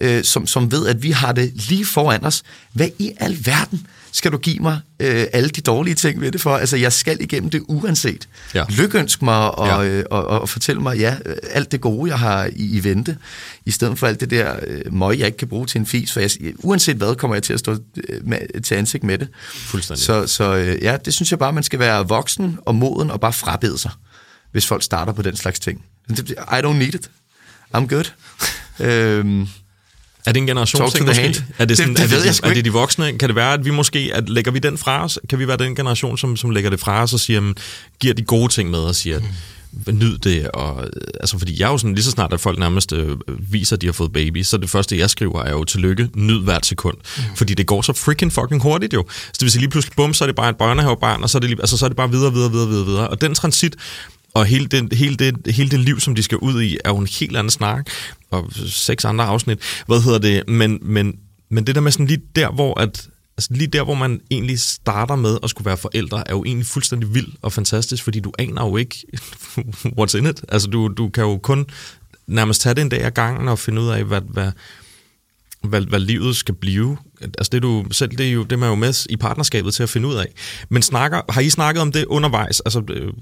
øh, 0.00 0.24
som, 0.24 0.46
som 0.46 0.72
ved, 0.72 0.86
at 0.86 1.02
vi 1.02 1.10
har 1.10 1.32
det 1.32 1.52
lige 1.68 1.86
foran 1.86 2.24
os, 2.24 2.42
hvad 2.72 2.88
i 2.98 3.12
alverden 3.20 3.86
skal 4.12 4.32
du 4.32 4.36
give 4.38 4.58
mig 4.58 4.80
øh, 5.00 5.26
alle 5.32 5.48
de 5.48 5.60
dårlige 5.60 5.94
ting 5.94 6.20
ved 6.20 6.32
det 6.32 6.40
for? 6.40 6.56
Altså, 6.56 6.76
jeg 6.76 6.92
skal 6.92 7.20
igennem 7.20 7.50
det 7.50 7.62
uanset. 7.68 8.28
Ja. 8.54 8.64
Lykønsk 8.68 9.22
mig 9.22 9.50
og, 9.58 9.84
Ja. 9.84 9.88
øh, 9.90 10.04
og, 10.10 10.26
og 10.26 10.48
fortælle 10.48 10.82
mig, 10.82 10.98
ja, 10.98 11.16
øh, 11.26 11.36
alt 11.50 11.72
det 11.72 11.80
gode, 11.80 12.10
jeg 12.10 12.18
har 12.18 12.44
i, 12.56 12.76
i 12.78 12.84
vente, 12.84 13.16
i 13.66 13.70
stedet 13.70 13.98
for 13.98 14.06
alt 14.06 14.20
det 14.20 14.30
der 14.30 14.56
øh, 14.66 14.92
møg, 14.94 15.18
jeg 15.18 15.26
ikke 15.26 15.38
kan 15.38 15.48
bruge 15.48 15.66
til 15.66 15.78
en 15.78 15.86
fis, 15.86 16.12
for 16.12 16.20
jeg, 16.20 16.30
uanset 16.58 16.96
hvad, 16.96 17.14
kommer 17.14 17.34
jeg 17.36 17.42
til 17.42 17.52
at 17.52 17.58
stå 17.58 17.72
øh, 18.08 18.26
med, 18.28 18.62
til 18.62 18.74
ansigt 18.74 19.04
med 19.04 19.18
det. 19.18 19.28
Fuldstændig. 19.52 20.04
Så, 20.04 20.26
så 20.26 20.54
øh, 20.56 20.82
ja, 20.82 20.96
det 21.04 21.14
synes 21.14 21.30
jeg 21.30 21.38
bare, 21.38 21.52
man 21.52 21.62
skal 21.62 21.78
være 21.78 22.08
voksen 22.08 22.58
og 22.66 22.74
moden 22.74 23.10
og 23.10 23.20
bare 23.20 23.32
frabede 23.32 23.78
sig, 23.78 23.90
hvis 24.52 24.66
folk 24.66 24.82
starter 24.82 25.12
på 25.12 25.22
den 25.22 25.36
slags 25.36 25.60
ting. 25.60 25.84
I 26.10 26.14
don't 26.64 26.72
need 26.72 26.94
it. 26.94 27.10
I'm 27.76 27.86
good. 27.86 28.12
øhm, 28.86 29.48
Er 30.26 30.32
det 30.32 30.40
en 30.40 30.46
generationsting 30.46 31.06
måske? 31.06 31.22
hand. 31.22 31.34
Er 31.34 31.64
det, 31.64 31.68
Det- 31.68 31.76
sådan, 31.76 31.94
det 31.94 32.02
er, 32.04 32.08
ved 32.08 32.22
det, 32.24 32.34
sgu 32.34 32.48
er 32.48 32.54
det 32.54 32.64
de 32.64 32.72
voksne? 32.72 33.18
Kan 33.18 33.28
det 33.28 33.36
være, 33.36 33.52
at 33.52 33.64
vi 33.64 33.70
måske, 33.70 34.10
at 34.14 34.28
lægger 34.28 34.50
vi 34.50 34.58
den 34.58 34.78
fra 34.78 35.04
os? 35.04 35.18
Kan 35.28 35.38
vi 35.38 35.48
være 35.48 35.56
den 35.56 35.74
generation, 35.76 36.18
som, 36.18 36.36
som 36.36 36.50
lægger 36.50 36.70
det 36.70 36.80
fra 36.80 37.02
os 37.02 37.12
og 37.12 37.20
siger, 37.20 37.36
jamen, 37.36 37.54
giver 38.00 38.14
de 38.14 38.22
gode 38.22 38.52
ting 38.52 38.70
med 38.70 38.78
og 38.78 38.94
siger, 38.94 39.20
mm. 39.86 39.94
nyd 39.98 40.18
det? 40.18 40.48
Og, 40.50 40.82
øh, 40.84 40.90
altså, 41.20 41.38
fordi 41.38 41.60
jeg 41.60 41.66
er 41.66 41.70
jo 41.70 41.78
sådan, 41.78 41.94
lige 41.94 42.04
så 42.04 42.10
snart, 42.10 42.32
at 42.32 42.40
folk 42.40 42.58
nærmest 42.58 42.92
øh, 42.92 43.16
viser, 43.38 43.76
at 43.76 43.80
de 43.82 43.86
har 43.86 43.92
fået 43.92 44.12
baby, 44.12 44.42
så 44.42 44.56
det 44.56 44.70
første, 44.70 44.98
jeg 44.98 45.10
skriver, 45.10 45.42
er 45.44 45.50
jo 45.50 45.64
tillykke, 45.64 46.08
nyd 46.14 46.40
hvert 46.42 46.66
sekund. 46.66 46.96
Mm. 47.16 47.22
Fordi 47.36 47.54
det 47.54 47.66
går 47.66 47.82
så 47.82 47.92
freaking 47.92 48.32
fucking 48.32 48.62
hurtigt 48.62 48.92
jo. 48.94 49.04
Så 49.10 49.32
det 49.32 49.42
vil 49.42 49.50
sige, 49.50 49.60
lige 49.60 49.70
pludselig, 49.70 49.96
bum, 49.96 50.14
så 50.14 50.24
er 50.24 50.26
det 50.26 50.36
bare 50.36 50.50
et 50.50 50.56
børnehavebarn, 50.56 51.22
og 51.22 51.30
så 51.30 51.38
er 51.38 51.40
det, 51.40 51.50
lige, 51.50 51.60
altså, 51.60 51.76
så 51.76 51.84
er 51.84 51.88
det 51.88 51.96
bare 51.96 52.10
videre, 52.10 52.32
videre, 52.32 52.50
videre, 52.50 52.68
videre, 52.68 52.86
videre. 52.86 53.08
Og 53.08 53.20
den 53.20 53.34
transit, 53.34 53.76
og 54.34 54.46
hele 54.46 54.66
det, 54.66 54.92
hele, 54.92 55.16
det, 55.16 55.54
hele 55.54 55.70
det 55.70 55.80
liv, 55.80 56.00
som 56.00 56.14
de 56.14 56.22
skal 56.22 56.38
ud 56.38 56.62
i, 56.62 56.78
er 56.84 56.90
jo 56.90 56.96
en 56.96 57.06
helt 57.20 57.36
anden 57.36 57.50
snak. 57.50 57.90
Og 58.30 58.52
seks 58.66 59.04
andre 59.04 59.24
afsnit. 59.24 59.58
Hvad 59.86 60.00
hedder 60.00 60.18
det? 60.18 60.48
Men, 60.48 60.78
men, 60.82 61.14
men 61.48 61.66
det 61.66 61.74
der 61.74 61.80
med 61.80 61.92
sådan 61.92 62.06
lige 62.06 62.22
der, 62.36 62.50
hvor 62.50 62.80
at, 62.80 63.08
altså 63.36 63.48
lige 63.50 63.66
der, 63.66 63.84
hvor 63.84 63.94
man 63.94 64.20
egentlig 64.30 64.60
starter 64.60 65.16
med 65.16 65.38
at 65.42 65.50
skulle 65.50 65.66
være 65.66 65.76
forældre, 65.76 66.28
er 66.28 66.32
jo 66.32 66.44
egentlig 66.44 66.66
fuldstændig 66.66 67.14
vild 67.14 67.28
og 67.42 67.52
fantastisk, 67.52 68.04
fordi 68.04 68.20
du 68.20 68.32
aner 68.38 68.66
jo 68.66 68.76
ikke, 68.76 68.96
what's 69.98 70.16
in 70.18 70.26
it. 70.26 70.44
Altså 70.48 70.68
du, 70.68 70.88
du 70.88 71.08
kan 71.08 71.24
jo 71.24 71.38
kun 71.38 71.66
nærmest 72.26 72.60
tage 72.60 72.74
det 72.74 72.82
en 72.82 72.88
dag 72.88 73.04
ad 73.04 73.10
gangen 73.10 73.48
og 73.48 73.58
finde 73.58 73.82
ud 73.82 73.88
af, 73.88 74.04
hvad, 74.04 74.20
hvad, 74.20 74.52
hvad, 75.64 75.80
hvad 75.80 76.00
livet 76.00 76.36
skal 76.36 76.54
blive. 76.54 76.96
Altså 77.22 77.48
det 77.50 77.54
er 77.54 77.60
du 77.60 77.84
selv, 77.92 78.10
det 78.10 78.28
er 78.28 78.32
jo 78.32 78.42
det 78.42 78.52
er 78.52 78.56
man 78.56 78.68
jo 78.68 78.74
med 78.74 79.06
i 79.10 79.16
partnerskabet 79.16 79.74
til 79.74 79.82
at 79.82 79.88
finde 79.88 80.08
ud 80.08 80.14
af. 80.14 80.26
Men 80.68 80.82
snakker, 80.82 81.20
har 81.32 81.40
I 81.40 81.50
snakket 81.50 81.82
om 81.82 81.92
det 81.92 82.04
undervejs? 82.04 82.60
Altså 82.60 82.82
øh, 82.90 83.12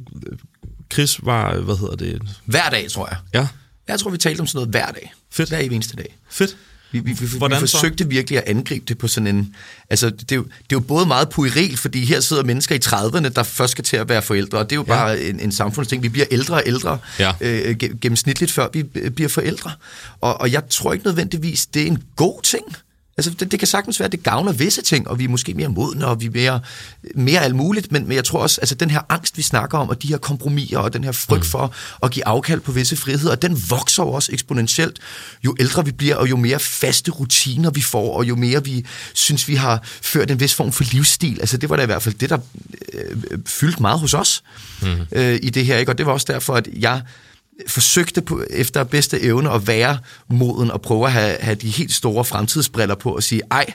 Chris 0.92 1.20
var, 1.24 1.56
hvad 1.56 1.76
hedder 1.76 1.96
det? 1.96 2.22
hver 2.44 2.70
dag, 2.70 2.90
tror 2.90 3.08
jeg. 3.08 3.16
Ja, 3.34 3.48
Jeg 3.88 4.00
tror, 4.00 4.10
vi 4.10 4.18
talte 4.18 4.40
om 4.40 4.46
sådan 4.46 4.56
noget 4.58 4.70
hver 4.70 4.92
dag. 4.92 5.12
Fedt. 5.30 5.48
Hver 5.48 5.58
eneste 5.58 5.96
dag. 5.96 6.16
fedt. 6.30 6.56
Vi, 6.92 6.98
vi, 6.98 7.12
vi, 7.12 7.26
vi 7.26 7.38
Hvordan 7.38 7.66
så? 7.66 7.76
forsøgte 7.76 8.08
virkelig 8.08 8.38
at 8.38 8.44
angribe 8.46 8.84
det 8.88 8.98
på 8.98 9.08
sådan 9.08 9.26
en... 9.26 9.54
Altså, 9.90 10.10
det 10.10 10.32
er, 10.32 10.36
jo, 10.36 10.42
det 10.42 10.50
er 10.60 10.64
jo 10.72 10.80
både 10.80 11.06
meget 11.06 11.28
pueril, 11.28 11.76
fordi 11.76 12.04
her 12.04 12.20
sidder 12.20 12.44
mennesker 12.44 12.74
i 12.74 12.78
30'erne, 12.84 13.28
der 13.28 13.42
først 13.42 13.70
skal 13.70 13.84
til 13.84 13.96
at 13.96 14.08
være 14.08 14.22
forældre, 14.22 14.58
og 14.58 14.70
det 14.70 14.76
er 14.76 14.80
jo 14.80 14.84
Ja. 14.88 14.94
bare 14.94 15.20
en, 15.20 15.40
en 15.40 15.52
samfundsting. 15.52 16.02
Vi 16.02 16.08
bliver 16.08 16.26
ældre 16.30 16.54
og 16.54 16.62
ældre 16.66 16.98
Ja. 17.18 17.32
øh, 17.40 17.76
ge- 17.84 17.98
gennemsnitligt, 18.00 18.52
før 18.52 18.68
vi 18.72 18.84
øh, 18.94 19.10
bliver 19.10 19.28
forældre. 19.28 19.70
Og, 20.20 20.40
og 20.40 20.52
jeg 20.52 20.62
tror 20.70 20.92
ikke 20.92 21.04
nødvendigvis, 21.06 21.66
det 21.66 21.82
er 21.82 21.86
en 21.86 22.02
god 22.16 22.42
ting. 22.42 22.64
Altså, 23.18 23.30
det, 23.30 23.50
det 23.50 23.58
kan 23.58 23.68
sagtens 23.68 24.00
være, 24.00 24.06
at 24.06 24.12
det 24.12 24.22
gavner 24.22 24.52
visse 24.52 24.82
ting, 24.82 25.08
og 25.08 25.18
vi 25.18 25.24
er 25.24 25.28
måske 25.28 25.54
mere 25.54 25.68
modne, 25.68 26.06
og 26.06 26.20
vi 26.20 26.26
er 26.26 26.30
mere, 26.30 26.60
mere 27.14 27.40
alt 27.40 27.54
muligt, 27.54 27.92
men, 27.92 28.08
men 28.08 28.16
jeg 28.16 28.24
tror 28.24 28.38
også, 28.38 28.60
altså 28.60 28.74
den 28.74 28.90
her 28.90 29.00
angst, 29.08 29.36
vi 29.36 29.42
snakker 29.42 29.78
om, 29.78 29.88
og 29.88 30.02
de 30.02 30.08
her 30.08 30.16
kompromiser, 30.16 30.78
og 30.78 30.92
den 30.92 31.04
her 31.04 31.12
frygt 31.12 31.40
mm. 31.40 31.50
for 31.50 31.74
at 32.02 32.10
give 32.10 32.26
afkald 32.26 32.60
på 32.60 32.72
visse 32.72 32.96
friheder, 32.96 33.34
den 33.34 33.62
vokser 33.70 34.02
jo 34.02 34.08
også 34.08 34.32
eksponentielt, 34.32 34.98
jo 35.44 35.56
ældre 35.60 35.84
vi 35.84 35.92
bliver, 35.92 36.16
og 36.16 36.30
jo 36.30 36.36
mere 36.36 36.58
faste 36.58 37.10
rutiner 37.10 37.70
vi 37.70 37.82
får, 37.82 38.16
og 38.16 38.24
jo 38.24 38.36
mere 38.36 38.64
vi 38.64 38.84
synes, 39.14 39.48
vi 39.48 39.54
har 39.54 39.82
ført 39.84 40.30
en 40.30 40.40
vis 40.40 40.54
form 40.54 40.72
for 40.72 40.84
livsstil. 40.92 41.40
Altså 41.40 41.56
det 41.56 41.70
var 41.70 41.76
da 41.76 41.82
i 41.82 41.86
hvert 41.86 42.02
fald 42.02 42.14
det, 42.14 42.30
der 42.30 42.38
øh, 42.92 43.16
fyldte 43.46 43.82
meget 43.82 44.00
hos 44.00 44.14
os 44.14 44.42
mm. 44.82 44.88
øh, 45.12 45.38
i 45.42 45.50
det 45.50 45.66
her, 45.66 45.78
ikke? 45.78 45.92
og 45.92 45.98
det 45.98 46.06
var 46.06 46.12
også 46.12 46.26
derfor, 46.32 46.54
at 46.54 46.68
jeg 46.80 47.02
forsøgte 47.66 48.22
på, 48.22 48.42
efter 48.50 48.84
bedste 48.84 49.20
evne 49.22 49.50
at 49.50 49.66
være 49.66 49.98
moden 50.30 50.70
og 50.70 50.80
prøve 50.82 51.06
at 51.06 51.12
have, 51.12 51.36
have 51.40 51.54
de 51.54 51.68
helt 51.68 51.92
store 51.94 52.24
fremtidsbriller 52.24 52.94
på 52.94 53.10
og 53.16 53.22
sige, 53.22 53.42
ej, 53.50 53.66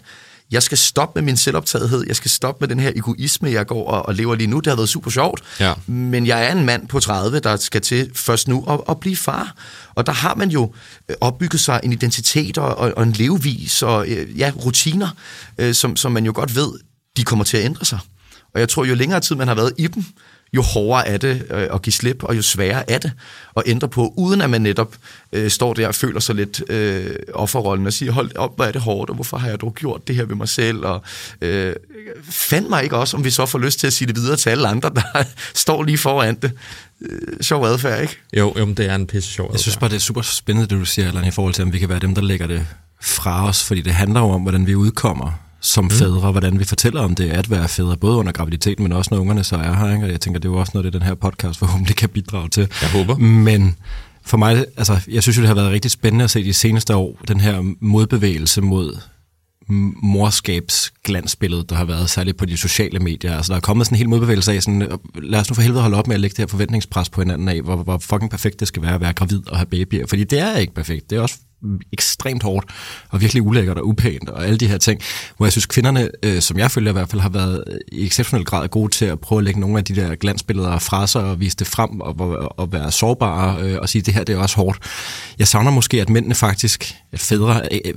jeg 0.52 0.64
skal 0.64 0.78
stoppe 0.78 1.22
med 1.22 1.26
min 1.26 1.38
selvoptagethed, 1.38 2.04
jeg 2.08 2.16
skal 2.16 2.32
stoppe 2.32 2.58
med 2.64 2.68
den 2.68 2.80
her 2.80 2.92
egoisme, 2.96 3.52
jeg 3.52 3.68
går 3.68 3.88
og, 3.90 4.06
og 4.06 4.16
lever 4.16 4.36
lige 4.36 4.48
nu. 4.48 4.60
Det 4.60 4.68
har 4.68 4.76
været 4.76 4.90
super 4.90 5.12
sjovt, 5.12 5.42
Ja. 5.60 5.74
men 5.88 6.28
jeg 6.28 6.46
er 6.46 6.52
en 6.52 6.66
mand 6.66 6.88
på 6.88 7.00
30, 7.00 7.40
der 7.40 7.56
skal 7.58 7.82
til 7.82 8.12
først 8.16 8.48
nu 8.48 8.66
at, 8.70 8.80
at 8.90 9.00
blive 9.00 9.16
far. 9.16 9.56
Og 9.96 10.06
der 10.06 10.12
har 10.12 10.36
man 10.36 10.50
jo 10.50 10.74
øh, 11.10 11.16
opbygget 11.22 11.60
sig 11.60 11.80
en 11.84 11.92
identitet 11.92 12.58
og, 12.58 12.76
og, 12.78 12.94
og 12.98 13.04
en 13.04 13.12
levevis 13.12 13.82
og 13.84 14.08
øh, 14.10 14.40
ja, 14.40 14.52
rutiner, 14.66 15.08
øh, 15.58 15.74
som, 15.74 15.96
som 15.96 16.12
man 16.12 16.26
jo 16.26 16.32
godt 16.36 16.56
ved, 16.56 16.72
de 17.18 17.24
kommer 17.24 17.46
til 17.46 17.58
at 17.58 17.66
ændre 17.66 17.86
sig. 17.86 18.00
Og 18.54 18.60
jeg 18.60 18.70
tror, 18.70 18.86
jo 18.86 18.96
længere 18.96 19.20
tid 19.20 19.36
man 19.36 19.48
har 19.48 19.56
været 19.56 19.74
i 19.78 19.88
dem, 19.88 20.04
jo 20.54 20.62
hårdere 20.62 21.08
er 21.08 21.18
det 21.18 21.46
øh, 21.52 21.68
at 21.74 21.82
give 21.82 21.94
slip, 21.94 22.24
og 22.24 22.38
jo 22.38 22.42
sværere 22.42 22.92
er 22.92 22.98
det 22.98 23.12
at 23.58 23.64
ændre 23.66 23.88
på, 23.88 24.14
uden 24.18 24.42
at 24.42 24.50
man 24.50 24.62
netop 24.62 24.96
øh, 25.34 25.50
står 25.50 25.74
der 25.74 25.88
og 25.88 25.96
føler 25.96 26.20
sig 26.20 26.36
lidt 26.36 26.64
øh, 26.70 27.16
offerrollen 27.34 27.88
og 27.88 27.94
siger, 27.94 28.12
hold 28.12 28.36
op, 28.36 28.56
hvor 28.56 28.66
er 28.66 28.72
det 28.72 28.82
hårdt, 28.82 29.10
og 29.10 29.16
hvorfor 29.16 29.38
har 29.38 29.50
jeg 29.50 29.62
dog 29.62 29.74
gjort 29.74 30.08
det 30.08 30.16
her 30.16 30.26
ved 30.26 30.36
mig 30.36 30.50
selv, 30.50 30.86
og 30.86 31.02
øh, 31.42 31.76
fand 32.30 32.68
mig 32.68 32.84
ikke 32.84 32.98
også, 32.98 33.18
om 33.18 33.24
vi 33.24 33.30
så 33.30 33.46
får 33.46 33.60
lyst 33.60 33.80
til 33.80 33.88
at 33.88 33.94
sige 33.94 34.08
det 34.08 34.16
videre 34.16 34.36
til 34.36 34.50
alle 34.50 34.68
andre, 34.68 34.92
der 34.96 35.24
står 35.66 35.84
lige 35.84 35.98
foran 35.98 36.36
det. 36.36 36.52
Øh, 37.02 37.20
sjov 37.42 37.66
adfærd, 37.66 38.02
ikke? 38.02 38.18
Jo, 38.38 38.54
jo, 38.58 38.66
men 38.66 38.78
det 38.78 38.90
er 38.90 38.96
en 38.96 39.08
pisse 39.08 39.32
sjov 39.32 39.50
Jeg 39.52 39.60
synes 39.60 39.78
bare, 39.78 39.90
det 39.90 39.96
er 39.96 40.00
super 40.00 40.22
spændende, 40.22 40.70
det 40.70 40.80
du 40.80 40.86
siger, 40.86 41.08
Allan, 41.08 41.26
i 41.26 41.32
forhold 41.32 41.54
til, 41.54 41.64
om 41.64 41.74
vi 41.74 41.80
kan 41.80 41.90
være 41.90 42.00
dem, 42.00 42.16
der 42.16 42.22
lægger 42.22 42.48
det 42.48 42.66
fra 43.02 43.48
os, 43.48 43.64
fordi 43.64 43.82
det 43.82 43.94
handler 43.94 44.20
jo 44.20 44.30
om, 44.30 44.42
hvordan 44.42 44.68
vi 44.68 44.76
udkommer 44.76 45.32
som 45.64 45.90
fædre, 45.90 46.32
hvordan 46.32 46.60
vi 46.60 46.64
fortæller 46.64 47.02
om 47.02 47.16
det 47.16 47.30
at 47.30 47.50
være 47.50 47.68
fædre, 47.68 47.98
både 47.98 48.18
under 48.18 48.32
graviditeten, 48.32 48.84
men 48.84 48.92
også 48.92 49.10
når 49.14 49.22
ungerne 49.22 49.44
så 49.44 49.56
er 49.56 49.74
her. 49.74 49.94
Ikke? 49.94 50.06
Og 50.06 50.12
jeg 50.12 50.22
tænker, 50.22 50.40
det 50.40 50.48
er 50.48 50.54
jo 50.54 50.60
også 50.60 50.72
noget, 50.74 50.86
det 50.86 50.94
den 50.94 51.08
her 51.08 51.16
podcast 51.16 51.60
forhåbentlig 51.60 51.96
kan 51.96 52.10
bidrage 52.10 52.50
til. 52.50 52.68
Jeg 52.82 52.90
håber. 52.90 53.18
Men, 53.18 53.76
For 54.26 54.38
mig, 54.38 54.66
altså, 54.78 55.00
jeg 55.08 55.24
synes 55.24 55.38
jo, 55.38 55.42
det 55.42 55.48
har 55.48 55.56
været 55.56 55.72
rigtig 55.72 55.92
spændende 55.92 56.24
at 56.24 56.32
se 56.32 56.44
de 56.44 56.54
seneste 56.54 56.96
år, 56.96 57.20
den 57.28 57.40
her 57.40 57.76
modbevægelse 57.80 58.62
mod 58.62 58.98
morskabsglansbillede, 60.04 61.66
der 61.70 61.76
har 61.76 61.86
været 61.86 62.10
særligt 62.10 62.38
på 62.38 62.46
de 62.46 62.58
sociale 62.58 63.00
medier. 63.00 63.36
Altså, 63.36 63.54
der 63.54 63.58
er 63.58 63.62
kommet 63.62 63.88
sådan 63.88 63.96
en 63.96 63.98
helt 63.98 64.10
modbevægelse 64.10 64.54
af, 64.54 64.64
sådan, 64.64 65.00
lad 65.16 65.40
os 65.40 65.50
nu 65.50 65.54
for 65.54 65.62
helvede 65.62 65.82
holde 65.82 65.98
op 65.98 66.08
med 66.08 66.16
at 66.16 66.22
lægge 66.22 66.34
det 66.34 66.40
her 66.40 66.48
forventningspres 66.48 67.10
på 67.10 67.22
hinanden 67.22 67.48
af, 67.48 67.62
hvor, 67.62 67.76
hvor 67.76 67.98
fucking 67.98 68.32
perfekt 68.32 68.60
det 68.60 68.68
skal 68.68 68.82
være 68.82 68.94
at 68.94 69.02
være 69.02 69.14
gravid 69.14 69.42
og 69.48 69.58
have 69.58 69.66
babyer. 69.66 70.08
Fordi 70.08 70.24
det 70.24 70.40
er 70.40 70.58
ikke 70.58 70.74
perfekt. 70.74 71.10
Det 71.10 71.18
er 71.18 71.22
også 71.22 71.36
ekstremt 71.94 72.44
hårdt 72.44 72.66
og 73.10 73.22
virkelig 73.22 73.44
ulækkert 73.44 73.78
og 73.78 73.88
upænt 73.88 74.30
og 74.30 74.46
alle 74.46 74.58
de 74.58 74.68
her 74.68 74.78
ting, 74.78 75.02
hvor 75.38 75.46
jeg 75.46 75.52
synes 75.52 75.66
kvinderne, 75.66 76.10
øh, 76.24 76.42
som 76.42 76.60
jeg 76.60 76.72
følger 76.72 76.92
i 76.92 76.94
hvert 76.94 77.10
fald, 77.10 77.22
har 77.22 77.30
været 77.30 77.64
i 77.92 78.06
exceptionel 78.06 78.46
grad 78.46 78.68
gode 78.68 78.92
til 78.92 79.06
at 79.06 79.20
prøve 79.20 79.40
at 79.40 79.46
lægge 79.46 79.60
nogle 79.60 79.78
af 79.78 79.84
de 79.84 79.96
der 79.96 80.16
glansbilleder 80.16 80.80
fra 80.80 81.08
sig 81.08 81.24
og 81.24 81.40
vise 81.40 81.58
det 81.58 81.68
frem 81.68 82.02
og, 82.02 82.20
og, 82.20 82.60
og 82.60 82.72
være 82.72 82.92
sårbare 82.92 83.62
øh, 83.62 83.78
og 83.82 83.90
sige, 83.90 84.02
det 84.02 84.14
her 84.14 84.24
det 84.24 84.36
er 84.36 84.40
også 84.40 84.56
hårdt. 84.56 84.80
Jeg 85.40 85.48
savner 85.48 85.72
måske, 85.72 86.02
at 86.02 86.10
mændene 86.10 86.36
faktisk, 86.36 86.96
at 87.12 87.20
fædre, 87.20 87.62
øh, 87.72 87.80
øh, 87.86 87.94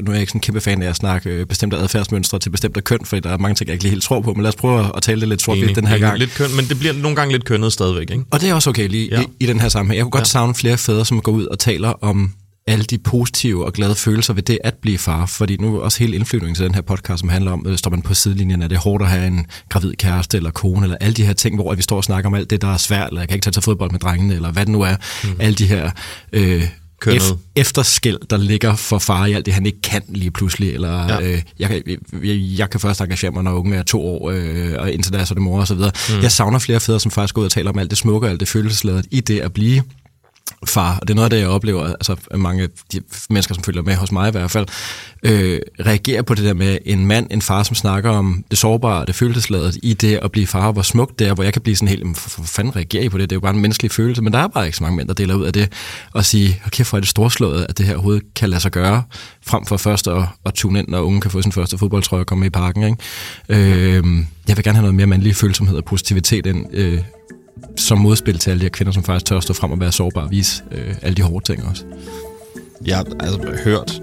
nu 0.00 0.10
er 0.10 0.14
jeg 0.14 0.20
ikke 0.20 0.30
sådan 0.30 0.36
en 0.36 0.40
kæmpe 0.40 0.60
fan 0.60 0.82
af 0.82 0.88
at 0.88 0.96
snakke 0.96 1.30
øh, 1.30 1.46
bestemte 1.46 1.76
adfærdsmønstre 1.76 2.38
til 2.38 2.50
bestemte 2.50 2.80
køn, 2.80 2.98
for 3.04 3.16
der 3.16 3.30
er 3.30 3.38
mange 3.38 3.54
ting, 3.54 3.68
jeg 3.68 3.74
ikke 3.74 3.84
lige 3.84 3.90
helt 3.90 4.04
tror 4.04 4.20
på, 4.20 4.32
men 4.32 4.42
lad 4.42 4.48
os 4.48 4.56
prøve 4.56 4.96
at 4.96 5.02
tale 5.02 5.20
det 5.20 5.28
lidt 5.28 5.42
sort 5.42 5.58
den 5.74 5.86
her 5.86 5.98
gang. 5.98 6.18
Lidt 6.18 6.34
køn, 6.34 6.56
men 6.56 6.64
det 6.64 6.78
bliver 6.78 6.92
nogle 6.92 7.16
gange 7.16 7.32
lidt 7.32 7.44
kønnet 7.44 7.72
stadigvæk, 7.72 8.10
ikke? 8.10 8.24
Og 8.30 8.40
det 8.40 8.48
er 8.48 8.54
også 8.54 8.70
okay 8.70 8.88
lige 8.88 9.08
ja. 9.12 9.20
i, 9.20 9.24
i 9.40 9.46
den 9.46 9.60
her 9.60 9.68
sammenhæng. 9.68 9.96
Jeg 9.96 10.04
kunne 10.04 10.10
godt 10.10 10.20
ja. 10.20 10.24
savne 10.24 10.54
flere 10.54 10.78
fædre, 10.78 11.04
som 11.04 11.20
går 11.20 11.32
ud 11.32 11.46
og 11.46 11.58
taler 11.58 11.88
om 11.88 12.32
alle 12.70 12.84
de 12.84 12.98
positive 12.98 13.66
og 13.66 13.72
glade 13.72 13.94
følelser 13.94 14.34
ved 14.34 14.42
det 14.42 14.58
at 14.64 14.74
blive 14.82 14.98
far. 14.98 15.26
Fordi 15.26 15.56
nu 15.56 15.76
er 15.76 15.80
også 15.80 15.98
hele 15.98 16.16
indflyvningen 16.16 16.54
til 16.54 16.64
den 16.64 16.74
her 16.74 16.82
podcast, 16.82 17.20
som 17.20 17.28
handler 17.28 17.52
om, 17.52 17.66
øh, 17.68 17.78
står 17.78 17.90
man 17.90 18.02
på 18.02 18.14
sidelinjen, 18.14 18.62
er 18.62 18.68
det 18.68 18.78
hårdt 18.78 19.02
at 19.02 19.10
have 19.10 19.26
en 19.26 19.46
gravid 19.68 19.94
kæreste 19.94 20.36
eller 20.36 20.50
kone, 20.50 20.82
eller 20.82 20.96
alle 21.00 21.14
de 21.14 21.26
her 21.26 21.32
ting, 21.32 21.54
hvor 21.54 21.74
vi 21.74 21.82
står 21.82 21.96
og 21.96 22.04
snakker 22.04 22.28
om 22.30 22.34
alt 22.34 22.50
det, 22.50 22.62
der 22.62 22.68
er 22.72 22.76
svært, 22.76 23.08
eller 23.08 23.20
jeg 23.20 23.28
kan 23.28 23.34
ikke 23.34 23.44
tage 23.44 23.52
til 23.52 23.62
fodbold 23.62 23.90
med 23.90 24.00
drengene, 24.00 24.34
eller 24.34 24.52
hvad 24.52 24.66
det 24.66 24.72
nu 24.72 24.80
er. 24.80 24.96
Mm. 25.24 25.30
Alle 25.38 25.54
de 25.54 25.66
her 25.66 25.90
øh, 26.32 26.68
ef- 27.06 27.52
efterskæld, 27.56 28.18
der 28.30 28.36
ligger 28.36 28.76
for 28.76 28.98
far 28.98 29.26
i 29.26 29.32
alt 29.32 29.46
det, 29.46 29.54
han 29.54 29.66
ikke 29.66 29.82
kan 29.82 30.02
lige 30.08 30.30
pludselig. 30.30 30.74
Eller, 30.74 31.08
ja. 31.08 31.20
øh, 31.20 31.42
jeg, 31.58 31.68
kan, 31.68 31.82
jeg, 32.22 32.58
jeg 32.58 32.70
kan 32.70 32.80
først 32.80 33.00
engagere 33.00 33.30
mig, 33.30 33.42
når 33.42 33.52
unge 33.52 33.76
er 33.76 33.82
to 33.82 34.02
år, 34.02 34.30
øh, 34.30 34.74
og 34.78 34.92
indtil 34.92 35.12
da 35.12 35.24
så 35.24 35.32
er 35.32 35.34
det 35.34 35.42
mor 35.42 35.60
og 35.60 35.66
så 35.66 35.74
videre. 35.74 35.92
Mm. 36.08 36.22
Jeg 36.22 36.32
savner 36.32 36.58
flere 36.58 36.80
fædre, 36.80 37.00
som 37.00 37.10
faktisk 37.10 37.34
går 37.34 37.42
ud 37.42 37.46
og 37.46 37.52
taler 37.52 37.70
om 37.70 37.78
alt 37.78 37.90
det 37.90 37.98
smukke 37.98 38.26
og 38.26 38.30
alt 38.30 38.40
det 38.40 38.48
følelsesladet 38.48 39.06
i 39.10 39.20
det 39.20 39.40
at 39.40 39.52
blive 39.52 39.82
far, 40.66 40.98
og 41.00 41.08
det 41.08 41.10
er 41.10 41.14
noget 41.14 41.26
af 41.26 41.30
det, 41.30 41.40
jeg 41.40 41.48
oplever, 41.48 41.86
altså 41.86 42.16
mange 42.34 42.68
de 42.92 43.00
mennesker, 43.30 43.54
som 43.54 43.64
følger 43.64 43.82
med 43.82 43.96
hos 43.96 44.12
mig 44.12 44.28
i 44.28 44.30
hvert 44.30 44.50
fald, 44.50 44.66
øh, 45.22 45.60
reagerer 45.86 46.22
på 46.22 46.34
det 46.34 46.44
der 46.44 46.54
med 46.54 46.78
en 46.84 47.06
mand, 47.06 47.26
en 47.30 47.42
far, 47.42 47.62
som 47.62 47.74
snakker 47.76 48.10
om 48.10 48.44
det 48.50 48.58
sårbare, 48.58 49.06
det 49.06 49.14
følelsesladet 49.14 49.78
i 49.82 49.94
det 49.94 50.18
at 50.22 50.32
blive 50.32 50.46
far, 50.46 50.72
hvor 50.72 50.82
smukt 50.82 51.18
det 51.18 51.28
er, 51.28 51.34
hvor 51.34 51.44
jeg 51.44 51.52
kan 51.52 51.62
blive 51.62 51.76
sådan 51.76 51.88
helt, 51.88 52.18
for, 52.18 52.30
for 52.30 52.42
fanden 52.42 52.76
reagerer 52.76 53.02
I 53.02 53.08
på 53.08 53.18
det? 53.18 53.30
Det 53.30 53.34
er 53.34 53.36
jo 53.36 53.40
bare 53.40 53.54
en 53.54 53.60
menneskelig 53.60 53.90
følelse, 53.90 54.22
men 54.22 54.32
der 54.32 54.38
er 54.38 54.48
bare 54.48 54.66
ikke 54.66 54.76
så 54.76 54.84
mange 54.84 54.96
mænd, 54.96 55.08
der 55.08 55.14
deler 55.14 55.34
ud 55.34 55.44
af 55.44 55.52
det, 55.52 55.72
og 56.12 56.24
sige, 56.24 56.62
okay, 56.66 56.84
for 56.84 56.96
er 56.96 57.00
det 57.00 57.08
storslået, 57.08 57.66
at 57.68 57.78
det 57.78 57.86
her 57.86 57.94
overhovedet 57.94 58.22
kan 58.34 58.50
lade 58.50 58.60
sig 58.60 58.70
gøre, 58.70 59.02
frem 59.46 59.66
for 59.66 59.76
først 59.76 60.08
at, 60.08 60.22
at 60.46 60.54
tune 60.54 60.78
ind, 60.78 60.88
når 60.88 61.00
ungen 61.00 61.20
kan 61.20 61.30
få 61.30 61.42
sin 61.42 61.52
første 61.52 61.78
fodboldtrøje 61.78 62.22
og 62.22 62.26
komme 62.26 62.46
i 62.46 62.50
parken. 62.50 62.82
Ikke? 62.82 62.96
Øh, 63.48 64.04
jeg 64.48 64.56
vil 64.56 64.64
gerne 64.64 64.76
have 64.76 64.82
noget 64.82 64.94
mere 64.94 65.06
mandlig 65.06 65.36
følsomhed 65.36 65.76
og 65.76 65.84
positivitet 65.84 66.46
ind, 66.46 66.66
øh, 66.72 66.98
som 67.76 67.98
modspil 67.98 68.38
til 68.38 68.50
alle 68.50 68.60
de 68.60 68.64
her 68.64 68.70
kvinder, 68.70 68.92
som 68.92 69.04
faktisk 69.04 69.26
tør 69.26 69.36
at 69.36 69.42
stå 69.42 69.52
frem 69.52 69.70
og 69.70 69.80
være 69.80 69.92
sårbare 69.92 70.24
og 70.24 70.30
vise 70.30 70.62
øh, 70.70 70.94
alle 71.02 71.14
de 71.14 71.22
hårde 71.22 71.44
ting 71.44 71.64
også. 71.64 71.84
Ja, 72.86 73.02
altså 73.20 73.56
hørt. 73.64 74.00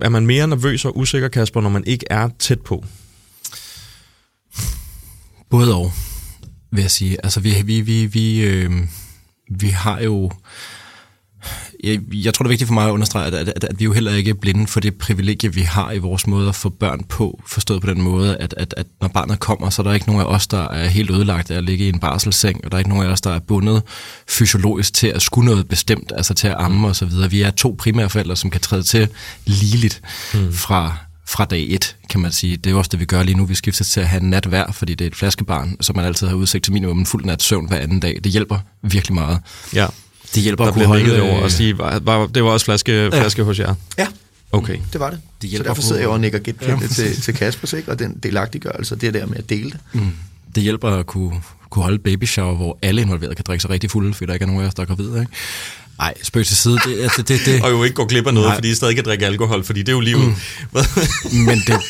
Er 0.00 0.08
man 0.08 0.26
mere 0.26 0.46
nervøs 0.46 0.84
og 0.84 0.96
usikker, 0.96 1.28
Kasper, 1.28 1.60
når 1.60 1.70
man 1.70 1.84
ikke 1.86 2.06
er 2.10 2.28
tæt 2.38 2.60
på? 2.60 2.84
Både 5.50 5.74
og, 5.74 5.92
vil 6.70 6.80
jeg 6.80 6.90
sige. 6.90 7.16
Altså, 7.24 7.40
vi, 7.40 7.54
vi, 7.64 7.80
vi, 7.80 8.06
vi, 8.06 8.40
øh, 8.40 8.72
vi 9.50 9.68
har 9.68 10.00
jo 10.00 10.30
jeg, 11.84 12.00
jeg 12.12 12.34
tror, 12.34 12.42
det 12.42 12.48
er 12.48 12.52
vigtigt 12.52 12.68
for 12.68 12.74
mig 12.74 12.86
at 12.86 12.90
understrege, 12.90 13.26
at, 13.26 13.48
at, 13.48 13.64
at 13.64 13.78
vi 13.78 13.84
jo 13.84 13.92
heller 13.92 14.14
ikke 14.14 14.30
er 14.30 14.34
blinde 14.34 14.66
for 14.66 14.80
det 14.80 14.94
privilegie, 14.94 15.54
vi 15.54 15.60
har 15.60 15.92
i 15.92 15.98
vores 15.98 16.26
måde 16.26 16.48
at 16.48 16.54
få 16.54 16.68
børn 16.68 17.04
på, 17.04 17.42
forstået 17.46 17.80
på 17.80 17.86
den 17.86 18.02
måde, 18.02 18.36
at, 18.36 18.54
at, 18.56 18.74
at 18.76 18.86
når 19.00 19.08
barnet 19.08 19.40
kommer, 19.40 19.70
så 19.70 19.82
er 19.82 19.84
der 19.84 19.92
ikke 19.92 20.06
nogen 20.06 20.22
af 20.22 20.26
os, 20.26 20.46
der 20.46 20.68
er 20.68 20.88
helt 20.88 21.10
ødelagt 21.10 21.50
af 21.50 21.56
at 21.56 21.64
ligge 21.64 21.84
i 21.84 21.88
en 21.88 22.00
barselseng, 22.00 22.64
og 22.64 22.70
der 22.70 22.76
er 22.76 22.78
ikke 22.78 22.90
nogen 22.90 23.06
af 23.06 23.10
os, 23.10 23.20
der 23.20 23.30
er 23.30 23.38
bundet 23.38 23.82
fysiologisk 24.28 24.94
til 24.94 25.06
at 25.06 25.22
skulle 25.22 25.46
noget 25.50 25.68
bestemt, 25.68 26.12
altså 26.16 26.34
til 26.34 26.48
at 26.48 26.54
amme 26.58 26.88
og 26.88 26.96
så 26.96 27.06
videre. 27.06 27.30
Vi 27.30 27.42
er 27.42 27.50
to 27.50 27.76
primære 27.78 28.10
forældre, 28.10 28.36
som 28.36 28.50
kan 28.50 28.60
træde 28.60 28.82
til 28.82 29.08
ligeligt 29.46 30.02
mm. 30.34 30.52
fra 30.52 30.96
fra 31.28 31.44
dag 31.44 31.66
et, 31.70 31.96
kan 32.10 32.20
man 32.20 32.32
sige. 32.32 32.56
Det 32.56 32.66
er 32.66 32.70
jo 32.70 32.78
også 32.78 32.88
det, 32.88 33.00
vi 33.00 33.04
gør 33.04 33.22
lige 33.22 33.36
nu. 33.36 33.44
Vi 33.44 33.54
skifter 33.54 33.84
til 33.84 34.00
at 34.00 34.08
have 34.08 34.24
nat 34.24 34.46
hver, 34.46 34.72
fordi 34.72 34.94
det 34.94 35.04
er 35.04 35.08
et 35.08 35.16
flaskebarn, 35.16 35.76
så 35.80 35.92
man 35.92 36.04
altid 36.04 36.26
har 36.26 36.34
udsigt 36.34 36.64
til 36.64 36.72
minimum 36.72 36.98
en 36.98 37.06
fuld 37.06 37.24
nat 37.24 37.42
søvn 37.42 37.68
hver 37.68 37.78
anden 37.78 38.00
dag. 38.00 38.18
Det 38.24 38.32
hjælper 38.32 38.58
virkelig 38.82 39.14
meget. 39.14 39.40
Ja. 39.74 39.86
Det 40.34 40.42
hjælper 40.42 40.64
der 40.64 40.68
at 40.68 40.74
kunne 40.74 40.86
holde 40.86 41.10
det 41.10 41.20
over 41.20 41.42
og 41.42 41.50
sige, 41.50 41.78
var, 41.78 41.98
var, 41.98 42.26
det 42.26 42.44
var 42.44 42.50
også 42.50 42.64
flaske, 42.64 42.92
ja. 42.92 43.08
flaske 43.08 43.42
hos 43.42 43.58
jer? 43.58 43.74
Ja. 43.98 44.06
Okay. 44.52 44.78
Det 44.92 45.00
var 45.00 45.10
det. 45.10 45.20
det 45.42 45.56
så 45.56 45.62
derfor 45.62 45.82
sidder 45.82 46.00
jeg 46.00 46.08
og 46.08 46.20
nikker 46.20 46.38
genkendte 46.38 46.84
ja. 46.84 46.86
til, 46.86 47.22
til 47.22 47.34
Kasper, 47.34 47.76
ikke? 47.76 47.90
og 47.90 47.98
den 47.98 48.18
delagtiggørelse, 48.22 48.96
det 48.96 49.14
der 49.14 49.26
med 49.26 49.36
at 49.36 49.50
dele 49.50 49.70
det. 49.70 49.78
Mm. 49.92 50.12
Det 50.54 50.62
hjælper 50.62 50.90
at 50.90 51.06
kunne, 51.06 51.42
kunne 51.70 51.82
holde 51.82 51.98
baby 51.98 52.24
shower, 52.24 52.54
hvor 52.54 52.78
alle 52.82 53.02
involverede 53.02 53.34
kan 53.34 53.44
drikke 53.48 53.62
sig 53.62 53.70
rigtig 53.70 53.90
fulde, 53.90 54.14
fordi 54.14 54.26
der 54.26 54.34
ikke 54.34 54.44
er 54.44 54.46
nogen 54.46 54.62
af 54.62 54.66
os, 54.66 54.74
der 54.74 54.82
er 54.82 54.86
gravide. 54.86 55.20
Ikke? 55.20 55.32
Nej, 55.98 56.14
spøg 56.22 56.46
til 56.46 56.56
side. 56.56 56.78
Det, 56.86 57.02
altså, 57.02 57.22
det, 57.22 57.40
det, 57.46 57.60
og 57.64 57.70
jo 57.70 57.84
ikke 57.84 57.94
gå 57.94 58.04
glip 58.04 58.26
af 58.26 58.34
noget, 58.34 58.48
Nej. 58.48 58.56
fordi 58.56 58.70
I 58.70 58.74
stadig 58.74 58.94
kan 58.94 59.04
drikke 59.04 59.26
alkohol, 59.26 59.64
fordi 59.64 59.80
det 59.80 59.88
er 59.88 59.92
jo 59.92 60.00
livet. 60.00 60.26
Mm. 60.26 60.34
men, 61.46 61.58
det, 61.58 61.80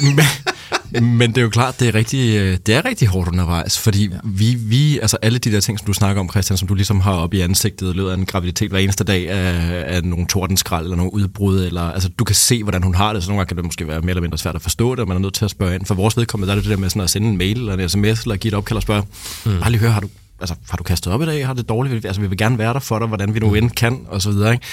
men, 0.00 1.16
men 1.16 1.30
det 1.30 1.38
er 1.38 1.42
jo 1.42 1.48
klart, 1.48 1.80
det 1.80 1.88
er 1.88 1.94
rigtig, 1.94 2.36
øh, 2.36 2.58
det 2.66 2.74
er 2.74 2.84
rigtig 2.84 3.08
hårdt 3.08 3.28
undervejs, 3.28 3.78
fordi 3.78 4.08
ja. 4.08 4.16
vi, 4.24 4.54
vi, 4.54 4.98
altså 4.98 5.16
alle 5.22 5.38
de 5.38 5.52
der 5.52 5.60
ting, 5.60 5.78
som 5.78 5.86
du 5.86 5.92
snakker 5.92 6.20
om, 6.20 6.30
Christian, 6.30 6.56
som 6.56 6.68
du 6.68 6.74
ligesom 6.74 7.00
har 7.00 7.12
op 7.12 7.34
i 7.34 7.40
ansigtet 7.40 7.94
i 7.94 7.96
løbet 7.96 8.10
af 8.10 8.14
en 8.14 8.26
graviditet 8.26 8.70
hver 8.70 8.78
eneste 8.78 9.04
dag, 9.04 9.30
af, 9.30 9.84
af 9.96 10.04
nogle 10.04 10.26
tordenskrald 10.26 10.84
eller 10.84 10.96
nogle 10.96 11.14
udbrud, 11.14 11.64
eller 11.64 11.82
altså 11.82 12.08
du 12.08 12.24
kan 12.24 12.36
se, 12.36 12.62
hvordan 12.62 12.82
hun 12.82 12.94
har 12.94 13.12
det, 13.12 13.22
så 13.22 13.28
nogle 13.28 13.38
gange 13.38 13.48
kan 13.48 13.56
det 13.56 13.64
måske 13.64 13.88
være 13.88 14.00
mere 14.00 14.10
eller 14.10 14.22
mindre 14.22 14.38
svært 14.38 14.54
at 14.54 14.62
forstå 14.62 14.90
det, 14.94 15.00
og 15.00 15.08
man 15.08 15.16
er 15.16 15.20
nødt 15.20 15.34
til 15.34 15.44
at 15.44 15.50
spørge 15.50 15.74
ind. 15.74 15.86
For 15.86 15.94
vores 15.94 16.16
vedkommende, 16.16 16.48
der 16.48 16.52
er 16.52 16.56
det 16.56 16.64
det 16.64 16.70
der 16.70 16.80
med 16.80 16.90
sådan 16.90 17.02
at 17.02 17.10
sende 17.10 17.28
en 17.28 17.38
mail 17.38 17.58
eller 17.58 17.74
en 17.74 17.88
sms, 17.88 18.22
eller 18.22 18.36
give 18.36 18.48
et 18.48 18.54
opkald 18.54 18.76
og 18.76 18.82
spørge, 18.82 19.02
mm. 19.44 19.60
bare 19.60 19.70
lige 19.70 19.80
høre, 19.80 19.90
har 19.90 20.00
du, 20.00 20.08
altså, 20.40 20.54
har 20.70 20.76
du 20.76 20.82
kastet 20.82 21.12
op 21.12 21.22
i 21.22 21.26
dag? 21.26 21.46
Har 21.46 21.54
det 21.54 21.68
dårligt? 21.68 22.06
Altså, 22.06 22.20
vi 22.20 22.26
vil 22.26 22.38
gerne 22.38 22.58
være 22.58 22.74
der 22.74 22.80
for 22.80 22.98
dig, 22.98 23.08
hvordan 23.08 23.34
vi 23.34 23.38
nu 23.38 23.54
end 23.54 23.70
kan, 23.70 24.06
og 24.08 24.22
så 24.22 24.30
videre. 24.30 24.52
Ikke? 24.52 24.66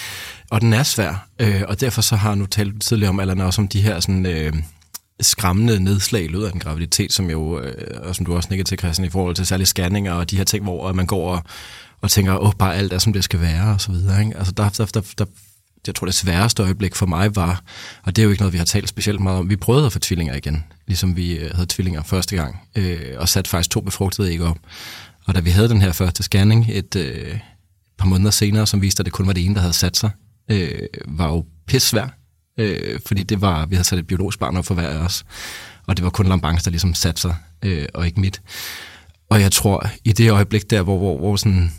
Og 0.50 0.62
den 0.62 0.74
er 0.74 0.84
svær, 0.84 1.28
øh, 1.40 1.62
og 1.68 1.82
derfor 1.82 2.02
så 2.02 2.16
har 2.16 2.30
jeg 2.30 2.38
nu 2.38 2.46
talt 2.46 2.82
tidligere 2.82 3.10
om, 3.10 3.20
eller 3.20 3.46
også 3.46 3.62
om 3.62 3.68
de 3.68 3.82
her 3.82 4.00
sådan, 4.00 4.26
øh, 4.26 4.54
skræmmende 5.22 5.84
nedslag 5.84 6.24
i 6.24 6.28
løbet 6.28 6.46
af 6.46 6.52
en 6.52 6.60
graviditet, 6.60 7.14
som 7.14 7.30
jo, 7.30 7.60
øh, 7.60 8.08
og 8.08 8.16
som 8.16 8.26
du 8.26 8.36
også 8.36 8.50
nikker 8.50 8.64
til, 8.64 8.80
Christian, 8.80 9.08
i 9.08 9.10
forhold 9.10 9.36
til 9.36 9.46
særlige 9.46 9.68
scanninger 9.68 10.14
og 10.14 10.32
de 10.32 10.38
her 10.38 10.44
ting, 10.44 10.64
hvor 10.64 10.90
øh, 10.90 10.96
man 10.96 11.06
går 11.06 11.32
og, 11.32 11.44
og 12.02 12.12
tænker, 12.12 12.38
åh, 12.38 12.54
bare 12.60 12.76
alt 12.76 12.94
er, 12.94 12.98
som 12.98 13.14
det 13.14 13.24
skal 13.24 13.42
være, 13.42 13.74
og 13.74 13.82
så 13.82 13.92
videre. 13.92 14.20
Ikke? 14.20 14.38
Altså, 14.38 14.52
der, 14.52 14.70
der, 14.70 14.86
der, 14.86 15.02
der, 15.18 15.26
jeg 15.88 15.96
tror, 15.96 16.06
det 16.06 16.16
sværeste 16.16 16.64
øjeblik 16.64 16.96
for 16.96 17.06
mig 17.06 17.36
var, 17.36 17.64
og 18.04 18.16
det 18.16 18.22
er 18.22 18.24
jo 18.24 18.30
ikke 18.30 18.42
noget, 18.42 18.54
vi 18.54 18.58
har 18.58 18.66
talt 18.66 18.90
specielt 18.90 19.20
meget 19.20 19.40
om, 19.40 19.50
vi 19.50 19.56
prøvede 19.56 19.86
at 19.86 19.94
få 19.94 20.00
tvillinger 20.00 20.36
igen, 20.36 20.64
ligesom 20.88 21.16
vi 21.16 21.38
øh, 21.38 21.52
havde 21.56 21.68
tvillinger 21.70 22.04
første 22.04 22.36
gang, 22.36 22.62
øh, 22.76 23.00
og 23.18 23.30
satte 23.30 23.50
faktisk 23.50 23.70
to 23.70 23.82
befrugtede 23.82 24.34
æg 24.34 24.42
op. 24.42 24.58
Og 25.28 25.36
da 25.36 25.40
vi 25.40 25.50
havde 25.50 25.70
den 25.70 25.82
her 25.82 25.92
første 25.92 26.24
scanning 26.24 26.66
et 26.70 26.96
øh, 26.96 27.40
par 27.98 28.06
måneder 28.06 28.32
senere, 28.32 28.68
som 28.68 28.82
viste, 28.82 29.02
at 29.02 29.06
det 29.06 29.14
kun 29.14 29.28
var 29.28 29.34
det 29.34 29.46
ene, 29.46 29.56
der 29.56 29.62
havde 29.62 29.74
sat 29.74 29.98
sig, 29.98 30.10
øh, 30.52 30.80
var 31.06 31.28
jo 31.28 31.46
pissvær, 31.68 32.08
øh, 32.60 33.00
fordi 33.06 33.24
det 33.24 33.42
var, 33.42 33.66
vi 33.66 33.76
havde 33.76 33.88
sat 33.88 34.00
et 34.00 34.08
biologisk 34.08 34.40
barn 34.40 34.58
op 34.58 34.66
for 34.66 34.74
hver 34.74 34.88
af 34.88 34.98
os, 34.98 35.26
og 35.88 35.98
det 35.98 36.04
var 36.04 36.10
kun 36.10 36.26
Lambangs, 36.26 36.64
der 36.64 36.72
ligesom 36.72 36.94
satte 36.94 37.22
sig, 37.22 37.36
øh, 37.64 37.86
og 37.94 38.06
ikke 38.06 38.20
mit. 38.20 38.42
Og 39.30 39.42
jeg 39.42 39.52
tror, 39.52 39.90
i 40.04 40.12
det 40.12 40.32
øjeblik 40.32 40.70
der, 40.70 40.82
hvor, 40.82 40.98
hvor, 40.98 41.18
hvor 41.18 41.36
sådan, 41.36 41.72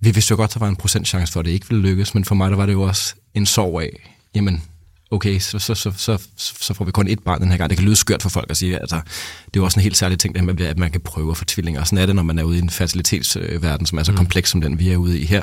vi 0.00 0.10
vidste 0.10 0.32
jo 0.32 0.36
godt, 0.36 0.54
der 0.54 0.60
var 0.60 0.68
en 0.68 0.76
procentchance 0.76 1.32
for, 1.32 1.40
at 1.40 1.46
det 1.46 1.52
ikke 1.52 1.68
ville 1.68 1.82
lykkes, 1.82 2.14
men 2.14 2.24
for 2.24 2.34
mig 2.34 2.50
der 2.50 2.56
var 2.56 2.66
det 2.66 2.72
jo 2.72 2.82
også 2.82 3.14
en 3.34 3.46
sorg 3.46 3.82
af, 3.82 4.14
jamen, 4.34 4.62
okay, 5.10 5.38
så, 5.38 5.58
så, 5.58 5.74
så, 5.74 5.92
så, 5.96 6.18
så 6.36 6.74
får 6.74 6.84
vi 6.84 6.90
kun 6.90 7.08
et 7.08 7.20
barn 7.20 7.40
den 7.40 7.50
her 7.50 7.56
gang. 7.56 7.70
Det 7.70 7.78
kan 7.78 7.84
lyde 7.84 7.96
skørt 7.96 8.22
for 8.22 8.28
folk 8.28 8.50
at 8.50 8.56
sige, 8.56 8.78
altså, 8.78 8.96
det 9.44 9.56
er 9.56 9.60
jo 9.60 9.64
også 9.64 9.80
en 9.80 9.82
helt 9.82 9.96
særlig 9.96 10.18
ting, 10.18 10.34
det 10.34 10.44
med, 10.44 10.60
at 10.60 10.78
man 10.78 10.90
kan 10.90 11.00
prøve 11.00 11.30
at 11.30 11.36
få 11.36 11.44
tvillinger. 11.44 11.84
Sådan 11.84 11.98
er 11.98 12.06
det, 12.06 12.14
når 12.14 12.22
man 12.22 12.38
er 12.38 12.42
ude 12.42 12.56
i 12.56 12.60
en 12.60 12.70
facilitetsverden, 12.70 13.86
som 13.86 13.98
er 13.98 14.02
så 14.02 14.12
mm. 14.12 14.16
kompleks 14.16 14.50
som 14.50 14.60
den, 14.60 14.78
vi 14.78 14.90
er 14.90 14.96
ude 14.96 15.20
i 15.20 15.24
her. 15.24 15.42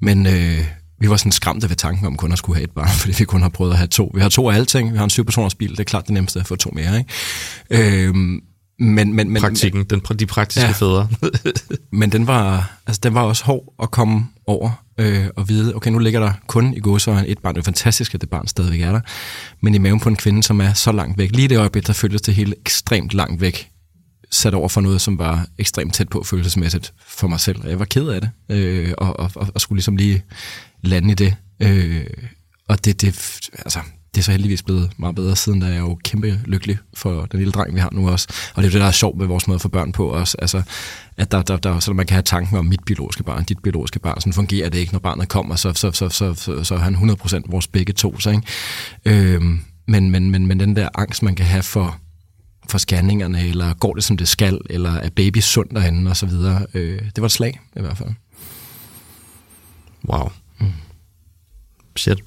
Men, 0.00 0.26
øh, 0.26 0.64
vi 1.00 1.10
var 1.10 1.16
sådan 1.16 1.32
skræmte 1.32 1.68
ved 1.68 1.76
tanken 1.76 2.06
om 2.06 2.16
kun 2.16 2.32
at 2.32 2.38
skulle 2.38 2.56
have 2.56 2.64
et 2.64 2.70
barn, 2.70 2.88
fordi 3.00 3.14
vi 3.18 3.24
kun 3.24 3.42
har 3.42 3.48
prøvet 3.48 3.72
at 3.72 3.78
have 3.78 3.88
to. 3.88 4.10
Vi 4.14 4.20
har 4.20 4.28
to 4.28 4.50
af 4.50 4.54
alting, 4.54 4.92
vi 4.92 4.96
har 4.96 5.04
en 5.04 5.10
syv-personers 5.10 5.54
bil, 5.54 5.70
det 5.70 5.80
er 5.80 5.84
klart 5.84 6.06
det 6.06 6.14
nemmeste 6.14 6.40
at 6.40 6.46
få 6.46 6.56
to 6.56 6.70
mere. 6.74 6.98
Ikke? 6.98 8.04
Øhm, 8.06 8.40
men, 8.80 9.12
men, 9.14 9.30
men, 9.30 9.42
Praktikken, 9.42 9.84
den, 9.84 10.00
de 10.18 10.26
praktiske 10.26 10.66
ja, 10.66 10.72
fædre. 10.72 11.08
men 12.00 12.12
den 12.12 12.26
var, 12.26 12.72
altså, 12.86 13.00
den 13.02 13.14
var 13.14 13.22
også 13.22 13.44
hård 13.44 13.74
at 13.82 13.90
komme 13.90 14.26
over 14.46 14.70
øh, 14.98 15.26
og 15.36 15.48
vide, 15.48 15.74
okay, 15.74 15.90
nu 15.90 15.98
ligger 15.98 16.20
der 16.20 16.32
kun 16.46 16.74
i 16.74 16.80
godsøjen 16.80 17.24
et 17.28 17.38
barn. 17.38 17.54
Det 17.54 17.60
er 17.60 17.64
fantastisk, 17.64 18.14
at 18.14 18.20
det 18.20 18.30
barn 18.30 18.48
stadigvæk 18.48 18.80
er 18.80 18.92
der. 18.92 19.00
Men 19.60 19.74
i 19.74 19.78
maven 19.78 20.00
på 20.00 20.08
en 20.08 20.16
kvinde, 20.16 20.42
som 20.42 20.60
er 20.60 20.72
så 20.72 20.92
langt 20.92 21.18
væk. 21.18 21.30
Lige 21.30 21.48
det 21.48 21.58
øjeblik, 21.58 21.86
der 21.86 21.92
føltes 21.92 22.22
det 22.22 22.34
hele 22.34 22.54
ekstremt 22.60 23.14
langt 23.14 23.40
væk 23.40 23.70
sat 24.30 24.54
over 24.54 24.68
for 24.68 24.80
noget, 24.80 25.00
som 25.00 25.18
var 25.18 25.46
ekstremt 25.58 25.94
tæt 25.94 26.08
på 26.08 26.24
følelsesmæssigt 26.24 26.92
for 27.06 27.28
mig 27.28 27.40
selv. 27.40 27.60
Og 27.62 27.70
jeg 27.70 27.78
var 27.78 27.84
ked 27.84 28.08
af 28.08 28.20
det, 28.20 28.30
øh, 28.48 28.94
og, 28.98 29.20
og, 29.20 29.30
og, 29.34 29.48
og 29.54 29.60
skulle 29.60 29.76
ligesom 29.76 29.96
lige 29.96 30.22
lande 30.82 31.10
i 31.10 31.14
det. 31.14 31.34
Øh, 31.60 32.06
og 32.68 32.84
det, 32.84 33.00
det, 33.00 33.08
altså, 33.52 33.80
det 34.14 34.20
er 34.20 34.22
så 34.22 34.30
heldigvis 34.30 34.62
blevet 34.62 34.90
meget 34.96 35.14
bedre 35.14 35.36
siden, 35.36 35.60
da 35.60 35.66
jeg 35.66 35.74
er 35.74 35.80
jo 35.80 35.98
kæmpe 36.04 36.40
lykkelig 36.44 36.78
for 36.94 37.26
den 37.32 37.38
lille 37.38 37.52
dreng, 37.52 37.74
vi 37.74 37.80
har 37.80 37.90
nu 37.92 38.08
også. 38.10 38.28
Og 38.54 38.62
det 38.62 38.68
er 38.68 38.72
jo 38.72 38.72
det, 38.72 38.80
der 38.80 38.86
er 38.86 38.92
sjovt 38.92 39.18
med 39.18 39.26
vores 39.26 39.48
måde 39.48 39.58
for 39.58 39.68
børn 39.68 39.92
på 39.92 40.08
også. 40.08 40.36
Altså, 40.38 40.62
at 41.16 41.32
der, 41.32 41.42
der, 41.42 41.56
der, 41.56 41.80
så 41.80 41.92
man 41.92 42.06
kan 42.06 42.14
have 42.14 42.22
tanken 42.22 42.56
om 42.58 42.64
mit 42.64 42.84
biologiske 42.86 43.22
barn, 43.22 43.44
dit 43.44 43.58
biologiske 43.58 43.98
barn. 43.98 44.20
Sådan 44.20 44.32
fungerer 44.32 44.68
det 44.68 44.78
ikke, 44.78 44.92
når 44.92 44.98
barnet 44.98 45.28
kommer, 45.28 45.56
så, 45.56 45.72
så, 45.72 45.92
så, 45.92 46.08
så, 46.08 46.34
så, 46.34 46.64
så 46.64 46.74
er 46.74 46.78
han 46.78 46.94
100% 46.94 47.40
vores 47.48 47.66
begge 47.66 47.92
to. 47.92 48.20
Så, 48.20 48.30
ikke? 48.30 48.42
Øhm, 49.04 49.60
men, 49.86 50.10
men, 50.10 50.30
men, 50.30 50.46
men 50.46 50.60
den 50.60 50.76
der 50.76 50.88
angst, 50.94 51.22
man 51.22 51.34
kan 51.34 51.46
have 51.46 51.62
for, 51.62 51.98
for 52.68 52.78
scanningerne, 52.78 53.48
eller 53.48 53.74
går 53.74 53.94
det, 53.94 54.04
som 54.04 54.16
det 54.16 54.28
skal, 54.28 54.58
eller 54.70 54.92
er 54.92 55.10
baby 55.10 55.38
sund 55.38 55.68
derinde, 55.70 56.10
og 56.10 56.16
så 56.16 56.26
videre. 56.26 56.66
Øh, 56.74 57.02
det 57.02 57.18
var 57.18 57.26
et 57.26 57.32
slag, 57.32 57.60
i 57.76 57.80
hvert 57.80 57.96
fald. 57.96 58.10
Wow. 60.08 60.30
Mm. 60.60 60.66
Shit. 61.98 62.18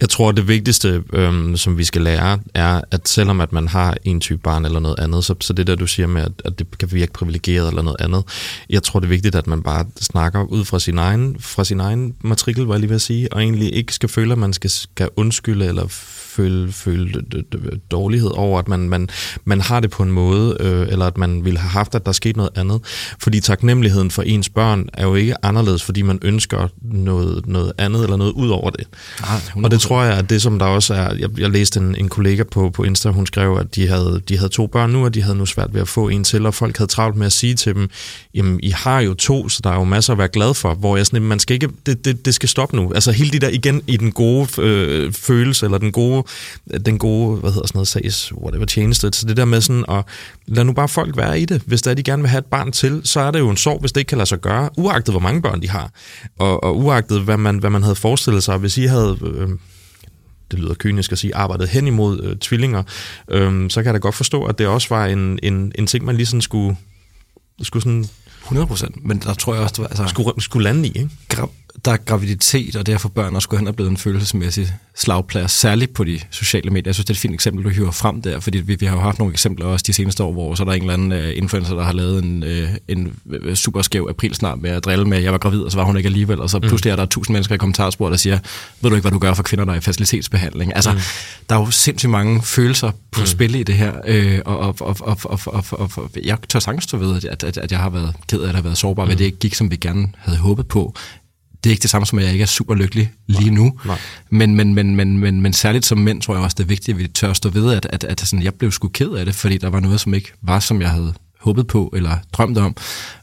Jeg 0.00 0.08
tror, 0.08 0.32
det 0.32 0.48
vigtigste, 0.48 1.02
øhm, 1.12 1.56
som 1.56 1.78
vi 1.78 1.84
skal 1.84 2.02
lære, 2.02 2.38
er, 2.54 2.80
at 2.90 3.08
selvom 3.08 3.40
at 3.40 3.52
man 3.52 3.68
har 3.68 3.96
en 4.04 4.20
type 4.20 4.38
barn 4.38 4.64
eller 4.64 4.80
noget 4.80 4.98
andet, 4.98 5.24
så, 5.24 5.34
så 5.40 5.52
det 5.52 5.66
der, 5.66 5.74
du 5.74 5.86
siger 5.86 6.06
med, 6.06 6.22
at, 6.22 6.32
at 6.44 6.58
det 6.58 6.78
kan 6.78 6.92
virke 6.92 7.12
privilegeret 7.12 7.68
eller 7.68 7.82
noget 7.82 8.00
andet, 8.00 8.24
jeg 8.70 8.82
tror, 8.82 9.00
det 9.00 9.06
er 9.06 9.10
vigtigt, 9.10 9.34
at 9.34 9.46
man 9.46 9.62
bare 9.62 9.84
snakker 10.00 10.42
ud 10.42 10.64
fra 10.64 10.78
sin 10.78 10.98
egen, 10.98 11.36
fra 11.40 11.64
sin 11.64 11.80
egen 11.80 12.14
matrikel, 12.20 12.64
var 12.64 12.74
jeg 12.74 12.80
lige 12.80 12.90
ved 12.90 12.96
at 12.96 13.02
sige, 13.02 13.32
og 13.32 13.42
egentlig 13.42 13.74
ikke 13.74 13.94
skal 13.94 14.08
føle, 14.08 14.32
at 14.32 14.38
man 14.38 14.52
skal, 14.52 14.70
skal 14.70 15.08
undskylde 15.16 15.66
eller 15.66 15.86
føle, 16.36 16.72
føle 16.72 17.22
dårlighed 17.90 18.30
over, 18.30 18.58
at 18.58 18.68
man, 18.68 18.88
man, 18.88 19.08
man 19.44 19.60
har 19.60 19.80
det 19.80 19.90
på 19.90 20.02
en 20.02 20.12
måde, 20.12 20.56
øh, 20.60 20.88
eller 20.88 21.06
at 21.06 21.18
man 21.18 21.44
ville 21.44 21.58
have 21.58 21.70
haft, 21.70 21.94
at 21.94 22.06
der 22.06 22.12
skete 22.12 22.36
noget 22.36 22.50
andet. 22.56 22.80
Fordi 23.20 23.40
taknemmeligheden 23.40 24.10
for 24.10 24.22
ens 24.22 24.48
børn 24.48 24.88
er 24.92 25.06
jo 25.06 25.14
ikke 25.14 25.44
anderledes, 25.44 25.82
fordi 25.82 26.02
man 26.02 26.18
ønsker 26.22 26.68
noget, 26.82 27.46
noget 27.46 27.72
andet 27.78 28.02
eller 28.02 28.16
noget 28.16 28.32
ud 28.32 28.48
over 28.48 28.70
det. 28.70 28.86
Ah, 29.22 29.64
og 29.64 29.70
det 29.70 29.80
tror 29.80 30.02
jeg, 30.02 30.18
at 30.18 30.30
det 30.30 30.42
som 30.42 30.58
der 30.58 30.66
også 30.66 30.94
er, 30.94 31.14
jeg, 31.14 31.38
jeg 31.38 31.50
læste 31.50 31.80
en, 31.80 31.94
en 31.94 32.08
kollega 32.08 32.42
på, 32.42 32.70
på 32.70 32.84
Insta, 32.84 33.08
hun 33.08 33.26
skrev, 33.26 33.56
at 33.60 33.74
de 33.74 33.88
havde, 33.88 34.22
de 34.28 34.36
havde 34.38 34.48
to 34.48 34.66
børn 34.66 34.90
nu, 34.90 35.04
og 35.04 35.14
de 35.14 35.22
havde 35.22 35.36
nu 35.36 35.46
svært 35.46 35.74
ved 35.74 35.80
at 35.80 35.88
få 35.88 36.08
en 36.08 36.24
til, 36.24 36.46
og 36.46 36.54
folk 36.54 36.76
havde 36.76 36.90
travlt 36.90 37.16
med 37.16 37.26
at 37.26 37.32
sige 37.32 37.54
til 37.54 37.74
dem, 37.74 37.88
jamen, 38.34 38.60
I 38.62 38.70
har 38.70 39.00
jo 39.00 39.14
to, 39.14 39.48
så 39.48 39.60
der 39.64 39.70
er 39.70 39.74
jo 39.74 39.84
masser 39.84 40.12
at 40.12 40.18
være 40.18 40.28
glad 40.28 40.54
for, 40.54 40.74
hvor 40.74 40.96
jeg 40.96 41.06
sådan, 41.06 41.22
man 41.22 41.38
skal 41.38 41.54
ikke, 41.54 41.68
det, 41.86 42.04
det, 42.04 42.24
det 42.24 42.34
skal 42.34 42.48
stoppe 42.48 42.76
nu. 42.76 42.92
Altså 42.94 43.12
hele 43.12 43.30
de 43.30 43.38
der 43.38 43.48
igen 43.48 43.82
i 43.86 43.96
den 43.96 44.12
gode 44.12 44.62
øh, 44.62 45.12
følelse, 45.12 45.66
eller 45.66 45.78
den 45.78 45.92
gode 45.92 46.22
den 46.86 46.98
gode, 46.98 47.40
hvad 47.40 47.50
hedder 47.50 47.66
sådan 47.66 47.76
noget, 47.76 47.88
sags, 47.88 48.32
whatever, 48.32 48.64
tjeneste. 48.64 49.10
Så 49.12 49.26
det 49.26 49.36
der 49.36 49.44
med 49.44 49.60
sådan 49.60 49.84
at 49.88 50.04
lad 50.46 50.64
nu 50.64 50.72
bare 50.72 50.88
folk 50.88 51.16
være 51.16 51.40
i 51.40 51.44
det. 51.44 51.62
Hvis 51.66 51.82
der 51.82 51.94
de 51.94 52.02
gerne 52.02 52.22
vil 52.22 52.30
have 52.30 52.38
et 52.38 52.46
barn 52.46 52.72
til, 52.72 53.00
så 53.04 53.20
er 53.20 53.30
det 53.30 53.38
jo 53.38 53.50
en 53.50 53.56
sorg, 53.56 53.80
hvis 53.80 53.92
det 53.92 54.00
ikke 54.00 54.08
kan 54.08 54.18
lade 54.18 54.28
sig 54.28 54.40
gøre, 54.40 54.70
uagtet 54.76 55.12
hvor 55.12 55.20
mange 55.20 55.42
børn 55.42 55.62
de 55.62 55.68
har. 55.68 55.90
Og, 56.38 56.64
og 56.64 56.78
uagtet 56.78 57.20
hvad 57.20 57.36
man, 57.36 57.58
hvad 57.58 57.70
man 57.70 57.82
havde 57.82 57.96
forestillet 57.96 58.42
sig, 58.42 58.58
hvis 58.58 58.78
I 58.78 58.84
havde... 58.84 59.18
Øh, 59.22 59.48
det 60.50 60.58
lyder 60.58 60.74
kynisk 60.74 61.12
at 61.12 61.18
sige, 61.18 61.34
arbejdet 61.34 61.68
hen 61.68 61.86
imod 61.86 62.22
øh, 62.22 62.36
tvillinger, 62.36 62.82
øh, 63.30 63.70
så 63.70 63.82
kan 63.82 63.86
jeg 63.86 63.94
da 63.94 63.98
godt 63.98 64.14
forstå, 64.14 64.44
at 64.44 64.58
det 64.58 64.66
også 64.66 64.88
var 64.88 65.06
en, 65.06 65.38
en, 65.42 65.72
en 65.74 65.86
ting, 65.86 66.04
man 66.04 66.16
lige 66.16 66.26
sådan 66.26 66.40
skulle, 66.40 66.76
skulle 67.62 67.82
sådan 67.82 68.06
100 68.46 68.66
procent, 68.66 69.06
men 69.06 69.18
der 69.18 69.34
tror 69.34 69.54
jeg 69.54 69.62
også, 69.62 69.82
at 69.82 69.90
altså, 69.90 70.06
skulle, 70.06 70.42
skulle 70.42 70.64
lande 70.64 70.88
i, 70.88 70.92
ikke? 70.98 71.10
der 71.84 71.92
er 71.92 71.96
graviditet, 71.96 72.76
og 72.76 72.86
derfor 72.86 73.08
børn 73.08 73.34
også 73.34 73.48
gå 73.48 73.56
hen 73.56 73.68
og 73.68 73.76
blevet 73.76 73.90
en 73.90 73.96
følelsesmæssig 73.96 74.74
slagplads, 74.96 75.52
særligt 75.52 75.94
på 75.94 76.04
de 76.04 76.20
sociale 76.30 76.70
medier. 76.70 76.82
Jeg 76.86 76.94
synes, 76.94 77.04
det 77.04 77.10
er 77.10 77.14
et 77.14 77.20
fint 77.20 77.34
eksempel, 77.34 77.64
du 77.64 77.68
hiver 77.68 77.90
frem 77.90 78.22
der, 78.22 78.40
fordi 78.40 78.58
vi, 78.58 78.74
vi 78.74 78.86
har 78.86 78.96
jo 78.96 79.02
haft 79.02 79.18
nogle 79.18 79.32
eksempler 79.32 79.66
også 79.66 79.84
de 79.86 79.92
seneste 79.92 80.22
år, 80.22 80.32
hvor 80.32 80.54
så 80.54 80.62
er 80.62 80.64
der 80.64 80.72
en 80.72 80.80
eller 80.80 80.94
anden 80.94 81.12
uh, 81.12 81.36
influencer, 81.36 81.74
der 81.74 81.82
har 81.82 81.92
lavet 81.92 82.24
en, 82.24 82.42
uh, 82.42 82.68
en 82.88 83.20
super 83.56 83.82
skæv 83.82 84.06
april 84.10 84.34
snart 84.34 84.62
med 84.62 84.70
at 84.70 84.84
drille 84.84 85.04
med, 85.04 85.16
at 85.16 85.24
jeg 85.24 85.32
var 85.32 85.38
gravid, 85.38 85.60
og 85.60 85.70
så 85.70 85.78
var 85.78 85.84
hun 85.84 85.96
ikke 85.96 86.06
alligevel, 86.06 86.40
og 86.40 86.50
så 86.50 86.58
mm. 86.58 86.68
pludselig 86.68 86.90
er 86.90 86.96
der 86.96 87.06
tusind 87.06 87.34
mennesker 87.34 87.54
i 87.54 87.58
kommentarspor, 87.58 88.08
der 88.08 88.16
siger, 88.16 88.38
ved 88.80 88.90
du 88.90 88.96
ikke, 88.96 89.02
hvad 89.02 89.12
du 89.12 89.18
gør 89.18 89.34
for 89.34 89.42
kvinder, 89.42 89.64
der 89.64 89.72
er 89.72 89.76
i 89.76 89.80
facilitetsbehandling? 89.80 90.74
Altså, 90.74 90.92
mm. 90.92 90.98
der 91.48 91.56
er 91.56 91.60
jo 91.60 91.70
sindssygt 91.70 92.10
mange 92.10 92.42
følelser 92.42 92.90
på 93.10 93.20
mm. 93.20 93.26
spil 93.26 93.54
i 93.54 93.62
det 93.62 93.74
her, 93.74 93.92
øh, 94.06 94.38
og, 94.44 94.58
og, 94.58 94.76
og, 94.80 94.96
og, 95.00 95.18
og, 95.24 95.40
og, 95.46 95.64
og, 95.70 95.90
og 95.96 96.10
jeg 96.24 96.38
tør 96.48 96.58
sagtens 96.58 96.84
stå 96.84 96.96
ved, 96.96 97.24
at, 97.24 97.44
at, 97.44 97.58
at 97.58 97.72
jeg 97.72 97.80
har 97.80 97.90
været 97.90 98.14
ked 98.36 98.44
af 98.44 98.48
at 98.48 98.54
have 98.54 98.64
været 98.64 98.78
sårbar, 98.78 99.04
mm. 99.04 99.10
ved 99.10 99.16
det 99.16 99.24
ikke 99.24 99.38
gik, 99.38 99.54
som 99.54 99.70
vi 99.70 99.76
gerne 99.76 100.08
havde 100.18 100.38
håbet 100.38 100.68
på 100.68 100.94
det 101.64 101.70
er 101.70 101.72
ikke 101.72 101.82
det 101.82 101.90
samme 101.90 102.06
som, 102.06 102.18
at 102.18 102.24
jeg 102.24 102.32
ikke 102.32 102.42
er 102.42 102.46
super 102.46 102.74
lykkelig 102.74 103.12
lige 103.26 103.50
nu. 103.50 103.78
Nej. 103.84 103.98
Men, 104.30 104.54
men, 104.54 104.74
men, 104.74 104.96
men, 104.96 105.18
men, 105.18 105.40
men 105.40 105.52
særligt 105.52 105.86
som 105.86 105.98
mænd 105.98 106.22
tror 106.22 106.34
jeg 106.34 106.42
også, 106.42 106.54
det 106.58 106.64
er 106.64 106.68
vigtigt, 106.68 106.94
at 106.94 106.98
vi 106.98 107.08
tør 107.08 107.32
stå 107.32 107.48
ved, 107.48 107.72
at, 107.72 107.86
at, 107.90 108.04
at 108.04 108.20
sådan, 108.20 108.42
jeg 108.42 108.54
blev 108.54 108.72
sgu 108.72 108.88
ked 108.88 109.10
af 109.10 109.24
det, 109.24 109.34
fordi 109.34 109.58
der 109.58 109.68
var 109.68 109.80
noget, 109.80 110.00
som 110.00 110.14
ikke 110.14 110.32
var, 110.42 110.60
som 110.60 110.80
jeg 110.80 110.90
havde 110.90 111.14
håbet 111.46 111.66
på 111.66 111.92
eller 111.96 112.16
drømt 112.32 112.58
om. 112.58 112.76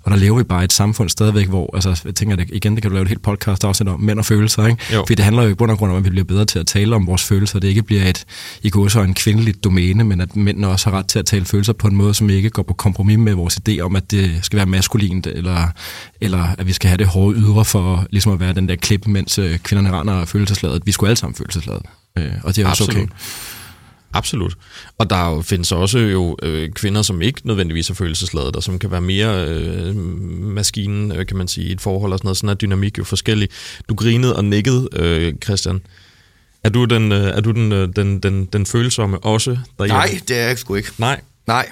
Og 0.04 0.12
der 0.12 0.18
lever 0.18 0.38
vi 0.38 0.44
bare 0.44 0.62
i 0.62 0.66
et 0.66 0.74
samfund 0.74 1.10
stadigvæk, 1.10 1.48
hvor, 1.48 1.76
altså 1.76 2.02
jeg 2.06 2.16
tænker, 2.16 2.36
det, 2.36 2.50
igen, 2.54 2.76
det 2.76 2.82
kan 2.82 2.92
du 2.92 2.94
lave 2.94 3.02
et 3.02 3.08
helt 3.08 3.22
podcast 3.22 3.66
også 3.66 3.84
om 3.84 4.00
mænd 4.00 4.20
og 4.20 4.26
følelser, 4.26 4.68
ikke? 4.68 4.84
Jo. 4.94 5.00
Fordi 5.00 5.16
det 5.16 5.26
handler 5.26 5.44
jo 5.44 5.50
i 5.50 5.54
bund 5.54 5.72
og 5.72 5.78
grund 5.78 5.92
om, 5.92 5.98
at 5.98 6.04
vi 6.04 6.10
bliver 6.10 6.24
bedre 6.24 6.46
til 6.46 6.60
at 6.60 6.68
tale 6.68 6.96
om 6.96 7.08
vores 7.08 7.24
følelser. 7.24 7.60
Det 7.60 7.68
ikke 7.68 7.84
bliver 7.84 8.04
et, 8.10 8.26
i 8.62 8.70
går 8.70 8.88
så 8.88 9.02
en 9.02 9.14
kvindeligt 9.14 9.64
domæne, 9.64 10.04
men 10.04 10.22
at 10.22 10.36
mændene 10.36 10.68
også 10.68 10.90
har 10.90 10.98
ret 10.98 11.08
til 11.08 11.20
at 11.20 11.26
tale 11.26 11.46
følelser 11.46 11.74
på 11.74 11.88
en 11.88 11.96
måde, 11.96 12.14
som 12.14 12.30
ikke 12.30 12.50
går 12.50 12.64
på 12.64 12.74
kompromis 12.74 13.18
med 13.18 13.34
vores 13.34 13.60
idé 13.70 13.80
om, 13.80 13.96
at 13.96 14.12
det 14.12 14.40
skal 14.42 14.58
være 14.58 14.66
maskulint, 14.66 15.28
eller, 15.28 15.68
eller 16.22 16.48
at 16.58 16.68
vi 16.68 16.74
skal 16.74 16.88
have 16.88 16.98
det 16.98 17.08
hårde 17.08 17.38
ydre 17.38 17.66
for 17.66 18.08
ligesom 18.10 18.32
at 18.32 18.40
være 18.40 18.54
den 18.54 18.70
der 18.70 18.76
klip, 18.76 19.08
mens 19.08 19.40
øh, 19.40 19.58
kvinderne 19.58 20.00
render 20.00 20.26
følelsesladet. 20.26 20.82
Vi 20.86 20.92
skulle 20.92 21.10
alle 21.10 21.18
sammen 21.18 21.36
følelsesladet. 21.36 21.84
Øh, 22.18 22.32
og 22.44 22.56
det 22.56 22.64
er 22.64 22.70
også 22.70 22.84
okay. 22.84 23.08
Absolut. 24.14 24.58
Og 24.98 25.10
der 25.10 25.42
findes 25.42 25.72
også 25.72 26.00
jo 26.00 26.38
øh, 26.42 26.72
kvinder, 26.72 27.02
som 27.02 27.22
ikke 27.22 27.48
nødvendigvis 27.48 27.90
er 27.90 27.94
følelsesladet, 27.94 28.56
og 28.56 28.64
som 28.64 28.80
kan 28.80 28.92
være 28.92 29.02
mere 29.02 29.48
øh, 29.48 29.96
maskinen, 30.42 31.12
øh, 31.12 31.26
kan 31.26 31.38
man 31.38 31.48
sige, 31.48 31.68
i 31.68 31.72
et 31.72 31.82
forhold 31.82 32.12
og 32.12 32.20
sådan 32.20 32.28
noget. 32.28 32.38
Sådan 32.38 32.50
er 32.50 32.54
dynamik 32.54 32.98
jo 32.98 33.04
forskellig. 33.04 33.50
Du 33.90 33.96
grinede 33.96 34.36
og 34.36 34.46
nikkede, 34.46 34.88
øh, 34.94 35.34
Christian. 35.44 35.82
Er 36.64 36.70
du 36.70 36.86
den, 36.86 37.12
øh, 37.12 37.24
er 37.24 37.42
du 37.42 37.52
den, 37.52 37.72
øh, 37.72 37.90
den, 37.96 38.20
den, 38.20 38.46
den 38.46 38.66
følsomme 38.66 39.20
også 39.20 39.58
derhjemme? 39.78 40.00
Nej, 40.00 40.20
det 40.28 40.38
er 40.38 40.48
jeg 40.48 40.58
sgu 40.58 40.76
ikke. 40.76 40.90
Nej? 40.98 41.22
Nej. 41.48 41.72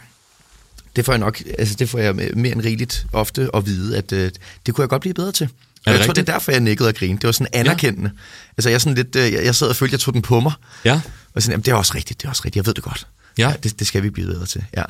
Det 0.96 1.06
får 1.06 1.14
jeg 1.14 1.20
nok, 1.20 1.42
altså 1.60 1.76
det 1.80 1.90
får 1.90 2.00
jeg 2.00 2.16
mere 2.16 2.52
end 2.52 2.62
rigeligt 2.62 3.06
ofte 3.14 3.50
at 3.54 3.66
vide, 3.66 3.98
at 3.98 4.12
øh, 4.12 4.32
det 4.66 4.76
kunne 4.76 4.82
jeg 4.82 4.90
godt 4.90 5.02
blive 5.02 5.14
bedre 5.14 5.32
til. 5.32 5.50
Jeg 5.86 5.94
rigtigt? 5.94 6.06
tror, 6.06 6.14
det 6.14 6.30
er 6.30 6.34
derfor, 6.34 6.52
jeg 6.52 6.62
nikkede 6.62 6.90
og 6.90 6.96
grinede. 6.96 7.22
Det 7.22 7.26
var 7.26 7.32
sådan 7.32 7.48
anerkendende. 7.54 8.10
Ja. 8.14 8.52
Altså, 8.58 8.70
jeg, 8.70 8.82
sådan 8.82 8.96
lidt, 8.96 9.16
øh, 9.16 9.34
jeg, 9.34 9.46
jeg 9.46 9.56
sad 9.56 9.68
og 9.68 9.76
følte, 9.76 9.94
jeg 9.94 10.00
tog 10.00 10.14
den 10.14 10.22
på 10.22 10.40
mig. 10.40 10.54
Ja. 10.86 11.02
Og 11.34 11.42
sådan, 11.42 11.52
jamen, 11.52 11.66
det 11.66 11.72
er 11.72 11.76
også 11.76 11.94
rigtigt, 11.96 12.22
det 12.22 12.26
er 12.26 12.30
også 12.30 12.42
rigtigt, 12.46 12.56
jeg 12.56 12.66
ved 12.66 12.74
det 12.74 12.84
godt. 12.84 13.08
Ja. 13.38 13.50
ja 13.50 13.56
det, 13.64 13.80
det 13.80 13.88
skal 13.88 14.04
vi 14.04 14.10
blive 14.10 14.28
bedre 14.28 14.46
til, 14.46 14.64
ja. 14.78 14.84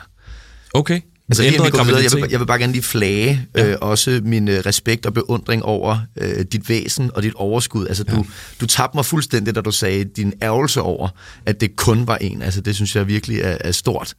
Okay. 0.74 1.02
Altså, 1.30 1.44
lige, 1.44 1.64
vi 1.64 1.70
går 1.70 1.84
videre, 1.84 2.04
jeg, 2.04 2.12
vil, 2.12 2.28
jeg 2.32 2.39
vil 2.39 2.46
bare 2.46 2.60
gerne 2.60 2.74
lige 2.74 2.84
flage 2.84 3.48
ja. 3.56 3.68
øh, 3.68 3.78
også 3.82 4.22
min 4.24 4.48
øh, 4.48 4.60
respekt 4.66 5.06
og 5.06 5.14
beundring 5.14 5.64
over 5.64 6.00
øh, 6.18 6.46
dit 6.52 6.70
væsen 6.70 7.12
og 7.14 7.24
dit 7.24 7.34
overskud. 7.34 7.88
Altså, 7.88 8.04
ja. 8.08 8.16
du, 8.16 8.26
du 8.62 8.66
tabte 8.66 8.98
mig 8.98 9.06
fuldstændig, 9.06 9.56
da 9.56 9.62
du 9.62 9.72
sagde 9.72 10.04
din 10.04 10.34
ærgelse 10.42 10.82
over, 10.82 11.10
at 11.46 11.62
det 11.62 11.76
kun 11.76 12.08
var 12.08 12.18
en. 12.18 12.42
Altså, 12.42 12.62
det 12.62 12.76
synes 12.76 12.96
jeg 12.96 13.08
virkelig 13.08 13.39
er, 13.39 13.58
er 13.60 13.72
stort. 13.72 14.14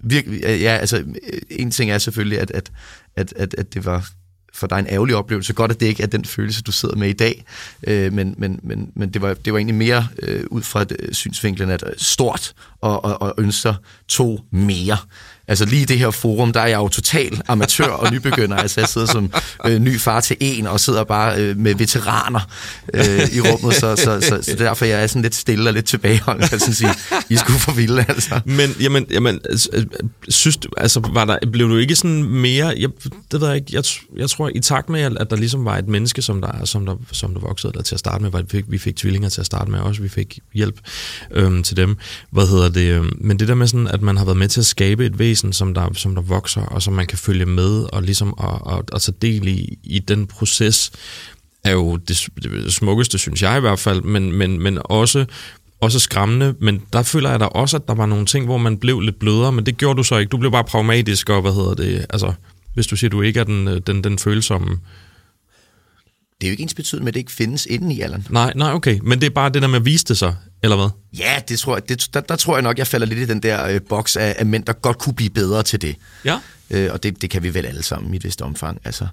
Virkelig, 0.00 0.40
ja, 0.40 0.76
altså, 0.76 1.04
en 1.50 1.70
ting 1.70 1.90
er 1.90 1.98
selvfølgelig, 1.98 2.40
at, 2.40 2.50
at, 2.50 2.70
at, 3.16 3.32
at, 3.36 3.54
at 3.58 3.74
det 3.74 3.84
var 3.84 4.08
for 4.54 4.66
dig 4.66 4.78
en 4.78 4.86
ærgerlig 4.86 5.16
oplevelse. 5.16 5.52
Godt, 5.52 5.70
at 5.70 5.80
det 5.80 5.86
ikke 5.86 6.02
er 6.02 6.06
den 6.06 6.24
følelse, 6.24 6.62
du 6.62 6.72
sidder 6.72 6.96
med 6.96 7.08
i 7.08 7.12
dag, 7.12 7.44
øh, 7.86 8.12
men, 8.12 8.34
men, 8.38 8.60
men, 8.62 8.92
men 8.94 9.10
det, 9.10 9.22
var, 9.22 9.34
det 9.34 9.52
var 9.52 9.58
egentlig 9.58 9.76
mere 9.76 10.08
øh, 10.22 10.44
ud 10.50 10.62
fra 10.62 10.84
øh, 10.98 11.12
synsvinklen, 11.12 11.70
at 11.70 11.84
øh, 11.86 11.92
stort 11.96 12.54
og, 12.80 13.04
og, 13.04 13.22
og 13.22 13.34
ønsker 13.38 13.74
to 14.08 14.40
mere. 14.50 14.96
Altså 15.48 15.64
lige 15.64 15.82
i 15.82 15.84
det 15.84 15.98
her 15.98 16.10
forum, 16.10 16.52
der 16.52 16.60
er 16.60 16.66
jeg 16.66 16.76
jo 16.76 16.88
total 16.88 17.40
amatør 17.48 17.84
og 17.84 18.12
nybegynder. 18.12 18.56
Altså 18.56 18.80
jeg 18.80 18.88
sidder 18.88 19.06
som 19.06 19.32
øh, 19.66 19.78
ny 19.78 20.00
far 20.00 20.20
til 20.20 20.36
en 20.40 20.66
og 20.66 20.80
sidder 20.80 21.04
bare 21.04 21.40
øh, 21.42 21.56
med 21.56 21.74
veteraner 21.74 22.40
øh, 22.94 23.28
i 23.32 23.40
rummet, 23.40 23.74
så, 23.74 23.96
så, 23.96 24.20
så, 24.20 24.42
så 24.42 24.54
derfor 24.58 24.84
jeg 24.84 25.02
er 25.02 25.06
sådan 25.06 25.22
lidt 25.22 25.34
stille 25.34 25.70
og 25.70 25.74
lidt 25.74 25.86
tilbageholdt. 25.86 26.52
jeg 26.52 26.60
sige, 26.60 26.90
I 27.28 27.36
skulle 27.36 27.58
for 27.58 27.72
vilde, 27.72 28.04
altså. 28.08 28.40
Men 28.44 28.70
jamen, 28.80 29.06
jamen 29.10 29.40
øh, 29.72 29.86
synes 30.28 30.56
du, 30.56 30.68
altså 30.76 31.00
var 31.12 31.24
der, 31.24 31.38
blev 31.52 31.68
du 31.68 31.76
ikke 31.76 31.96
sådan 31.96 32.24
mere, 32.24 32.74
jeg, 32.78 32.88
det 33.32 33.40
ved 33.40 33.48
jeg 33.48 33.56
ikke, 33.56 33.68
jeg, 33.72 33.84
jeg 34.16 34.30
tror 34.30 34.50
i 34.54 34.60
takt 34.60 34.88
med, 34.88 35.00
at 35.00 35.30
der 35.30 35.36
ligesom 35.36 35.64
var 35.64 35.78
et 35.78 35.88
menneske, 35.88 36.22
som 36.22 36.40
der, 36.40 36.64
som 36.64 36.86
der, 36.86 36.94
som 37.12 37.34
der 37.34 37.40
voksede 37.40 37.72
der 37.72 37.82
til 37.82 37.94
at 37.94 37.98
starte 37.98 38.22
med, 38.22 38.30
var, 38.30 38.42
vi, 38.42 38.48
fik, 38.50 38.64
vi 38.68 38.78
fik 38.78 38.96
tvillinger 38.96 39.28
til 39.28 39.40
at 39.40 39.46
starte 39.46 39.70
med 39.70 39.80
også, 39.80 40.02
vi 40.02 40.08
fik 40.08 40.38
hjælp 40.54 40.80
øhm, 41.30 41.62
til 41.62 41.76
dem. 41.76 41.96
Hvad 42.30 42.46
hedder 42.46 42.68
det? 42.68 42.92
Øhm, 42.92 43.12
men 43.20 43.38
det 43.38 43.48
der 43.48 43.54
med 43.54 43.66
sådan, 43.66 43.88
at 43.88 44.02
man 44.02 44.16
har 44.16 44.24
været 44.24 44.36
med 44.36 44.48
til 44.48 44.60
at 44.60 44.66
skabe 44.66 45.06
et 45.06 45.18
væsen, 45.18 45.37
væsen, 45.38 45.52
som 45.52 45.74
der, 45.74 45.92
som 45.94 46.14
der 46.14 46.22
vokser, 46.22 46.60
og 46.60 46.82
som 46.82 46.94
man 46.94 47.06
kan 47.06 47.18
følge 47.18 47.46
med, 47.46 47.86
og 47.92 48.02
ligesom 48.02 48.34
at, 48.40 48.74
at, 48.74 48.84
at 48.94 49.02
tage 49.02 49.16
del 49.22 49.48
i, 49.48 49.78
i 49.84 49.98
den 49.98 50.26
proces, 50.26 50.90
er 51.64 51.72
jo 51.72 51.96
det, 51.96 52.28
det 52.42 52.74
smukkeste, 52.74 53.18
synes 53.18 53.42
jeg 53.42 53.56
i 53.56 53.60
hvert 53.60 53.78
fald, 53.78 54.02
men, 54.02 54.32
men, 54.32 54.62
men 54.62 54.78
også 54.84 55.24
også 55.80 55.98
skræmmende, 55.98 56.54
men 56.60 56.82
der 56.92 57.02
føler 57.02 57.30
jeg 57.30 57.40
da 57.40 57.44
også, 57.44 57.76
at 57.76 57.88
der 57.88 57.94
var 57.94 58.06
nogle 58.06 58.26
ting, 58.26 58.46
hvor 58.46 58.58
man 58.58 58.78
blev 58.78 59.00
lidt 59.00 59.18
blødere, 59.18 59.52
men 59.52 59.66
det 59.66 59.76
gjorde 59.76 59.96
du 59.96 60.02
så 60.02 60.16
ikke. 60.16 60.30
Du 60.30 60.36
blev 60.36 60.50
bare 60.50 60.64
pragmatisk, 60.64 61.30
og 61.30 61.40
hvad 61.42 61.52
hedder 61.52 61.74
det, 61.74 62.06
altså, 62.10 62.32
hvis 62.74 62.86
du 62.86 62.96
siger, 62.96 63.08
at 63.08 63.12
du 63.12 63.22
ikke 63.22 63.40
er 63.40 63.44
den, 63.44 63.68
øh, 63.68 63.80
den, 63.86 64.04
den 64.04 64.18
følsomme 64.18 64.78
det 66.40 66.46
er 66.46 66.50
jo 66.50 66.52
ikke 66.52 66.62
ens 66.62 66.74
betydning 66.74 67.04
med, 67.04 67.10
at 67.10 67.14
det 67.14 67.20
ikke 67.20 67.32
findes 67.32 67.66
inden 67.66 67.90
i 67.90 68.00
alderen. 68.00 68.26
Nej, 68.30 68.52
nej, 68.56 68.72
okay. 68.72 68.98
Men 69.02 69.20
det 69.20 69.26
er 69.26 69.30
bare 69.30 69.50
det 69.50 69.62
der 69.62 69.68
med 69.68 69.78
at 69.78 69.84
vise 69.84 70.04
det 70.04 70.18
sig. 70.18 70.34
Eller 70.62 70.76
hvad? 70.76 70.88
Ja, 71.18 71.40
det 71.48 71.58
tror 71.58 71.76
jeg, 71.76 71.88
det, 71.88 72.14
der, 72.14 72.20
der 72.20 72.36
tror 72.36 72.56
jeg 72.56 72.62
nok, 72.62 72.78
jeg 72.78 72.86
falder 72.86 73.06
lidt 73.06 73.18
i 73.18 73.24
den 73.24 73.42
der 73.42 73.66
øh, 73.66 73.80
boks 73.88 74.16
af, 74.16 74.36
af 74.38 74.46
mænd, 74.46 74.64
der 74.64 74.72
godt 74.72 74.98
kunne 74.98 75.14
blive 75.14 75.30
bedre 75.30 75.62
til 75.62 75.82
det. 75.82 75.96
Ja. 76.24 76.38
Øh, 76.70 76.92
og 76.92 77.02
det, 77.02 77.22
det 77.22 77.30
kan 77.30 77.42
vi 77.42 77.54
vel 77.54 77.66
alle 77.66 77.82
sammen 77.82 78.14
i 78.14 78.16
et 78.16 78.24
vist 78.24 78.42
omfang. 78.42 78.80
Altså. 78.84 79.06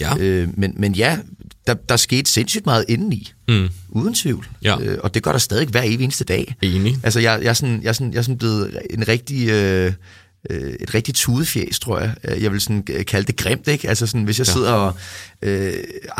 Ja. 0.00 0.16
Øh, 0.18 0.48
men, 0.54 0.74
men 0.76 0.94
ja, 0.94 1.18
der, 1.66 1.74
der 1.74 1.96
skete 1.96 2.30
sindssygt 2.30 2.66
meget 2.66 2.84
indeni. 2.88 3.32
Mm. 3.48 3.68
Uden 3.88 4.14
tvivl. 4.14 4.48
Ja. 4.62 4.80
Øh, 4.80 4.98
og 5.02 5.14
det 5.14 5.22
gør 5.22 5.32
der 5.32 5.38
stadig 5.38 5.68
hver 5.68 5.82
evig 5.82 6.04
eneste 6.04 6.24
dag. 6.24 6.54
Enig. 6.62 6.98
Altså, 7.02 7.20
jeg, 7.20 7.40
jeg, 7.42 7.48
er 7.48 7.54
sådan, 7.54 7.82
jeg, 7.82 7.88
er 7.88 7.92
sådan, 7.92 8.12
jeg 8.12 8.18
er 8.18 8.22
sådan 8.22 8.38
blevet 8.38 8.78
en 8.90 9.08
rigtig... 9.08 9.48
Øh, 9.48 9.92
øh, 10.50 10.72
et 10.80 10.94
rigtig 10.94 11.14
tudefjæs, 11.14 11.78
tror 11.78 11.98
jeg. 12.00 12.14
Øh, 12.24 12.42
Jeg 12.42 12.52
vil 12.52 12.60
sådan 12.60 12.84
øh, 12.90 13.04
kalde 13.04 13.26
det 13.26 13.36
grimt, 13.36 13.68
ikke? 13.68 13.88
Altså 13.88 14.06
sådan, 14.06 14.22
hvis 14.24 14.38
jeg 14.38 14.46
Ja. 14.46 14.52
sidder 14.52 14.72
og... 14.72 14.94
Øh, 15.42 15.72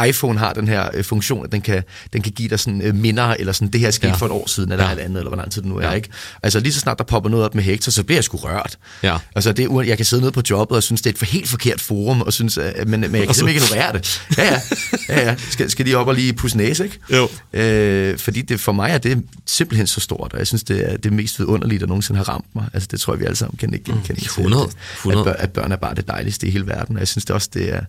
iPhone 0.09 0.39
har 0.39 0.53
den 0.53 0.69
her 0.69 0.89
øh, 0.95 1.05
funktion, 1.05 1.45
at 1.45 1.53
den 1.53 1.61
kan, 1.61 1.83
den 2.13 2.23
kan 2.23 2.33
give 2.33 2.49
dig 2.49 2.61
sådan 2.61 2.83
øh, 2.83 2.95
minder, 2.95 3.25
eller 3.39 3.53
sådan, 3.53 3.69
det 3.69 3.81
her 3.81 3.91
skete 3.91 4.09
Ja. 4.09 4.15
for 4.15 4.27
et 4.27 4.33
år 4.33 4.49
siden, 4.49 4.73
eller 4.73 4.85
Ja. 4.85 4.91
ja. 4.91 4.95
halvandet, 4.97 5.17
eller 5.19 5.29
hvor 5.31 5.37
lang 5.37 5.51
tid 5.53 5.63
det 5.63 5.71
nu 5.71 5.77
er, 5.77 5.87
Ja. 5.89 5.93
ikke? 5.93 6.09
Altså 6.43 6.61
lige 6.61 6.73
så 6.73 6.81
snart 6.81 6.99
der 6.99 7.05
popper 7.05 7.31
noget 7.31 7.45
op 7.45 7.55
med 7.55 7.63
Hector, 7.63 7.91
så 7.93 8.03
bliver 8.05 8.17
jeg 8.17 8.25
sgu 8.25 8.37
rørt. 8.37 8.79
Ja. 9.03 9.17
Altså 9.35 9.53
det, 9.53 9.69
jeg 9.87 9.97
kan 9.97 10.07
sidde 10.07 10.23
nede 10.23 10.33
på 10.33 10.43
jobbet 10.51 10.77
og 10.77 10.83
synes, 10.83 11.03
det 11.03 11.11
er 11.11 11.15
et 11.15 11.19
for 11.19 11.25
helt 11.27 11.49
forkert 11.49 11.81
forum, 11.81 12.21
og 12.23 12.33
synes, 12.33 12.59
at, 12.59 12.89
men, 12.89 13.01
men 13.01 13.15
jeg 13.15 13.27
kan 13.27 13.35
simpelthen 13.35 13.49
ikke 13.63 13.75
ignorere 13.75 13.93
det. 13.93 14.23
Ja, 14.39 14.45
ja. 14.45 14.61
ja, 15.09 15.29
ja. 15.29 15.37
Skal, 15.51 15.71
skal 15.71 15.87
de 15.87 15.95
op 15.95 16.07
og 16.09 16.15
lige 16.15 16.33
pusse 16.33 16.57
næse, 16.57 16.85
ikke? 16.85 16.99
Jo. 17.13 17.29
Øh, 17.61 18.19
fordi 18.19 18.43
det, 18.43 18.61
for 18.61 18.73
mig 18.73 18.91
er 18.91 18.99
det 18.99 19.23
simpelthen 19.47 19.87
så 19.87 20.01
stort, 20.01 20.33
og 20.33 20.39
jeg 20.39 20.47
synes, 20.47 20.63
det 20.63 20.93
er 20.93 20.97
det 20.97 21.13
mest 21.13 21.39
vidunderlige, 21.39 21.79
der 21.79 21.87
nogensinde 21.87 22.19
har 22.19 22.29
ramt 22.29 22.47
mig. 22.55 22.65
Altså 22.73 22.89
det 22.91 23.01
tror 23.01 23.13
jeg, 23.13 23.21
vi 23.21 23.25
alle 23.25 23.37
sammen 23.37 23.57
kan 23.57 23.73
ikke 23.75 23.85
genkende. 23.85 24.10
Til, 24.17 24.27
100, 24.27 24.63
At, 24.65 24.77
100. 24.97 25.31
At, 25.31 25.37
at 25.39 25.53
børn 25.53 25.73
er 25.73 25.77
bare 25.77 25.95
det 25.95 26.09
dejligste 26.09 26.47
i 26.47 26.51
hele 26.51 26.67
verden, 26.67 26.97
og 26.97 27.01
jeg 27.01 27.09
synes 27.09 27.25
det 27.25 27.35
også, 27.35 27.49
det 27.55 27.75
er, 27.75 27.81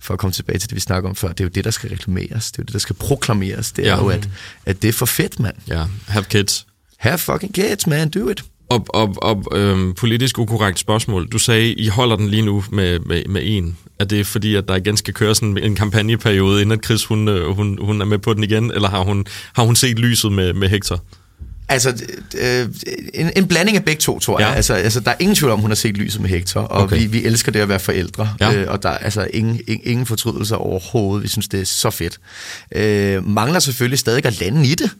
for 0.00 0.14
at 0.14 0.20
komme 0.20 0.32
tilbage 0.32 0.58
til 0.58 0.68
det, 0.70 0.74
vi 0.76 0.80
snakker 0.80 1.08
om 1.08 1.14
før, 1.16 1.28
det 1.28 1.40
er 1.40 1.44
jo 1.44 1.50
det, 1.54 1.64
der 1.64 1.70
skal 1.70 1.90
reklameres, 1.90 2.52
det 2.52 2.58
er 2.58 2.62
jo 2.62 2.64
det, 2.64 2.72
der 2.72 2.78
skal 2.78 2.96
proklameres, 2.96 3.72
det 3.72 3.86
er 3.86 3.90
Ja. 3.90 4.02
jo, 4.02 4.08
at, 4.08 4.28
at 4.66 4.82
det 4.82 4.88
er 4.88 4.92
for 4.92 5.06
fedt, 5.06 5.40
mand. 5.40 5.54
Ja, 5.68 5.84
have 6.08 6.24
kids. 6.24 6.66
Have 6.98 7.18
fucking 7.18 7.54
kids, 7.54 7.86
man, 7.86 8.10
do 8.10 8.28
it. 8.28 8.44
Og, 8.70 8.86
og, 8.88 9.14
og 9.22 9.44
øhm, 9.58 9.94
politisk 9.94 10.38
ukorrekt 10.38 10.78
spørgsmål. 10.78 11.26
Du 11.28 11.38
sagde, 11.38 11.72
I 11.72 11.88
holder 11.88 12.16
den 12.16 12.28
lige 12.28 12.42
nu 12.42 12.64
med, 12.72 12.98
med, 12.98 13.24
med 13.28 13.42
en. 13.44 13.76
Er 13.98 14.04
det 14.04 14.26
fordi, 14.26 14.54
at 14.54 14.68
der 14.68 14.76
igen 14.76 14.96
skal 14.96 15.14
køre 15.14 15.34
sådan 15.34 15.58
en 15.58 15.76
kampagneperiode, 15.76 16.62
inden 16.62 16.78
at 16.78 16.84
Chris 16.84 17.04
hun, 17.04 17.28
øh, 17.28 17.54
hun, 17.56 17.78
hun 17.82 18.00
er 18.00 18.04
med 18.04 18.18
på 18.18 18.34
den 18.34 18.44
igen? 18.44 18.70
Eller 18.70 18.88
har 18.88 19.00
hun, 19.04 19.26
har 19.52 19.62
hun 19.62 19.76
set 19.76 19.98
lyset 19.98 20.32
med, 20.32 20.52
med 20.52 20.68
Hector? 20.68 21.02
Altså, 21.70 22.04
øh, 22.38 22.68
en, 23.14 23.30
en 23.36 23.46
blanding 23.48 23.76
af 23.76 23.84
begge 23.84 24.00
to, 24.00 24.18
tror 24.18 24.40
jeg. 24.40 24.48
Ja. 24.48 24.54
Altså, 24.54 24.74
altså, 24.74 25.00
der 25.00 25.10
er 25.10 25.14
ingen 25.18 25.34
tvivl 25.34 25.52
om, 25.52 25.60
hun 25.60 25.70
har 25.70 25.74
set 25.74 25.96
lyset 25.96 26.20
med 26.20 26.30
Hector, 26.30 26.60
og 26.60 26.82
Okay. 26.82 26.98
vi, 26.98 27.06
vi 27.06 27.24
elsker 27.24 27.52
det 27.52 27.60
at 27.60 27.68
være 27.68 27.80
forældre. 27.80 28.34
Ja. 28.40 28.54
Øh, 28.54 28.70
og 28.72 28.82
der 28.82 28.88
er 28.88 28.98
altså 28.98 29.26
ingen, 29.32 29.60
ingen, 29.66 29.90
ingen 29.90 30.06
fortrydelser 30.06 30.56
overhovedet. 30.56 31.22
Vi 31.22 31.28
synes, 31.28 31.48
det 31.48 31.60
er 31.60 31.64
så 31.64 31.90
fedt. 31.90 32.20
Øh, 32.74 33.28
mangler 33.28 33.60
selvfølgelig 33.60 33.98
stadig 33.98 34.26
at 34.26 34.40
lande 34.40 34.66
i 34.66 34.74
det. 34.74 34.90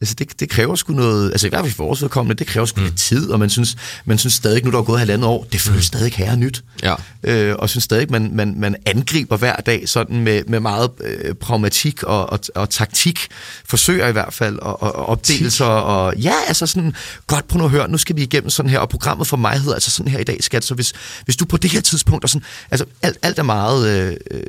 Altså, 0.00 0.14
det, 0.14 0.40
det 0.40 0.48
kræver 0.50 0.74
sgu 0.74 0.92
noget, 0.92 1.30
altså 1.32 1.46
i 1.46 1.50
hvert 1.50 1.64
fald 1.64 1.74
for 1.74 1.84
vores 1.84 2.02
vedkommende, 2.02 2.38
det 2.38 2.46
kræver 2.46 2.66
sgu 2.66 2.80
mm. 2.80 2.86
lidt 2.86 2.96
tid, 2.98 3.30
og 3.30 3.38
man 3.38 3.50
synes, 3.50 3.76
man 4.04 4.18
synes 4.18 4.34
stadig, 4.34 4.64
nu 4.64 4.70
der 4.70 4.78
er 4.78 4.82
gået 4.82 4.98
halvandet 4.98 5.28
år, 5.28 5.46
det 5.52 5.60
føles 5.60 5.78
mm. 5.78 5.82
stadig 5.82 6.12
her 6.12 6.36
nyt. 6.36 6.64
Ja. 6.82 6.94
Øh, 7.22 7.56
og 7.58 7.70
synes 7.70 7.84
stadig, 7.84 8.10
man, 8.10 8.30
man, 8.32 8.54
man 8.56 8.76
angriber 8.86 9.36
hver 9.36 9.56
dag 9.56 9.88
sådan 9.88 10.20
med, 10.20 10.42
med 10.48 10.60
meget 10.60 10.90
øh, 11.04 11.34
pragmatik 11.34 12.02
og, 12.02 12.30
og, 12.32 12.40
og 12.54 12.70
taktik. 12.70 13.26
Forsøger 13.64 14.08
i 14.08 14.12
hvert 14.12 14.34
fald, 14.34 14.58
og, 14.58 14.82
og, 14.82 14.94
og 14.94 15.06
opdelelser, 15.06 15.64
og 15.64 16.16
ja, 16.16 16.34
altså 16.48 16.66
sådan, 16.66 16.94
godt 17.26 17.48
på 17.48 17.58
nu 17.58 17.64
at 17.64 17.70
høre, 17.70 17.90
nu 17.90 17.98
skal 17.98 18.16
vi 18.16 18.22
igennem 18.22 18.50
sådan 18.50 18.70
her, 18.70 18.78
og 18.78 18.88
programmet 18.88 19.26
for 19.26 19.36
mig 19.36 19.58
hedder 19.60 19.74
altså 19.74 19.90
sådan 19.90 20.12
her 20.12 20.18
i 20.18 20.24
dag, 20.24 20.44
skat, 20.44 20.64
så 20.64 20.74
hvis, 20.74 20.92
hvis 21.24 21.36
du 21.36 21.44
på 21.44 21.56
det 21.56 21.72
her 21.72 21.80
tidspunkt, 21.80 22.24
og 22.24 22.30
sådan, 22.30 22.46
altså 22.70 22.86
alt, 23.02 23.18
alt 23.22 23.38
er 23.38 23.42
meget 23.42 23.88
øh, 23.88 24.16
øh, 24.30 24.42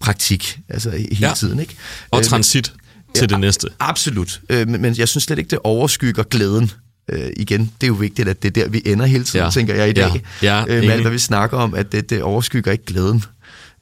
praktik, 0.00 0.58
altså 0.68 0.90
hele 0.90 1.16
Ja. 1.20 1.28
ja. 1.28 1.34
tiden, 1.34 1.60
ikke? 1.60 1.76
Og 2.10 2.18
Øh, 2.18 2.24
transit 2.24 2.72
til 3.18 3.28
det 3.28 3.40
næste. 3.40 3.68
Absolut, 3.80 4.40
øh, 4.50 4.68
men, 4.68 4.82
men 4.82 4.94
jeg 4.98 5.08
synes 5.08 5.24
slet 5.24 5.38
ikke, 5.38 5.48
det 5.50 5.58
overskygger 5.64 6.22
glæden. 6.22 6.70
Øh, 7.08 7.30
igen, 7.36 7.60
det 7.60 7.82
er 7.82 7.88
jo 7.88 7.94
vigtigt, 7.94 8.28
at 8.28 8.42
det 8.42 8.48
er 8.56 8.62
der, 8.62 8.68
vi 8.68 8.82
ender 8.86 9.06
hele 9.06 9.24
tiden, 9.24 9.44
Ja. 9.44 9.50
tænker 9.50 9.74
jeg 9.74 9.88
i 9.88 9.92
dag. 9.92 10.22
Ja. 10.42 10.58
Ja, 10.58 10.76
øh, 10.76 10.82
med 10.82 10.90
alt, 10.90 11.00
hvad 11.02 11.10
vi 11.12 11.18
snakker 11.18 11.56
om, 11.56 11.74
at 11.74 11.92
det, 11.92 12.10
det 12.10 12.22
overskygger 12.22 12.72
ikke 12.72 12.84
glæden 12.84 13.24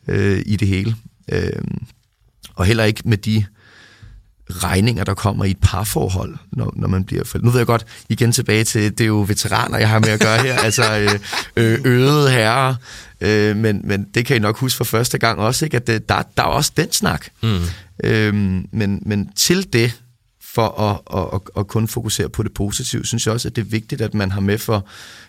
øh, 0.08 0.42
i 0.46 0.56
det 0.56 0.68
hele. 0.68 0.96
Øh, 1.32 1.52
og 2.54 2.64
heller 2.64 2.84
ikke 2.84 3.02
med 3.04 3.18
de 3.18 3.44
regninger, 4.50 5.04
der 5.04 5.14
kommer 5.14 5.44
i 5.44 5.50
et 5.50 5.58
parforhold, 5.62 6.36
når, 6.52 6.72
når 6.76 6.88
man 6.88 7.04
bliver 7.04 7.24
forældre. 7.24 7.46
Nu 7.46 7.50
ved 7.50 7.60
jeg 7.60 7.66
godt, 7.66 7.86
igen 8.08 8.32
tilbage 8.32 8.64
til, 8.64 8.90
det 8.98 9.00
er 9.00 9.08
jo 9.08 9.24
veteraner, 9.28 9.78
jeg 9.78 9.88
har 9.88 9.98
med 9.98 10.08
at 10.08 10.20
gøre 10.20 10.42
her, 10.42 10.54
altså 10.68 10.98
øh, 10.98 11.18
øh, 11.56 11.80
øvede 11.84 12.30
herrer, 12.30 12.74
øh, 13.20 13.56
men, 13.56 13.80
men 13.84 14.06
det 14.14 14.26
kan 14.26 14.36
I 14.36 14.38
nok 14.38 14.58
huske 14.58 14.76
for 14.76 14.84
første 14.84 15.18
gang 15.18 15.38
også, 15.38 15.64
ikke? 15.64 15.76
at 15.76 15.86
det, 15.86 16.08
der, 16.08 16.22
der 16.36 16.42
er 16.42 16.46
også 16.46 16.72
den 16.76 16.92
snak. 16.92 17.26
Mm. 17.42 17.60
Øh, 18.04 18.34
men, 18.72 19.02
men 19.06 19.28
til 19.36 19.72
det, 19.72 20.00
for 20.54 20.80
at, 20.80 21.18
at, 21.18 21.28
at, 21.34 21.60
at 21.60 21.66
kun 21.66 21.88
fokusere 21.88 22.28
på 22.28 22.42
det 22.42 22.54
positive, 22.54 23.04
synes 23.06 23.26
jeg 23.26 23.34
også, 23.34 23.48
at 23.48 23.56
det 23.56 23.62
er 23.62 23.66
vigtigt, 23.66 24.00
at 24.00 24.14
man 24.14 24.30
har 24.32 24.40
med 24.40 24.58
for... 24.58 24.86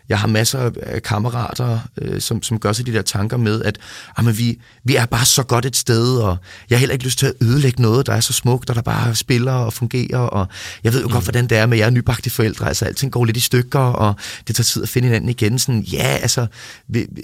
Jeg 0.09 0.19
har 0.19 0.27
masser 0.27 0.71
af 0.81 1.03
kammerater, 1.03 1.79
øh, 2.01 2.21
som, 2.21 2.43
som 2.43 2.59
gør 2.59 2.73
sig 2.73 2.85
de 2.85 2.93
der 2.93 3.01
tanker 3.01 3.37
med, 3.37 3.61
at 3.63 3.77
jamen, 4.17 4.37
vi, 4.37 4.59
vi 4.83 4.95
er 4.95 5.05
bare 5.05 5.25
så 5.25 5.43
godt 5.43 5.65
et 5.65 5.75
sted, 5.75 6.17
og 6.17 6.37
jeg 6.69 6.77
har 6.77 6.79
heller 6.79 6.93
ikke 6.93 7.05
lyst 7.05 7.19
til 7.19 7.25
at 7.25 7.33
ødelægge 7.41 7.81
noget, 7.81 8.05
der 8.05 8.13
er 8.13 8.19
så 8.19 8.33
smukt, 8.33 8.69
og 8.69 8.75
der 8.75 8.81
bare 8.81 9.15
spiller 9.15 9.51
og 9.51 9.73
fungerer, 9.73 10.17
og 10.17 10.47
jeg 10.83 10.93
ved 10.93 11.01
jo 11.01 11.07
mm. 11.07 11.13
godt, 11.13 11.23
hvordan 11.23 11.47
det 11.47 11.57
er 11.57 11.65
med 11.65 11.77
jer 11.77 11.89
nybagte 11.89 12.29
forældre, 12.29 12.67
altså 12.67 12.85
alting 12.85 13.11
går 13.11 13.25
lidt 13.25 13.37
i 13.37 13.39
stykker, 13.39 13.79
og 13.79 14.13
det 14.47 14.55
tager 14.55 14.63
tid 14.63 14.83
at 14.83 14.89
finde 14.89 15.07
hinanden 15.07 15.29
igen. 15.29 15.59
Sådan, 15.59 15.81
ja, 15.81 16.17
altså, 16.21 16.47
vi- 16.87 17.07
vi- 17.11 17.23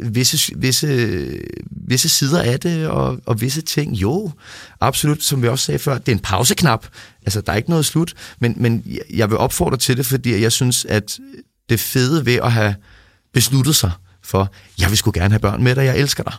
visse, 0.00 0.52
visse, 0.56 1.28
visse 1.70 2.08
sider 2.08 2.42
af 2.42 2.60
det, 2.60 2.88
og, 2.88 3.18
og 3.26 3.40
visse 3.40 3.60
ting, 3.62 3.92
jo, 3.94 4.30
absolut, 4.80 5.22
som 5.22 5.42
vi 5.42 5.48
også 5.48 5.64
sagde 5.64 5.78
før, 5.78 5.98
det 5.98 6.08
er 6.08 6.16
en 6.16 6.18
pauseknap, 6.22 6.86
altså 7.26 7.40
der 7.40 7.52
er 7.52 7.56
ikke 7.56 7.70
noget 7.70 7.84
slut, 7.86 8.14
men, 8.38 8.54
men 8.56 8.82
jeg- 9.14 9.30
vil 9.30 9.38
opfordre 9.38 9.76
til 9.76 9.96
det, 9.96 10.06
fordi 10.06 10.40
jeg 10.42 10.52
synes, 10.52 10.84
at 10.84 11.18
det 11.68 11.80
fede 11.80 12.26
ved 12.26 12.34
at 12.34 12.52
have 12.52 12.74
besluttet 13.34 13.76
sig 13.76 13.90
for, 14.22 14.52
jeg 14.80 14.88
vil 14.90 14.98
sgu 14.98 15.10
gerne 15.14 15.30
have 15.30 15.40
børn 15.40 15.62
med 15.62 15.74
dig, 15.74 15.84
jeg 15.84 15.98
elsker 15.98 16.22
dig, 16.22 16.34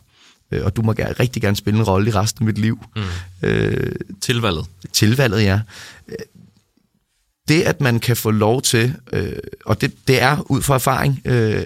Øh, 0.51 0.65
og 0.65 0.75
du 0.75 0.81
må 0.81 0.93
gerne, 0.93 1.13
rigtig 1.19 1.41
gerne 1.41 1.55
spille 1.57 1.79
en 1.79 1.83
rolle 1.85 2.09
i 2.09 2.13
resten 2.13 2.43
af 2.43 2.45
mit 2.45 2.57
liv. 2.57 2.79
Mm. 2.95 3.03
Øh, 3.41 3.91
Tilvalget. 4.21 4.65
tilvalget, 4.93 5.43
ja. 5.43 5.59
Øh, 6.07 6.15
Det, 7.47 7.61
at 7.61 7.81
man 7.81 7.99
kan 7.99 8.17
få 8.17 8.31
lov 8.31 8.61
til, 8.61 8.95
øh, 9.13 9.31
og 9.65 9.81
det, 9.81 9.93
det 10.07 10.21
er 10.21 10.51
ud 10.51 10.61
fra 10.61 10.75
erfaring, 10.75 11.21
øh, 11.25 11.65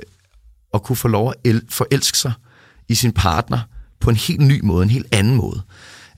at 0.73 0.83
kunne 0.83 0.95
få 0.95 1.07
lov 1.07 1.29
at 1.29 1.35
el- 1.43 1.61
forelske 1.69 2.17
sig 2.17 2.31
i 2.87 2.95
sin 2.95 3.11
partner 3.11 3.59
på 3.99 4.09
en 4.09 4.15
helt 4.15 4.41
ny 4.41 4.59
måde, 4.63 4.83
en 4.83 4.89
helt 4.89 5.07
anden 5.11 5.35
måde. 5.35 5.61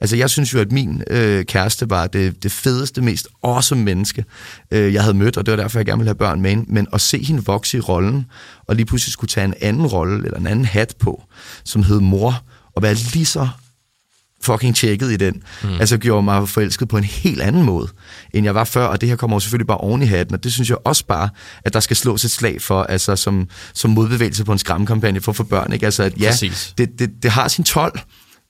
Altså, 0.04 0.16
jeg 0.16 0.30
synes 0.30 0.54
jo, 0.54 0.60
at 0.60 0.72
min 0.72 1.04
øh, 1.10 1.46
kæreste 1.46 1.90
var 1.90 2.08
det, 2.08 2.44
det 2.44 2.52
fedeste, 2.52 3.02
mest 3.02 3.28
awesome 3.44 3.84
menneske, 3.84 4.26
øh, 4.72 4.94
jeg 4.94 5.02
havde 5.02 5.18
mødt, 5.18 5.38
og 5.38 5.46
det 5.46 5.52
var 5.52 5.58
derfor, 5.58 5.80
jeg 5.80 5.86
gerne 5.86 6.00
ville 6.00 6.10
have 6.10 6.16
børn 6.16 6.42
med 6.42 6.50
hende. 6.50 6.66
Men 6.68 6.88
at 6.94 7.02
se 7.02 7.24
hende 7.24 7.46
vokse 7.46 7.78
i 7.78 7.80
rollen, 7.80 8.26
og 8.68 8.76
lige 8.76 8.86
pludselig 8.86 9.14
skulle 9.14 9.30
tage 9.30 9.46
en 9.46 9.54
anden 9.62 9.86
rolle, 9.86 10.26
eller 10.26 10.38
en 10.38 10.48
anden 10.48 10.66
hat 10.66 10.96
på, 11.00 11.24
som 11.66 11.84
hed 11.84 12.00
mor, 12.00 12.44
og 12.76 12.84
være 12.84 12.94
lige 12.94 13.26
så 13.26 13.48
fucking 14.42 14.76
tjekket 14.76 15.12
i 15.12 15.18
den. 15.18 15.44
Mm. 15.64 15.70
Altså 15.80 15.98
gjorde 15.98 16.24
mig 16.24 16.50
forelsket 16.50 16.88
på 16.88 16.98
en 16.98 17.04
helt 17.04 17.42
anden 17.42 17.64
måde, 17.64 17.88
end 18.34 18.46
jeg 18.46 18.56
var 18.56 18.64
før, 18.64 18.86
og 18.86 19.02
det 19.02 19.10
her 19.10 19.16
kommer 19.16 19.36
jo 19.36 19.40
selvfølgelig 19.40 19.68
bare 19.68 19.78
oven 19.78 20.02
i 20.02 20.06
hatten, 20.06 20.36
og 20.36 20.44
det 20.44 20.54
synes 20.54 20.70
jeg 20.70 20.78
også 20.86 21.06
bare, 21.06 21.30
at 21.66 21.74
der 21.74 21.80
skal 21.80 21.96
slås 21.96 22.26
et 22.26 22.32
slag 22.32 22.62
for, 22.62 22.84
altså 22.84 23.16
som, 23.16 23.48
som 23.74 23.92
modbevægelse 23.92 24.44
på 24.44 24.52
en 24.52 24.60
skræmmekampagne 24.60 25.22
for 25.22 25.32
for 25.34 25.44
børn, 25.44 25.74
ikke? 25.74 25.86
Altså 25.86 26.04
at 26.04 26.14
ja, 26.20 26.30
Præcis. 26.30 26.74
det, 26.78 27.00
det, 27.00 27.12
det 27.24 27.32
har 27.32 27.48
sin 27.48 27.64
12, 27.64 28.00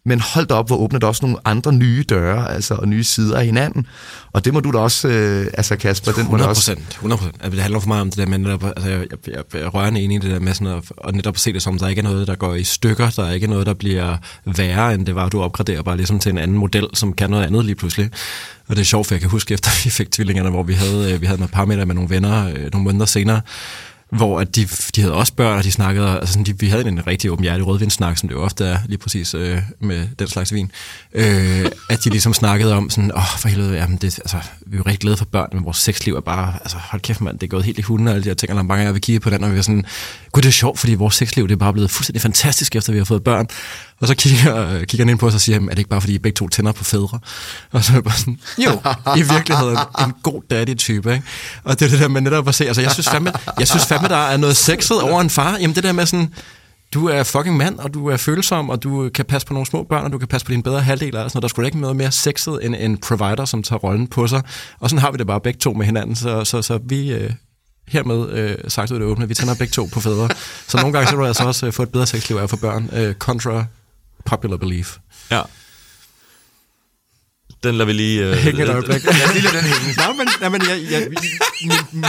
men 0.06 0.20
hold 0.20 0.46
da 0.46 0.54
op, 0.54 0.68
hvor 0.68 0.78
åbner 0.78 1.00
der 1.00 1.08
også 1.08 1.26
nogle 1.26 1.38
andre 1.46 1.74
nye 1.74 2.04
døre, 2.10 2.54
altså 2.54 2.74
og 2.74 2.88
nye 2.88 3.04
sider 3.04 3.38
af 3.38 3.46
hinanden. 3.46 3.88
Og 4.32 4.46
det 4.46 4.54
må 4.54 4.60
du 4.60 4.72
da 4.72 4.78
også, 4.78 5.08
øh, 5.08 5.48
altså 5.54 5.76
Kasper, 5.76 6.12
den 6.12 6.24
må 6.24 6.38
du 6.38 6.44
100 6.44 6.50
også... 6.50 6.72
100 6.72 7.18
procent. 7.18 7.38
Altså, 7.44 7.56
det 7.56 7.62
handler 7.62 7.80
for 7.80 7.88
mig 7.88 8.02
om 8.02 8.10
det 8.10 8.18
der 8.18 8.26
med 8.26 8.38
netop, 8.38 8.64
altså, 8.64 8.90
jeg, 8.90 9.00
jeg, 9.00 9.18
jeg, 9.28 9.44
jeg 9.54 9.62
er 9.62 9.68
rørende 9.68 10.02
enig 10.02 10.16
i 10.16 10.20
det 10.20 10.32
der 10.32 10.40
med 10.40 10.54
sådan 10.54 10.68
at, 10.68 10.84
og 10.98 11.14
netop 11.14 11.36
at 11.36 11.40
se 11.40 11.54
det 11.54 11.62
som, 11.62 11.80
der 11.80 11.88
ikke 11.88 12.00
er 12.00 12.04
noget, 12.04 12.28
der 12.28 12.36
går 12.36 12.56
i 12.56 12.64
stykker, 12.64 13.10
der 13.10 13.26
er 13.26 13.32
ikke 13.32 13.48
noget, 13.48 13.66
der 13.66 13.74
bliver 13.74 14.18
værre, 14.46 14.94
end 14.94 15.06
det 15.06 15.16
var, 15.16 15.30
du 15.30 15.42
opgraderer 15.42 15.82
bare 15.82 15.98
ligesom 15.98 16.20
til 16.20 16.30
en 16.30 16.38
anden 16.38 16.58
model, 16.58 16.88
som 16.94 17.14
kan 17.14 17.30
noget 17.30 17.46
andet 17.46 17.66
lige 17.66 17.76
pludselig. 17.76 18.10
Og 18.68 18.76
det 18.76 18.82
er 18.82 18.86
sjovt, 18.86 19.08
for 19.08 19.16
jeg 19.16 19.22
kan 19.22 19.30
huske, 19.30 19.54
efter 19.54 19.72
vi 19.84 19.90
fik 19.90 20.12
tvillingerne, 20.12 20.50
hvor 20.50 20.64
vi 20.64 20.74
havde, 20.74 21.14
øh, 21.14 21.22
vi 21.22 21.26
havde 21.26 21.40
noget 21.40 21.52
par 21.52 21.66
med 21.66 21.86
nogle 21.86 22.10
venner 22.10 22.50
øh, 22.50 22.72
nogle 22.72 22.84
måneder 22.84 23.06
senere, 23.06 23.42
hvor 24.16 24.40
at 24.40 24.56
de, 24.56 24.68
de 24.96 25.02
havde 25.02 25.14
også 25.14 25.34
børn, 25.34 25.58
og 25.58 25.64
de 25.64 25.72
snakkede, 25.72 26.10
altså 26.10 26.34
sådan, 26.34 26.46
de, 26.46 26.60
vi 26.60 26.68
havde 26.68 26.88
en 26.88 27.08
rigtig 27.08 27.32
åbenhjertig 27.32 27.68
rødvinssnak, 27.68 28.18
som 28.18 28.30
det 28.30 28.36
jo 28.36 28.42
ofte 28.42 28.66
er 28.66 28.78
lige 28.86 28.98
præcis 28.98 29.34
øh, 29.34 29.60
med 29.80 30.08
den 30.20 30.28
slags 30.28 30.54
vin, 30.54 30.72
øh, 31.14 31.66
at 31.90 32.04
de 32.04 32.10
ligesom 32.10 32.34
snakkede 32.34 32.74
om 32.74 32.90
sådan, 32.90 33.12
åh, 33.12 33.18
oh, 33.18 33.40
for 33.40 33.48
helvede, 33.48 33.78
jamen 33.78 33.98
det, 33.98 34.20
altså, 34.20 34.38
vi 34.66 34.76
er 34.76 34.78
jo 34.78 34.84
rigtig 34.86 35.00
glade 35.00 35.18
for 35.18 35.26
børn, 35.26 35.50
men 35.54 35.66
vores 35.66 35.78
sexliv 35.78 36.16
er 36.16 36.22
bare, 36.22 36.54
altså 36.62 36.78
hold 36.80 37.02
kæft 37.02 37.22
mand, 37.22 37.40
det 37.40 37.48
er 37.48 37.50
gået 37.50 37.64
helt 37.64 37.80
i 37.80 37.82
hunden, 37.82 38.08
og 38.08 38.14
alle 38.14 38.24
de 38.24 38.30
her 38.30 38.36
ting, 38.36 38.52
og 38.52 38.56
der 38.56 38.62
er 38.64 38.68
mange 38.68 38.84
af 38.84 38.88
jer, 38.88 38.94
vi 38.94 39.00
kigger 39.00 39.20
på 39.20 39.30
den, 39.30 39.44
og 39.44 39.54
vi 39.54 39.58
er 39.58 39.62
sådan, 39.62 39.86
gud, 40.32 40.42
det 40.42 40.48
er 40.48 40.52
sjovt, 40.52 40.80
fordi 40.80 40.94
vores 40.94 41.16
sexliv, 41.16 41.48
det 41.48 41.54
er 41.54 41.58
bare 41.58 41.74
blevet 41.74 41.92
fuldstændig 41.92 42.22
fantastisk, 42.22 42.76
efter 42.76 42.92
vi 42.92 42.98
har 42.98 43.06
fået 43.06 43.24
børn. 43.24 43.48
Og 44.04 44.08
så 44.08 44.16
kigger, 44.16 44.68
øh, 44.74 44.86
kigger 44.86 45.06
han 45.06 45.10
ind 45.10 45.20
på 45.20 45.28
os 45.28 45.34
og 45.34 45.42
siger, 45.42 45.56
"Jamen, 45.56 45.70
er 45.70 45.74
det 45.74 45.80
ikke 45.80 45.90
bare, 45.90 46.02
fordi 46.02 46.14
I 46.14 46.18
begge 46.18 46.36
to 46.36 46.48
tænder 46.48 46.72
på 46.72 46.84
fædre? 46.84 47.20
Og 47.72 47.84
så 47.84 47.92
er 47.92 47.96
jeg 47.96 48.04
bare 48.04 48.18
sådan, 48.18 48.40
jo, 48.58 48.72
i 49.18 49.22
virkeligheden 49.34 49.78
en 50.00 50.14
god 50.24 50.42
daddy-type, 50.50 51.14
ikke? 51.14 51.24
Og 51.64 51.80
det 51.80 51.86
er 51.86 51.90
det 51.90 52.00
der 52.00 52.08
med 52.08 52.22
netop 52.22 52.48
at 52.48 52.56
se, 52.56 52.68
altså 52.68 52.82
jeg 52.82 52.92
synes 52.92 53.10
fandme, 53.10 53.32
jeg 53.60 53.68
synes 53.68 53.86
fandme 53.86 54.08
der 54.08 54.16
er 54.16 54.38
noget 54.38 54.58
sexet 54.58 55.02
over 55.02 55.22
en 55.22 55.30
far. 55.30 55.58
Jamen 55.58 55.76
det 55.76 55.84
der 55.84 55.92
med 55.92 56.06
sådan, 56.06 56.34
du 56.94 57.08
er 57.08 57.24
fucking 57.24 57.58
mand, 57.58 57.80
og 57.80 57.94
du 57.94 58.08
er 58.08 58.18
følsom, 58.18 58.70
og 58.70 58.84
du 58.84 59.10
kan 59.16 59.26
passe 59.26 59.48
på 59.48 59.54
nogle 59.54 59.68
små 59.68 59.84
børn, 59.90 60.06
og 60.06 60.12
du 60.12 60.18
kan 60.18 60.28
passe 60.28 60.46
på 60.46 60.52
dine 60.52 60.64
bedre 60.64 60.82
halvdel, 60.82 61.14
noget. 61.14 61.42
Der 61.42 61.48
skulle 61.48 61.68
ikke 61.68 61.80
noget 61.80 61.96
mere 61.96 62.12
sexet 62.12 62.60
end 62.62 62.76
en 62.80 62.98
provider, 62.98 63.46
som 63.46 63.64
tager 63.64 63.80
rollen 63.80 64.08
på 64.08 64.28
sig. 64.28 64.42
Og 64.80 64.90
sådan 64.90 65.02
har 65.02 65.12
vi 65.12 65.18
det 65.18 65.28
bare 65.28 65.40
begge 65.40 65.60
to 65.60 65.74
med 65.74 65.86
hinanden, 65.86 66.16
så, 66.16 66.46
så, 66.46 66.62
så 66.62 66.80
vi... 66.86 67.12
Øh, 67.12 67.32
hermed 67.88 68.30
øh, 68.30 68.58
sagt 68.68 68.92
ud 68.92 69.00
det 69.00 69.06
åbne, 69.06 69.28
vi 69.28 69.34
tænder 69.34 69.56
begge 69.56 69.72
to 69.72 69.90
på 69.94 70.00
fædre. 70.00 70.30
Så 70.68 70.78
nogle 70.78 70.94
gange 70.94 71.10
så 71.10 71.16
vil 71.16 71.22
du 71.22 71.28
altså 71.28 71.44
også 71.44 71.66
øh, 71.66 71.74
få 71.74 71.84
et 71.84 71.90
bedre 71.90 72.08
sexliv 72.08 72.38
af 72.38 72.50
for 72.50 72.58
børn. 72.58 72.90
Øh, 72.94 73.16
contra 73.16 73.66
popular 74.26 74.58
belief. 74.58 74.98
Ja. 75.32 75.42
Den 77.64 77.76
lader 77.76 77.86
vi 77.86 77.94
lige... 77.94 78.30
Uh, 78.30 78.36
Hænge 78.36 78.64
et 78.64 78.70
øjeblik. 78.70 79.04
Jeg 79.06 79.14
lige 79.34 79.44
lader 79.44 79.62
den 79.62 79.66
hænge. 79.66 79.96
Nej, 79.98 80.14
men, 80.18 80.28
nej, 80.42 80.50
men 80.50 80.62
jeg, 80.70 80.92
jeg, 80.92 81.08
min, 81.62 81.72
min, 81.92 82.02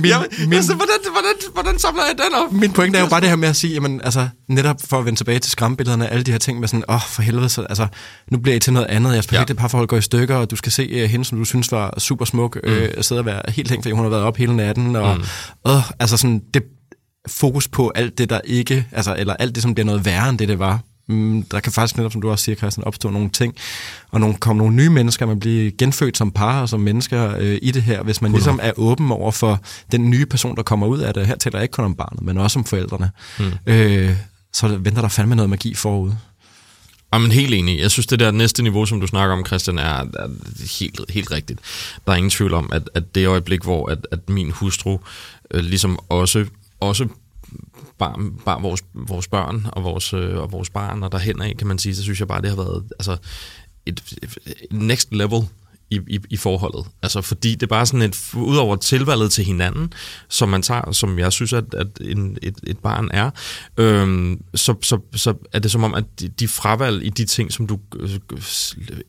min, 0.00 0.04
Jamen, 0.04 0.26
min, 0.38 0.52
altså, 0.52 0.74
hvordan, 0.74 0.94
hvordan, 1.12 1.34
hvordan 1.52 1.78
samler 1.78 2.02
jeg 2.04 2.14
den 2.18 2.34
op? 2.34 2.52
min 2.52 2.72
pointe 2.72 2.98
er 2.98 3.02
jo 3.02 3.08
bare 3.08 3.20
det 3.20 3.28
her 3.28 3.36
med 3.36 3.48
at 3.48 3.56
sige, 3.56 3.74
jamen, 3.74 4.00
altså, 4.04 4.28
netop 4.48 4.76
for 4.84 4.98
at 4.98 5.04
vende 5.04 5.18
tilbage 5.18 5.38
til 5.38 5.50
skræmbillederne, 5.52 6.08
alle 6.08 6.24
de 6.24 6.30
her 6.30 6.38
ting 6.38 6.60
med 6.60 6.68
sådan, 6.68 6.84
åh, 6.88 6.94
oh, 6.94 7.00
for 7.08 7.22
helvede, 7.22 7.48
så, 7.48 7.62
altså, 7.62 7.86
nu 8.30 8.38
bliver 8.38 8.56
I 8.56 8.58
til 8.58 8.72
noget 8.72 8.86
andet, 8.86 9.12
jeres 9.12 9.26
perfekte 9.26 9.52
Ja. 9.52 9.60
parforhold 9.60 9.88
går 9.88 9.96
i 9.96 10.02
stykker, 10.02 10.36
og 10.36 10.50
du 10.50 10.56
skal 10.56 10.72
se 10.72 11.04
uh, 11.04 11.10
hende, 11.10 11.24
som 11.24 11.38
du 11.38 11.44
synes 11.44 11.72
var 11.72 11.94
super 11.98 12.24
smuk, 12.24 12.58
mm. 12.64 12.70
øh, 12.70 13.04
sidde 13.04 13.18
og 13.18 13.26
være 13.26 13.42
helt 13.48 13.70
hængt, 13.70 13.84
fordi 13.84 13.92
hun 13.92 14.04
har 14.04 14.10
været 14.10 14.22
op 14.22 14.36
hele 14.36 14.56
natten, 14.56 14.96
og, 14.96 15.16
mm. 15.16 15.70
øh, 15.70 15.90
altså 16.00 16.16
sådan, 16.16 16.42
det 16.54 16.62
fokus 17.28 17.68
på 17.68 17.92
alt 17.94 18.18
det, 18.18 18.30
der 18.30 18.40
ikke, 18.44 18.86
altså, 18.92 19.14
eller 19.18 19.34
alt 19.34 19.54
det, 19.54 19.62
som 19.62 19.74
bliver 19.74 19.86
noget 19.86 20.04
værre 20.04 20.28
end 20.28 20.38
det, 20.38 20.48
det 20.48 20.58
var. 20.58 20.80
Mm, 21.06 21.42
der 21.42 21.60
kan 21.60 21.72
faktisk 21.72 21.96
netop, 21.96 22.12
som 22.12 22.20
du 22.20 22.30
også 22.30 22.44
siger, 22.44 22.56
Christian, 22.56 22.84
opstå 22.84 23.10
nogle 23.10 23.30
ting, 23.30 23.54
og 24.10 24.20
nogle, 24.20 24.36
komme 24.36 24.58
nogle 24.58 24.76
nye 24.76 24.90
mennesker, 24.90 25.26
man 25.26 25.40
bliver 25.40 25.70
genfødt 25.78 26.16
som 26.16 26.30
par 26.30 26.60
og 26.60 26.68
som 26.68 26.80
mennesker 26.80 27.36
øh, 27.38 27.58
i 27.62 27.70
det 27.70 27.82
her, 27.82 28.02
hvis 28.02 28.22
man 28.22 28.32
ligesom 28.32 28.60
er 28.62 28.72
åben 28.76 29.10
over 29.10 29.30
for 29.30 29.60
den 29.92 30.10
nye 30.10 30.26
person, 30.26 30.56
der 30.56 30.62
kommer 30.62 30.86
ud 30.86 30.98
af 30.98 31.14
det. 31.14 31.26
Her 31.26 31.36
taler 31.36 31.58
jeg 31.58 31.64
ikke 31.64 31.72
kun 31.72 31.84
om 31.84 31.94
barnet, 31.94 32.22
men 32.22 32.38
også 32.38 32.58
om 32.58 32.64
forældrene. 32.64 33.10
Mm. 33.38 33.52
Øh, 33.66 34.16
så 34.52 34.68
venter 34.68 35.00
der 35.00 35.08
fandme 35.08 35.36
noget 35.36 35.50
magi 35.50 35.74
forud. 35.74 36.12
Jamen 37.14 37.32
helt 37.32 37.54
enig. 37.54 37.80
Jeg 37.80 37.90
synes, 37.90 38.06
det 38.06 38.20
der 38.20 38.30
næste 38.30 38.62
niveau, 38.62 38.86
som 38.86 39.00
du 39.00 39.06
snakker 39.06 39.36
om, 39.36 39.46
Christian, 39.46 39.78
er, 39.78 39.84
er 39.84 40.28
helt, 40.78 41.00
helt 41.10 41.30
rigtigt. 41.30 41.60
Der 42.06 42.12
er 42.12 42.16
ingen 42.16 42.30
tvivl 42.30 42.54
om, 42.54 42.70
at, 42.72 42.90
at 42.94 43.14
det 43.14 43.26
øjeblik, 43.26 43.62
hvor 43.62 43.90
at, 43.90 44.06
at 44.12 44.28
min 44.28 44.50
hustru 44.50 44.98
øh, 45.50 45.64
ligesom 45.64 45.98
også, 46.08 46.46
også 46.80 47.08
bar, 47.98 48.20
bar 48.44 48.60
vores, 48.60 48.84
vores 48.94 49.28
børn 49.28 49.66
og 49.72 49.84
vores, 49.84 50.14
øh, 50.14 50.38
og 50.38 50.52
vores 50.52 50.70
barn, 50.70 51.02
og 51.02 51.12
derhen 51.12 51.42
af, 51.42 51.56
kan 51.56 51.66
man 51.66 51.78
sige, 51.78 51.96
så 51.96 52.02
synes 52.02 52.20
jeg 52.20 52.28
bare, 52.28 52.42
det 52.42 52.48
har 52.48 52.56
været 52.56 52.84
altså, 52.98 53.16
et, 53.86 54.02
et 54.22 54.56
next 54.70 55.12
level 55.12 55.48
i, 55.94 56.00
i, 56.06 56.18
i 56.30 56.36
forholdet. 56.36 56.86
Altså 57.02 57.20
fordi 57.20 57.54
det 57.54 57.62
er 57.62 57.66
bare 57.66 57.86
sådan 57.86 58.02
et, 58.02 58.34
udover 58.34 58.76
tilvalget 58.76 59.32
til 59.32 59.44
hinanden, 59.44 59.92
som 60.28 60.48
man 60.48 60.62
tager, 60.62 60.92
som 60.92 61.18
jeg 61.18 61.32
synes, 61.32 61.52
at, 61.52 61.64
at 61.74 61.86
en, 62.00 62.38
et, 62.42 62.56
et 62.66 62.78
barn 62.78 63.10
er, 63.12 63.30
øhm, 63.76 64.42
så, 64.54 64.74
så, 64.82 64.98
så 65.16 65.34
er 65.52 65.58
det 65.58 65.70
som 65.70 65.84
om, 65.84 65.94
at 65.94 66.04
de, 66.20 66.28
de 66.28 66.48
fravalg 66.48 67.04
i 67.04 67.08
de 67.08 67.24
ting, 67.24 67.52
som 67.52 67.66
du 67.66 67.78
øh, 67.96 68.10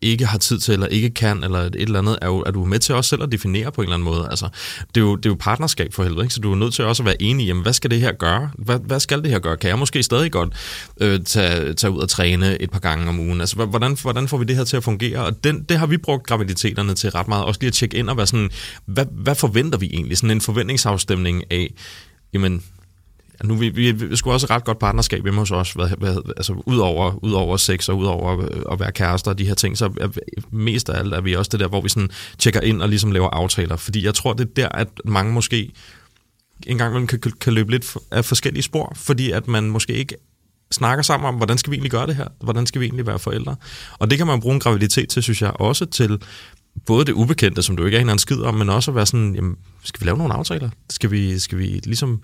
ikke 0.01 0.25
har 0.25 0.37
tid 0.37 0.59
til, 0.59 0.73
eller 0.73 0.87
ikke 0.87 1.09
kan, 1.09 1.43
eller 1.43 1.59
et, 1.59 1.75
et 1.75 1.81
eller 1.81 1.99
andet, 1.99 2.17
er, 2.21 2.27
jo, 2.27 2.43
er 2.45 2.51
du 2.51 2.65
med 2.65 2.79
til 2.79 2.95
også 2.95 3.09
selv 3.09 3.23
at 3.23 3.31
definere 3.31 3.71
på 3.71 3.81
en 3.81 3.85
eller 3.85 3.93
anden 3.93 4.05
måde. 4.05 4.27
Altså, 4.29 4.49
det, 4.95 5.01
er 5.01 5.05
jo, 5.05 5.15
det 5.15 5.25
er 5.25 5.29
jo 5.29 5.37
partnerskab 5.39 5.93
for 5.93 6.03
helvede, 6.03 6.23
ikke? 6.23 6.33
så 6.33 6.39
du 6.39 6.51
er 6.51 6.55
nødt 6.55 6.73
til 6.73 6.85
også 6.85 7.03
at 7.03 7.05
være 7.05 7.21
enig 7.21 7.43
i, 7.43 7.47
jamen, 7.47 7.63
hvad 7.63 7.73
skal 7.73 7.91
det 7.91 7.99
her 7.99 8.11
gøre? 8.11 8.49
Hvad, 8.57 8.79
hvad 8.79 8.99
skal 8.99 9.23
det 9.23 9.31
her 9.31 9.39
gøre? 9.39 9.57
Kan 9.57 9.69
jeg 9.69 9.79
måske 9.79 10.03
stadig 10.03 10.31
godt 10.31 10.53
øh, 11.01 11.19
tage, 11.23 11.73
tage 11.73 11.91
ud 11.91 11.99
og 11.99 12.09
træne 12.09 12.61
et 12.61 12.71
par 12.71 12.79
gange 12.79 13.09
om 13.09 13.19
ugen? 13.19 13.41
Altså, 13.41 13.65
hvordan, 13.65 13.97
hvordan 14.01 14.27
får 14.27 14.37
vi 14.37 14.45
det 14.45 14.55
her 14.55 14.63
til 14.63 14.77
at 14.77 14.83
fungere? 14.83 15.25
Og 15.25 15.43
den, 15.43 15.63
det 15.63 15.79
har 15.79 15.85
vi 15.85 15.97
brugt 15.97 16.27
atleterne 16.75 16.95
til 16.95 17.11
ret 17.11 17.27
meget. 17.27 17.45
Også 17.45 17.59
lige 17.61 17.67
at 17.67 17.73
tjekke 17.73 17.97
ind 17.97 18.09
og 18.09 18.17
være 18.17 18.27
sådan, 18.27 18.49
hvad, 18.85 19.05
hvad 19.11 19.35
forventer 19.35 19.77
vi 19.77 19.89
egentlig? 19.93 20.17
Sådan 20.17 20.31
en 20.31 20.41
forventningsafstemning 20.41 21.43
af, 21.51 21.73
jamen, 22.33 22.63
nu 23.43 23.55
vi, 23.55 23.69
vi, 23.69 23.91
vi 23.91 24.15
skulle 24.15 24.33
også 24.33 24.47
ret 24.49 24.63
godt 24.63 24.79
partnerskab 24.79 25.23
hjemme 25.23 25.39
hos 25.39 25.51
os, 25.51 25.71
hvad, 25.71 25.89
hvad, 25.97 26.15
altså 26.37 26.53
udover, 26.65 27.23
udover 27.23 27.57
sex 27.57 27.89
og 27.89 27.97
udover 27.97 28.41
øh, 28.41 28.61
at 28.71 28.79
være 28.79 28.91
kærester 28.91 29.31
og 29.31 29.37
de 29.37 29.47
her 29.47 29.53
ting, 29.53 29.77
så 29.77 29.85
er, 29.85 30.07
mest 30.51 30.89
af 30.89 30.99
alt 30.99 31.13
er 31.13 31.21
vi 31.21 31.35
også 31.35 31.49
det 31.49 31.59
der, 31.59 31.67
hvor 31.67 31.81
vi 31.81 31.89
sådan 31.89 32.09
tjekker 32.37 32.61
ind 32.61 32.81
og 32.81 32.89
ligesom 32.89 33.11
laver 33.11 33.29
aftaler, 33.29 33.75
fordi 33.75 34.05
jeg 34.05 34.13
tror, 34.13 34.33
det 34.33 34.47
er 34.47 34.53
der, 34.55 34.69
at 34.69 34.87
mange 35.05 35.33
måske 35.33 35.71
en 36.67 36.77
gang 36.77 36.91
imellem 36.91 37.07
kan, 37.07 37.19
kan 37.41 37.53
løbe 37.53 37.71
lidt 37.71 37.97
af 38.11 38.25
forskellige 38.25 38.63
spor, 38.63 38.93
fordi 38.95 39.31
at 39.31 39.47
man 39.47 39.63
måske 39.63 39.93
ikke 39.93 40.15
snakker 40.71 41.03
sammen 41.03 41.27
om, 41.27 41.35
hvordan 41.35 41.57
skal 41.57 41.71
vi 41.71 41.75
egentlig 41.75 41.91
gøre 41.91 42.07
det 42.07 42.15
her? 42.15 42.27
Hvordan 42.41 42.65
skal 42.65 42.81
vi 42.81 42.85
egentlig 42.85 43.07
være 43.07 43.19
forældre? 43.19 43.55
Og 43.99 44.09
det 44.09 44.17
kan 44.17 44.27
man 44.27 44.41
bruge 44.41 44.53
en 44.53 44.59
graviditet 44.59 45.09
til, 45.09 45.23
synes 45.23 45.41
jeg, 45.41 45.51
også 45.55 45.85
til 45.85 46.21
både 46.85 47.05
det 47.05 47.13
ubekendte, 47.13 47.61
som 47.61 47.75
du 47.77 47.85
ikke 47.85 47.99
aner 47.99 48.13
en 48.13 48.19
skid 48.19 48.41
om, 48.41 48.53
men 48.53 48.69
også 48.69 48.91
at 48.91 48.95
være 48.95 49.05
sådan, 49.05 49.35
jamen, 49.35 49.55
skal 49.83 50.01
vi 50.01 50.05
lave 50.05 50.17
nogle 50.17 50.33
aftaler? 50.33 50.69
Skal 50.89 51.11
vi, 51.11 51.39
skal 51.39 51.57
vi 51.57 51.65
ligesom 51.83 52.21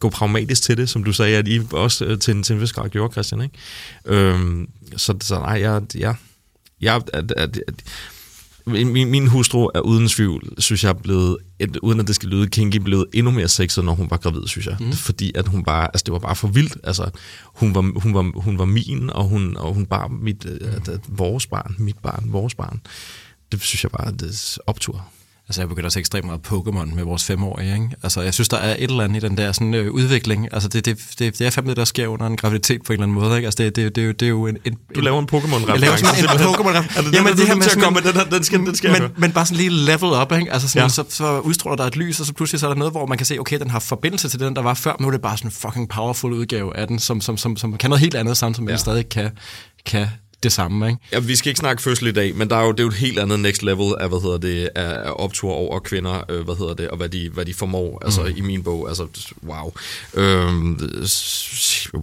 gå 0.00 0.10
pragmatisk 0.10 0.62
til 0.62 0.76
det, 0.76 0.88
som 0.88 1.04
du 1.04 1.12
sagde, 1.12 1.36
at 1.36 1.48
I 1.48 1.60
også 1.72 2.04
øh, 2.04 2.18
til 2.18 2.34
en, 2.34 2.42
til 2.42 2.54
en 2.54 2.60
vis 2.60 2.72
grad 2.72 2.88
gjorde, 2.88 3.12
Christian, 3.12 3.40
ikke? 3.40 3.54
Øhm, 4.04 4.68
så, 4.96 5.14
så 5.20 5.38
nej, 5.38 5.60
jeg, 5.60 5.82
jeg, 5.94 6.14
jeg, 6.80 7.02
at, 7.12 7.32
at, 7.36 7.60
at, 7.68 7.84
min, 8.66 9.10
min 9.10 9.26
hustru 9.26 9.70
er 9.74 9.80
uden 9.80 10.08
tvivl, 10.08 10.54
synes 10.58 10.84
jeg, 10.84 10.96
blevet, 10.96 11.36
et, 11.58 11.76
uden 11.76 12.00
at 12.00 12.06
det 12.06 12.14
skal 12.14 12.28
lyde 12.28 12.48
kinky, 12.48 12.76
blevet 12.76 13.06
endnu 13.12 13.30
mere 13.30 13.48
sexet, 13.48 13.84
når 13.84 13.94
hun 13.94 14.10
var 14.10 14.16
gravid, 14.16 14.46
synes 14.46 14.66
jeg. 14.66 14.76
Mm. 14.80 14.92
Fordi 14.92 15.32
at 15.34 15.48
hun 15.48 15.64
bare, 15.64 15.86
altså 15.86 16.02
det 16.04 16.12
var 16.12 16.18
bare 16.18 16.36
for 16.36 16.48
vildt. 16.48 16.76
Altså, 16.84 17.10
hun 17.44 17.74
var, 17.74 18.00
hun 18.00 18.14
var, 18.14 18.40
hun 18.40 18.58
var 18.58 18.64
min, 18.64 19.10
og 19.10 19.24
hun, 19.24 19.56
og 19.56 19.74
hun 19.74 19.86
bar 19.86 20.08
mit, 20.08 20.44
mm. 20.44 20.68
at, 20.88 21.00
vores 21.08 21.46
barn, 21.46 21.74
mit 21.78 21.98
barn, 21.98 22.24
vores 22.26 22.54
barn. 22.54 22.80
Det 23.52 23.62
synes 23.62 23.82
jeg 23.84 23.90
bare, 23.90 24.12
det 24.12 24.22
er 24.22 24.58
optur. 24.66 25.06
Altså, 25.48 25.60
jeg 25.60 25.68
begynder 25.68 25.86
at 25.86 25.92
se 25.92 26.00
ekstremt 26.00 26.26
meget 26.26 26.40
Pokémon 26.46 26.94
med 26.94 27.04
vores 27.04 27.24
femårige, 27.24 27.72
ikke? 27.74 27.88
Altså, 28.02 28.20
jeg 28.20 28.34
synes, 28.34 28.48
der 28.48 28.56
er 28.56 28.74
et 28.74 28.82
eller 28.82 29.04
andet 29.04 29.24
i 29.24 29.26
den 29.28 29.36
der 29.36 29.52
sådan, 29.52 29.74
øh, 29.74 29.90
udvikling. 29.92 30.48
Altså, 30.52 30.68
det, 30.68 30.84
det, 30.84 30.98
det, 31.18 31.38
det 31.38 31.46
er 31.46 31.50
fandme 31.50 31.70
det, 31.70 31.76
der 31.76 31.84
sker 31.84 32.06
under 32.06 32.26
en 32.26 32.36
graviditet 32.36 32.82
på 32.82 32.92
en 32.92 32.94
eller 32.94 33.02
anden 33.06 33.14
måde, 33.14 33.36
ikke? 33.36 33.46
Altså, 33.46 33.62
det, 33.62 33.76
det, 33.76 33.96
det, 33.96 34.02
er 34.02 34.06
jo- 34.06 34.12
det 34.12 34.26
er 34.26 34.28
jo 34.28 34.46
en... 34.46 34.58
en 34.64 34.78
Du 34.94 35.00
laver 35.00 35.18
en 35.18 35.28
Pokémon-reference. 35.32 35.72
Jeg 35.72 35.80
laver 35.80 35.96
sådan 35.96 36.24
en. 36.24 36.54
Pokémon-reference. 36.54 36.96
Jamen, 36.96 37.14
Jamen, 37.14 37.36
det 37.36 37.46
her 37.46 37.54
med 37.54 37.62
sådan 37.64 37.82
komme 37.82 38.00
den 38.00 38.12
her, 38.12 38.24
den 38.24 38.44
skal, 38.44 38.58
den 38.58 38.74
skal 38.74 38.90
men, 39.02 39.10
men 39.16 39.32
bare 39.32 39.46
sådan 39.46 39.56
lige 39.56 39.70
level 39.70 40.10
up, 40.22 40.32
ikke? 40.32 40.52
Altså 40.52 40.68
sådan, 40.68 40.82
Ja. 40.82 40.88
så, 40.88 41.04
så 41.08 41.40
udstråler 41.40 41.76
der 41.76 41.84
et 41.84 41.96
lys, 41.96 42.20
og 42.20 42.26
så 42.26 42.32
pludselig 42.32 42.60
så 42.60 42.66
er 42.66 42.70
der 42.70 42.78
noget, 42.78 42.92
hvor 42.92 43.06
man 43.06 43.18
kan 43.18 43.26
se, 43.26 43.38
okay, 43.38 43.58
den 43.58 43.70
har 43.70 43.78
forbindelse 43.78 44.28
til 44.28 44.40
den, 44.40 44.56
der 44.56 44.62
var 44.62 44.74
før, 44.74 44.92
men 44.98 45.02
nu 45.02 45.08
er 45.08 45.12
det 45.12 45.20
bare 45.22 45.36
sådan 45.36 45.48
en 45.48 45.52
fucking 45.52 45.88
powerful 45.88 46.32
udgave 46.32 46.76
af 46.76 46.86
den, 46.86 46.98
som, 46.98 47.20
som, 47.20 47.36
som, 47.36 47.56
som 47.56 47.76
kan 47.76 47.90
noget 47.90 48.00
helt 48.00 48.14
andet, 48.14 48.36
samtidig 48.36 48.64
med, 48.64 48.72
Ja. 48.72 48.76
den 48.76 48.80
stadig 48.80 49.08
kan, 49.08 49.30
kan 49.86 50.06
det 50.42 50.52
samme, 50.52 50.88
ikke? 50.88 50.98
Ja, 51.12 51.18
vi 51.18 51.36
skal 51.36 51.50
ikke 51.50 51.58
snakke 51.58 51.82
fødsel 51.82 52.06
i 52.06 52.12
dag, 52.12 52.36
men 52.36 52.50
der 52.50 52.56
er 52.56 52.64
jo, 52.64 52.72
det 52.72 52.80
er 52.80 52.84
jo 52.84 52.88
et 52.88 52.94
helt 52.94 53.18
andet 53.18 53.40
next 53.40 53.62
level 53.62 53.94
af, 54.00 54.08
hvad 54.08 54.22
hedder 54.22 54.38
det, 54.38 54.68
af 54.74 55.12
optur 55.16 55.52
over 55.52 55.78
kvinder, 55.78 56.24
øh, 56.30 56.44
hvad 56.44 56.54
hedder 56.58 56.74
det, 56.74 56.88
og 56.88 56.96
hvad 56.96 57.08
de, 57.08 57.30
hvad 57.34 57.44
de 57.44 57.54
formår, 57.54 58.02
altså 58.04 58.24
i 58.24 58.40
min 58.40 58.62
bog, 58.62 58.88
altså 58.88 59.06
wow. 59.46 59.72
Øhm, 60.14 60.78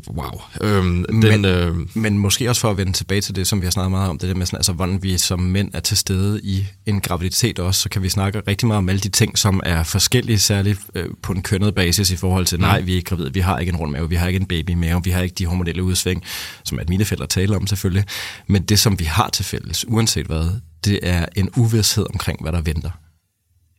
wow. 0.09 0.41
Øhm, 0.61 1.05
den, 1.09 1.19
Men- 1.19 1.45
øh, 1.45 1.75
Men 1.93 2.17
måske 2.19 2.49
også 2.49 2.61
for 2.61 2.71
at 2.71 2.77
vende 2.77 2.91
tilbage 2.93 3.21
til 3.21 3.35
det, 3.35 3.47
som 3.47 3.61
vi 3.61 3.65
har 3.65 3.71
snakket 3.71 3.91
meget 3.91 4.09
om, 4.09 4.17
det 4.17 4.29
der 4.29 4.35
med, 4.35 4.45
sådan, 4.45 4.57
altså, 4.57 4.73
hvordan 4.73 5.03
vi 5.03 5.17
som 5.17 5.39
mænd 5.39 5.71
er 5.73 5.79
til 5.79 5.97
stede 5.97 6.41
i 6.43 6.65
en 6.85 7.01
graviditet 7.01 7.59
også, 7.59 7.81
så 7.81 7.89
kan 7.89 8.03
vi 8.03 8.09
snakke 8.09 8.41
rigtig 8.47 8.67
meget 8.67 8.77
om 8.77 8.89
alle 8.89 8.99
de 8.99 9.09
ting, 9.09 9.37
som 9.37 9.61
er 9.65 9.83
forskellige, 9.83 10.39
særligt 10.39 10.79
øh, 10.95 11.05
på 11.21 11.33
en 11.33 11.41
kønnet 11.41 11.75
basis 11.75 12.11
i 12.11 12.15
forhold 12.15 12.45
til, 12.45 12.59
nej, 12.59 12.81
vi 12.81 12.91
er 12.91 12.95
ikke 12.95 13.09
gravide, 13.09 13.33
vi 13.33 13.39
har 13.39 13.59
ikke 13.59 13.69
en 13.69 13.75
rund 13.75 13.91
mave, 13.91 14.09
vi 14.09 14.15
har 14.15 14.27
ikke 14.27 14.39
en 14.39 14.45
baby 14.45 14.69
i 14.69 14.75
maven, 14.75 15.05
vi 15.05 15.09
har 15.11 15.21
ikke 15.21 15.35
de 15.35 15.45
hormonelle 15.45 15.83
udsving, 15.83 16.23
som 16.63 16.79
at 16.79 16.89
mine 16.89 17.05
fælder 17.05 17.25
taler 17.25 17.55
om 17.55 17.67
selvfølgelig. 17.67 18.03
Men 18.47 18.63
det, 18.63 18.79
som 18.79 18.99
vi 18.99 19.05
har 19.05 19.29
til 19.29 19.45
fælles, 19.45 19.87
uanset 19.87 20.25
hvad, 20.25 20.49
det 20.85 20.99
er 21.03 21.25
en 21.35 21.49
uvidshed 21.57 22.05
omkring, 22.13 22.41
hvad 22.41 22.51
der 22.51 22.61
venter. 22.61 22.91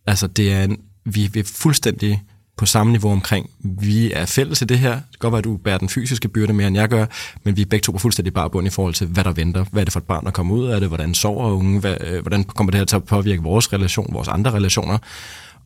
Altså, 0.07 0.27
det 0.27 0.53
er 0.53 0.65
en, 0.65 0.79
vi, 1.05 1.31
vi 1.33 1.41
er 1.41 1.45
fuldstændig 1.45 2.23
på 2.59 2.67
samme 2.67 2.93
niveau 2.93 3.13
omkring, 3.13 3.51
vi 3.61 4.13
er 4.13 4.27
fælles 4.27 4.63
i 4.63 4.65
det 4.65 4.79
her. 4.79 4.95
Det 4.95 5.03
kan 5.03 5.19
godt 5.19 5.33
være, 5.33 5.39
at 5.39 5.45
du 5.45 5.57
bærer 5.57 5.79
den 5.79 5.89
fysiske 5.89 6.29
byrde 6.29 6.53
mere, 6.53 6.67
end 6.67 6.77
jeg 6.77 6.89
gør, 6.89 7.07
men 7.45 7.57
vi 7.57 7.63
er 7.63 7.67
begge 7.67 7.85
to 7.85 7.93
på 7.93 7.99
fuldstændig 7.99 8.35
bare 8.35 8.51
bund 8.51 8.67
i 8.67 8.71
forhold 8.71 8.95
til, 8.95 9.07
hvad 9.07 9.25
der 9.25 9.33
venter. 9.33 9.65
Hvad 9.73 9.83
er 9.83 9.85
det 9.85 9.93
for 9.93 10.01
et 10.01 10.07
barn, 10.07 10.25
der 10.25 10.31
kommer 10.31 10.55
ud 10.55 10.67
af 10.67 10.81
det? 10.81 10.89
Hvordan 10.89 11.15
sover 11.15 11.51
unge? 11.51 11.81
Hvad, 11.81 11.97
øh, 12.01 12.21
hvordan 12.23 12.45
kommer 12.45 12.71
det 12.71 12.79
her 12.79 12.85
til 12.85 12.97
at 12.97 13.05
påvirke 13.05 13.43
vores 13.43 13.73
relation, 13.73 14.15
vores 14.15 14.29
andre 14.29 14.51
relationer? 14.51 14.99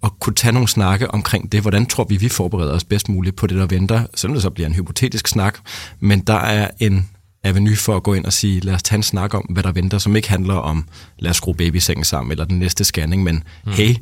Og 0.01 0.19
kunne 0.21 0.35
tage 0.35 0.53
nogle 0.53 0.69
snakke 0.69 1.11
omkring 1.11 1.53
det. 1.53 1.61
Hvordan 1.61 1.87
tror 1.87 2.05
vi, 2.05 2.17
vi 2.17 2.29
forbereder 2.29 2.73
os 2.73 2.85
bedst 2.85 3.09
muligt 3.09 3.37
på 3.37 3.47
det, 3.47 3.59
der 3.59 3.67
venter? 3.67 4.07
Selvom 4.15 4.35
det 4.35 4.43
så 4.43 4.51
bliver 4.51 4.67
en 4.67 4.75
hypotetisk 4.75 5.29
snak. 5.29 5.59
Men 6.01 6.21
der 6.21 6.35
er 6.35 6.71
en 6.79 7.09
avenue 7.45 7.77
for 7.77 7.97
at 7.97 8.03
gå 8.03 8.15
ind 8.15 8.25
og 8.25 8.33
sige, 8.33 8.61
lad 8.61 8.75
os 8.75 8.83
tage 8.83 8.97
en 8.97 9.03
snak 9.03 9.35
om, 9.35 9.43
hvad 9.43 9.63
der 9.63 9.73
venter, 9.73 9.99
som 9.99 10.17
ikke 10.17 10.31
handler 10.31 10.55
om, 10.55 10.89
lad 11.19 11.31
os 11.31 11.37
skrue 11.37 11.55
babysengen 11.55 12.05
sammen, 12.05 12.31
eller 12.31 12.45
den 12.45 12.59
næste 12.59 12.85
scanning, 12.85 13.23
men 13.23 13.43
mm. 13.65 13.73
hey, 13.73 13.97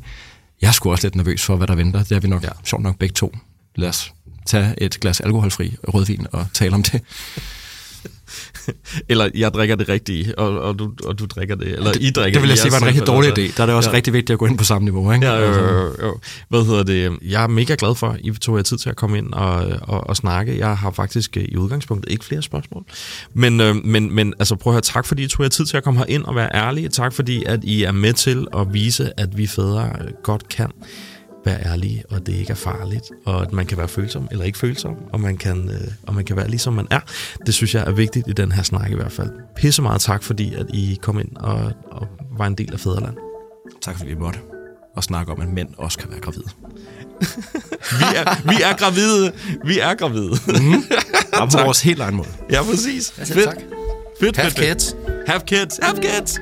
jeg 0.61 0.67
er 0.67 0.71
sgu 0.71 0.91
også 0.91 1.07
lidt 1.07 1.15
nervøs 1.15 1.45
for, 1.45 1.55
hvad 1.55 1.67
der 1.67 1.75
venter. 1.75 2.03
Det 2.03 2.11
er 2.11 2.19
vi 2.19 2.27
nok, 2.27 2.43
ja. 2.43 2.49
sjovt 2.63 2.83
nok 2.83 2.97
begge 2.97 3.13
to. 3.13 3.35
Lad 3.75 3.89
os 3.89 4.13
tage 4.45 4.73
et 4.77 4.99
glas 4.99 5.19
alkoholfri 5.19 5.75
rødvin 5.87 6.27
og 6.31 6.47
tale 6.53 6.73
om 6.73 6.83
det. 6.83 7.01
eller 9.09 9.29
jeg 9.35 9.53
drikker 9.53 9.75
det 9.75 9.89
rigtige, 9.89 10.39
og, 10.39 10.59
og, 10.59 10.79
du, 10.79 10.91
og 11.05 11.19
du 11.19 11.25
drikker 11.25 11.55
det, 11.55 11.67
eller 11.67 11.91
I 11.99 12.09
drikker 12.11 12.39
Det 12.39 12.41
vil 12.41 12.49
jeg 12.49 12.57
sige 12.57 12.71
var 12.71 12.77
en 12.77 12.85
rigtig 12.85 13.07
dårlig 13.07 13.27
tilfælde, 13.35 13.49
idé. 13.53 13.57
Der 13.57 13.61
er 13.63 13.67
det 13.67 13.75
også 13.75 13.89
Ja. 13.89 13.95
rigtig 13.95 14.13
vigtigt 14.13 14.29
at 14.29 14.39
gå 14.39 14.45
ind 14.45 14.57
på 14.57 14.63
samme 14.63 14.85
niveau. 14.85 15.11
Ikke? 15.11 15.25
Ja, 15.25 15.35
Altså, 15.35 15.61
jo, 15.61 15.67
jo, 15.77 15.91
jo. 16.07 16.17
Hvad 16.49 16.65
hedder 16.65 16.83
det? 16.83 17.17
Jeg 17.29 17.43
er 17.43 17.47
mega 17.47 17.75
glad 17.79 17.95
for, 17.95 18.07
at 18.07 18.19
I 18.23 18.31
tog 18.31 18.57
jer 18.57 18.63
tid 18.63 18.77
til 18.77 18.89
at 18.89 18.95
komme 18.95 19.17
ind 19.17 19.33
og, 19.33 19.65
og, 19.81 20.07
og 20.09 20.15
snakke. 20.15 20.57
Jeg 20.57 20.77
har 20.77 20.91
faktisk 20.91 21.37
øh, 21.37 21.43
i 21.49 21.57
udgangspunktet 21.57 22.11
ikke 22.11 22.25
flere 22.25 22.41
spørgsmål. 22.41 22.83
Men, 23.33 23.59
øh, 23.61 23.75
men, 23.85 24.15
men 24.15 24.33
altså, 24.39 24.55
prøv 24.55 24.71
at 24.71 24.75
høre, 24.75 24.81
tak 24.81 25.05
fordi 25.05 25.23
I 25.23 25.27
tog 25.27 25.43
jer 25.43 25.49
tid 25.49 25.65
til 25.65 25.77
at 25.77 25.83
komme 25.83 25.97
her 25.99 26.05
ind 26.05 26.23
og 26.23 26.35
være 26.35 26.49
ærlige. 26.55 26.89
Tak 26.89 27.13
fordi, 27.13 27.43
at 27.43 27.59
I 27.63 27.83
er 27.83 27.91
med 27.91 28.13
til 28.13 28.47
at 28.57 28.73
vise, 28.73 29.11
at 29.19 29.37
vi 29.37 29.47
fædre 29.47 29.89
øh, 30.01 30.07
godt 30.23 30.49
kan 30.49 30.67
være 31.45 31.65
ærlige, 31.65 32.03
og 32.09 32.25
det 32.25 32.33
ikke 32.33 32.51
er 32.51 32.55
farligt, 32.55 33.03
og 33.25 33.41
at 33.41 33.53
man 33.53 33.65
kan 33.65 33.77
være 33.77 33.87
følsom 33.87 34.27
eller 34.31 34.45
ikke 34.45 34.57
følsom, 34.57 34.95
og 35.13 35.19
man 35.19 35.37
kan, 35.37 35.69
øh, 35.69 35.87
og 36.07 36.15
man 36.15 36.25
kan 36.25 36.35
være 36.35 36.47
ligesom 36.49 36.73
man 36.73 36.87
er. 36.91 36.99
Det 37.45 37.53
synes 37.53 37.75
jeg 37.75 37.83
er 37.87 37.91
vigtigt 37.91 38.27
i 38.27 38.31
den 38.33 38.51
her 38.51 38.63
snak 38.63 38.91
i 38.91 38.95
hvert 38.95 39.11
fald. 39.11 39.29
Pisse 39.55 39.81
meget 39.81 40.01
tak, 40.01 40.23
fordi 40.23 40.53
at 40.55 40.65
I 40.73 40.97
kom 41.01 41.19
ind 41.19 41.35
og, 41.35 41.71
og 41.91 42.07
var 42.37 42.47
en 42.47 42.55
del 42.55 42.73
af 42.73 42.79
Fæderland. 42.79 43.15
Tak 43.81 43.97
fordi 43.97 44.09
vi 44.09 44.15
måtte. 44.19 44.39
Og 44.95 45.03
snakke 45.03 45.31
om, 45.31 45.41
at 45.41 45.47
mænd 45.47 45.69
også 45.77 45.97
kan 45.97 46.09
være 46.11 46.19
gravide. 46.19 46.43
Vi 47.99 48.05
er, 48.15 48.41
vi 48.49 48.55
er 48.63 48.75
gravide. 48.77 49.31
Vi 49.65 49.79
er 49.79 49.93
gravide. 49.95 50.31
Mm. 50.61 50.83
Og 51.41 51.49
på 51.49 51.57
vores 51.63 51.81
helt 51.81 51.99
egen 52.01 52.15
måde. 52.15 52.27
ja, 52.51 52.63
præcis. 52.63 53.13
Ja, 53.19 53.25
selv 53.25 53.43
tak. 53.43 53.57
Fedt, 54.19 54.37
Have 54.37 54.51
fedt, 54.51 54.59
fedt. 54.59 54.77
kids. 54.77 54.95
Have 55.27 55.41
kids. 55.47 55.79
Have 55.83 56.01
kids. 56.01 56.39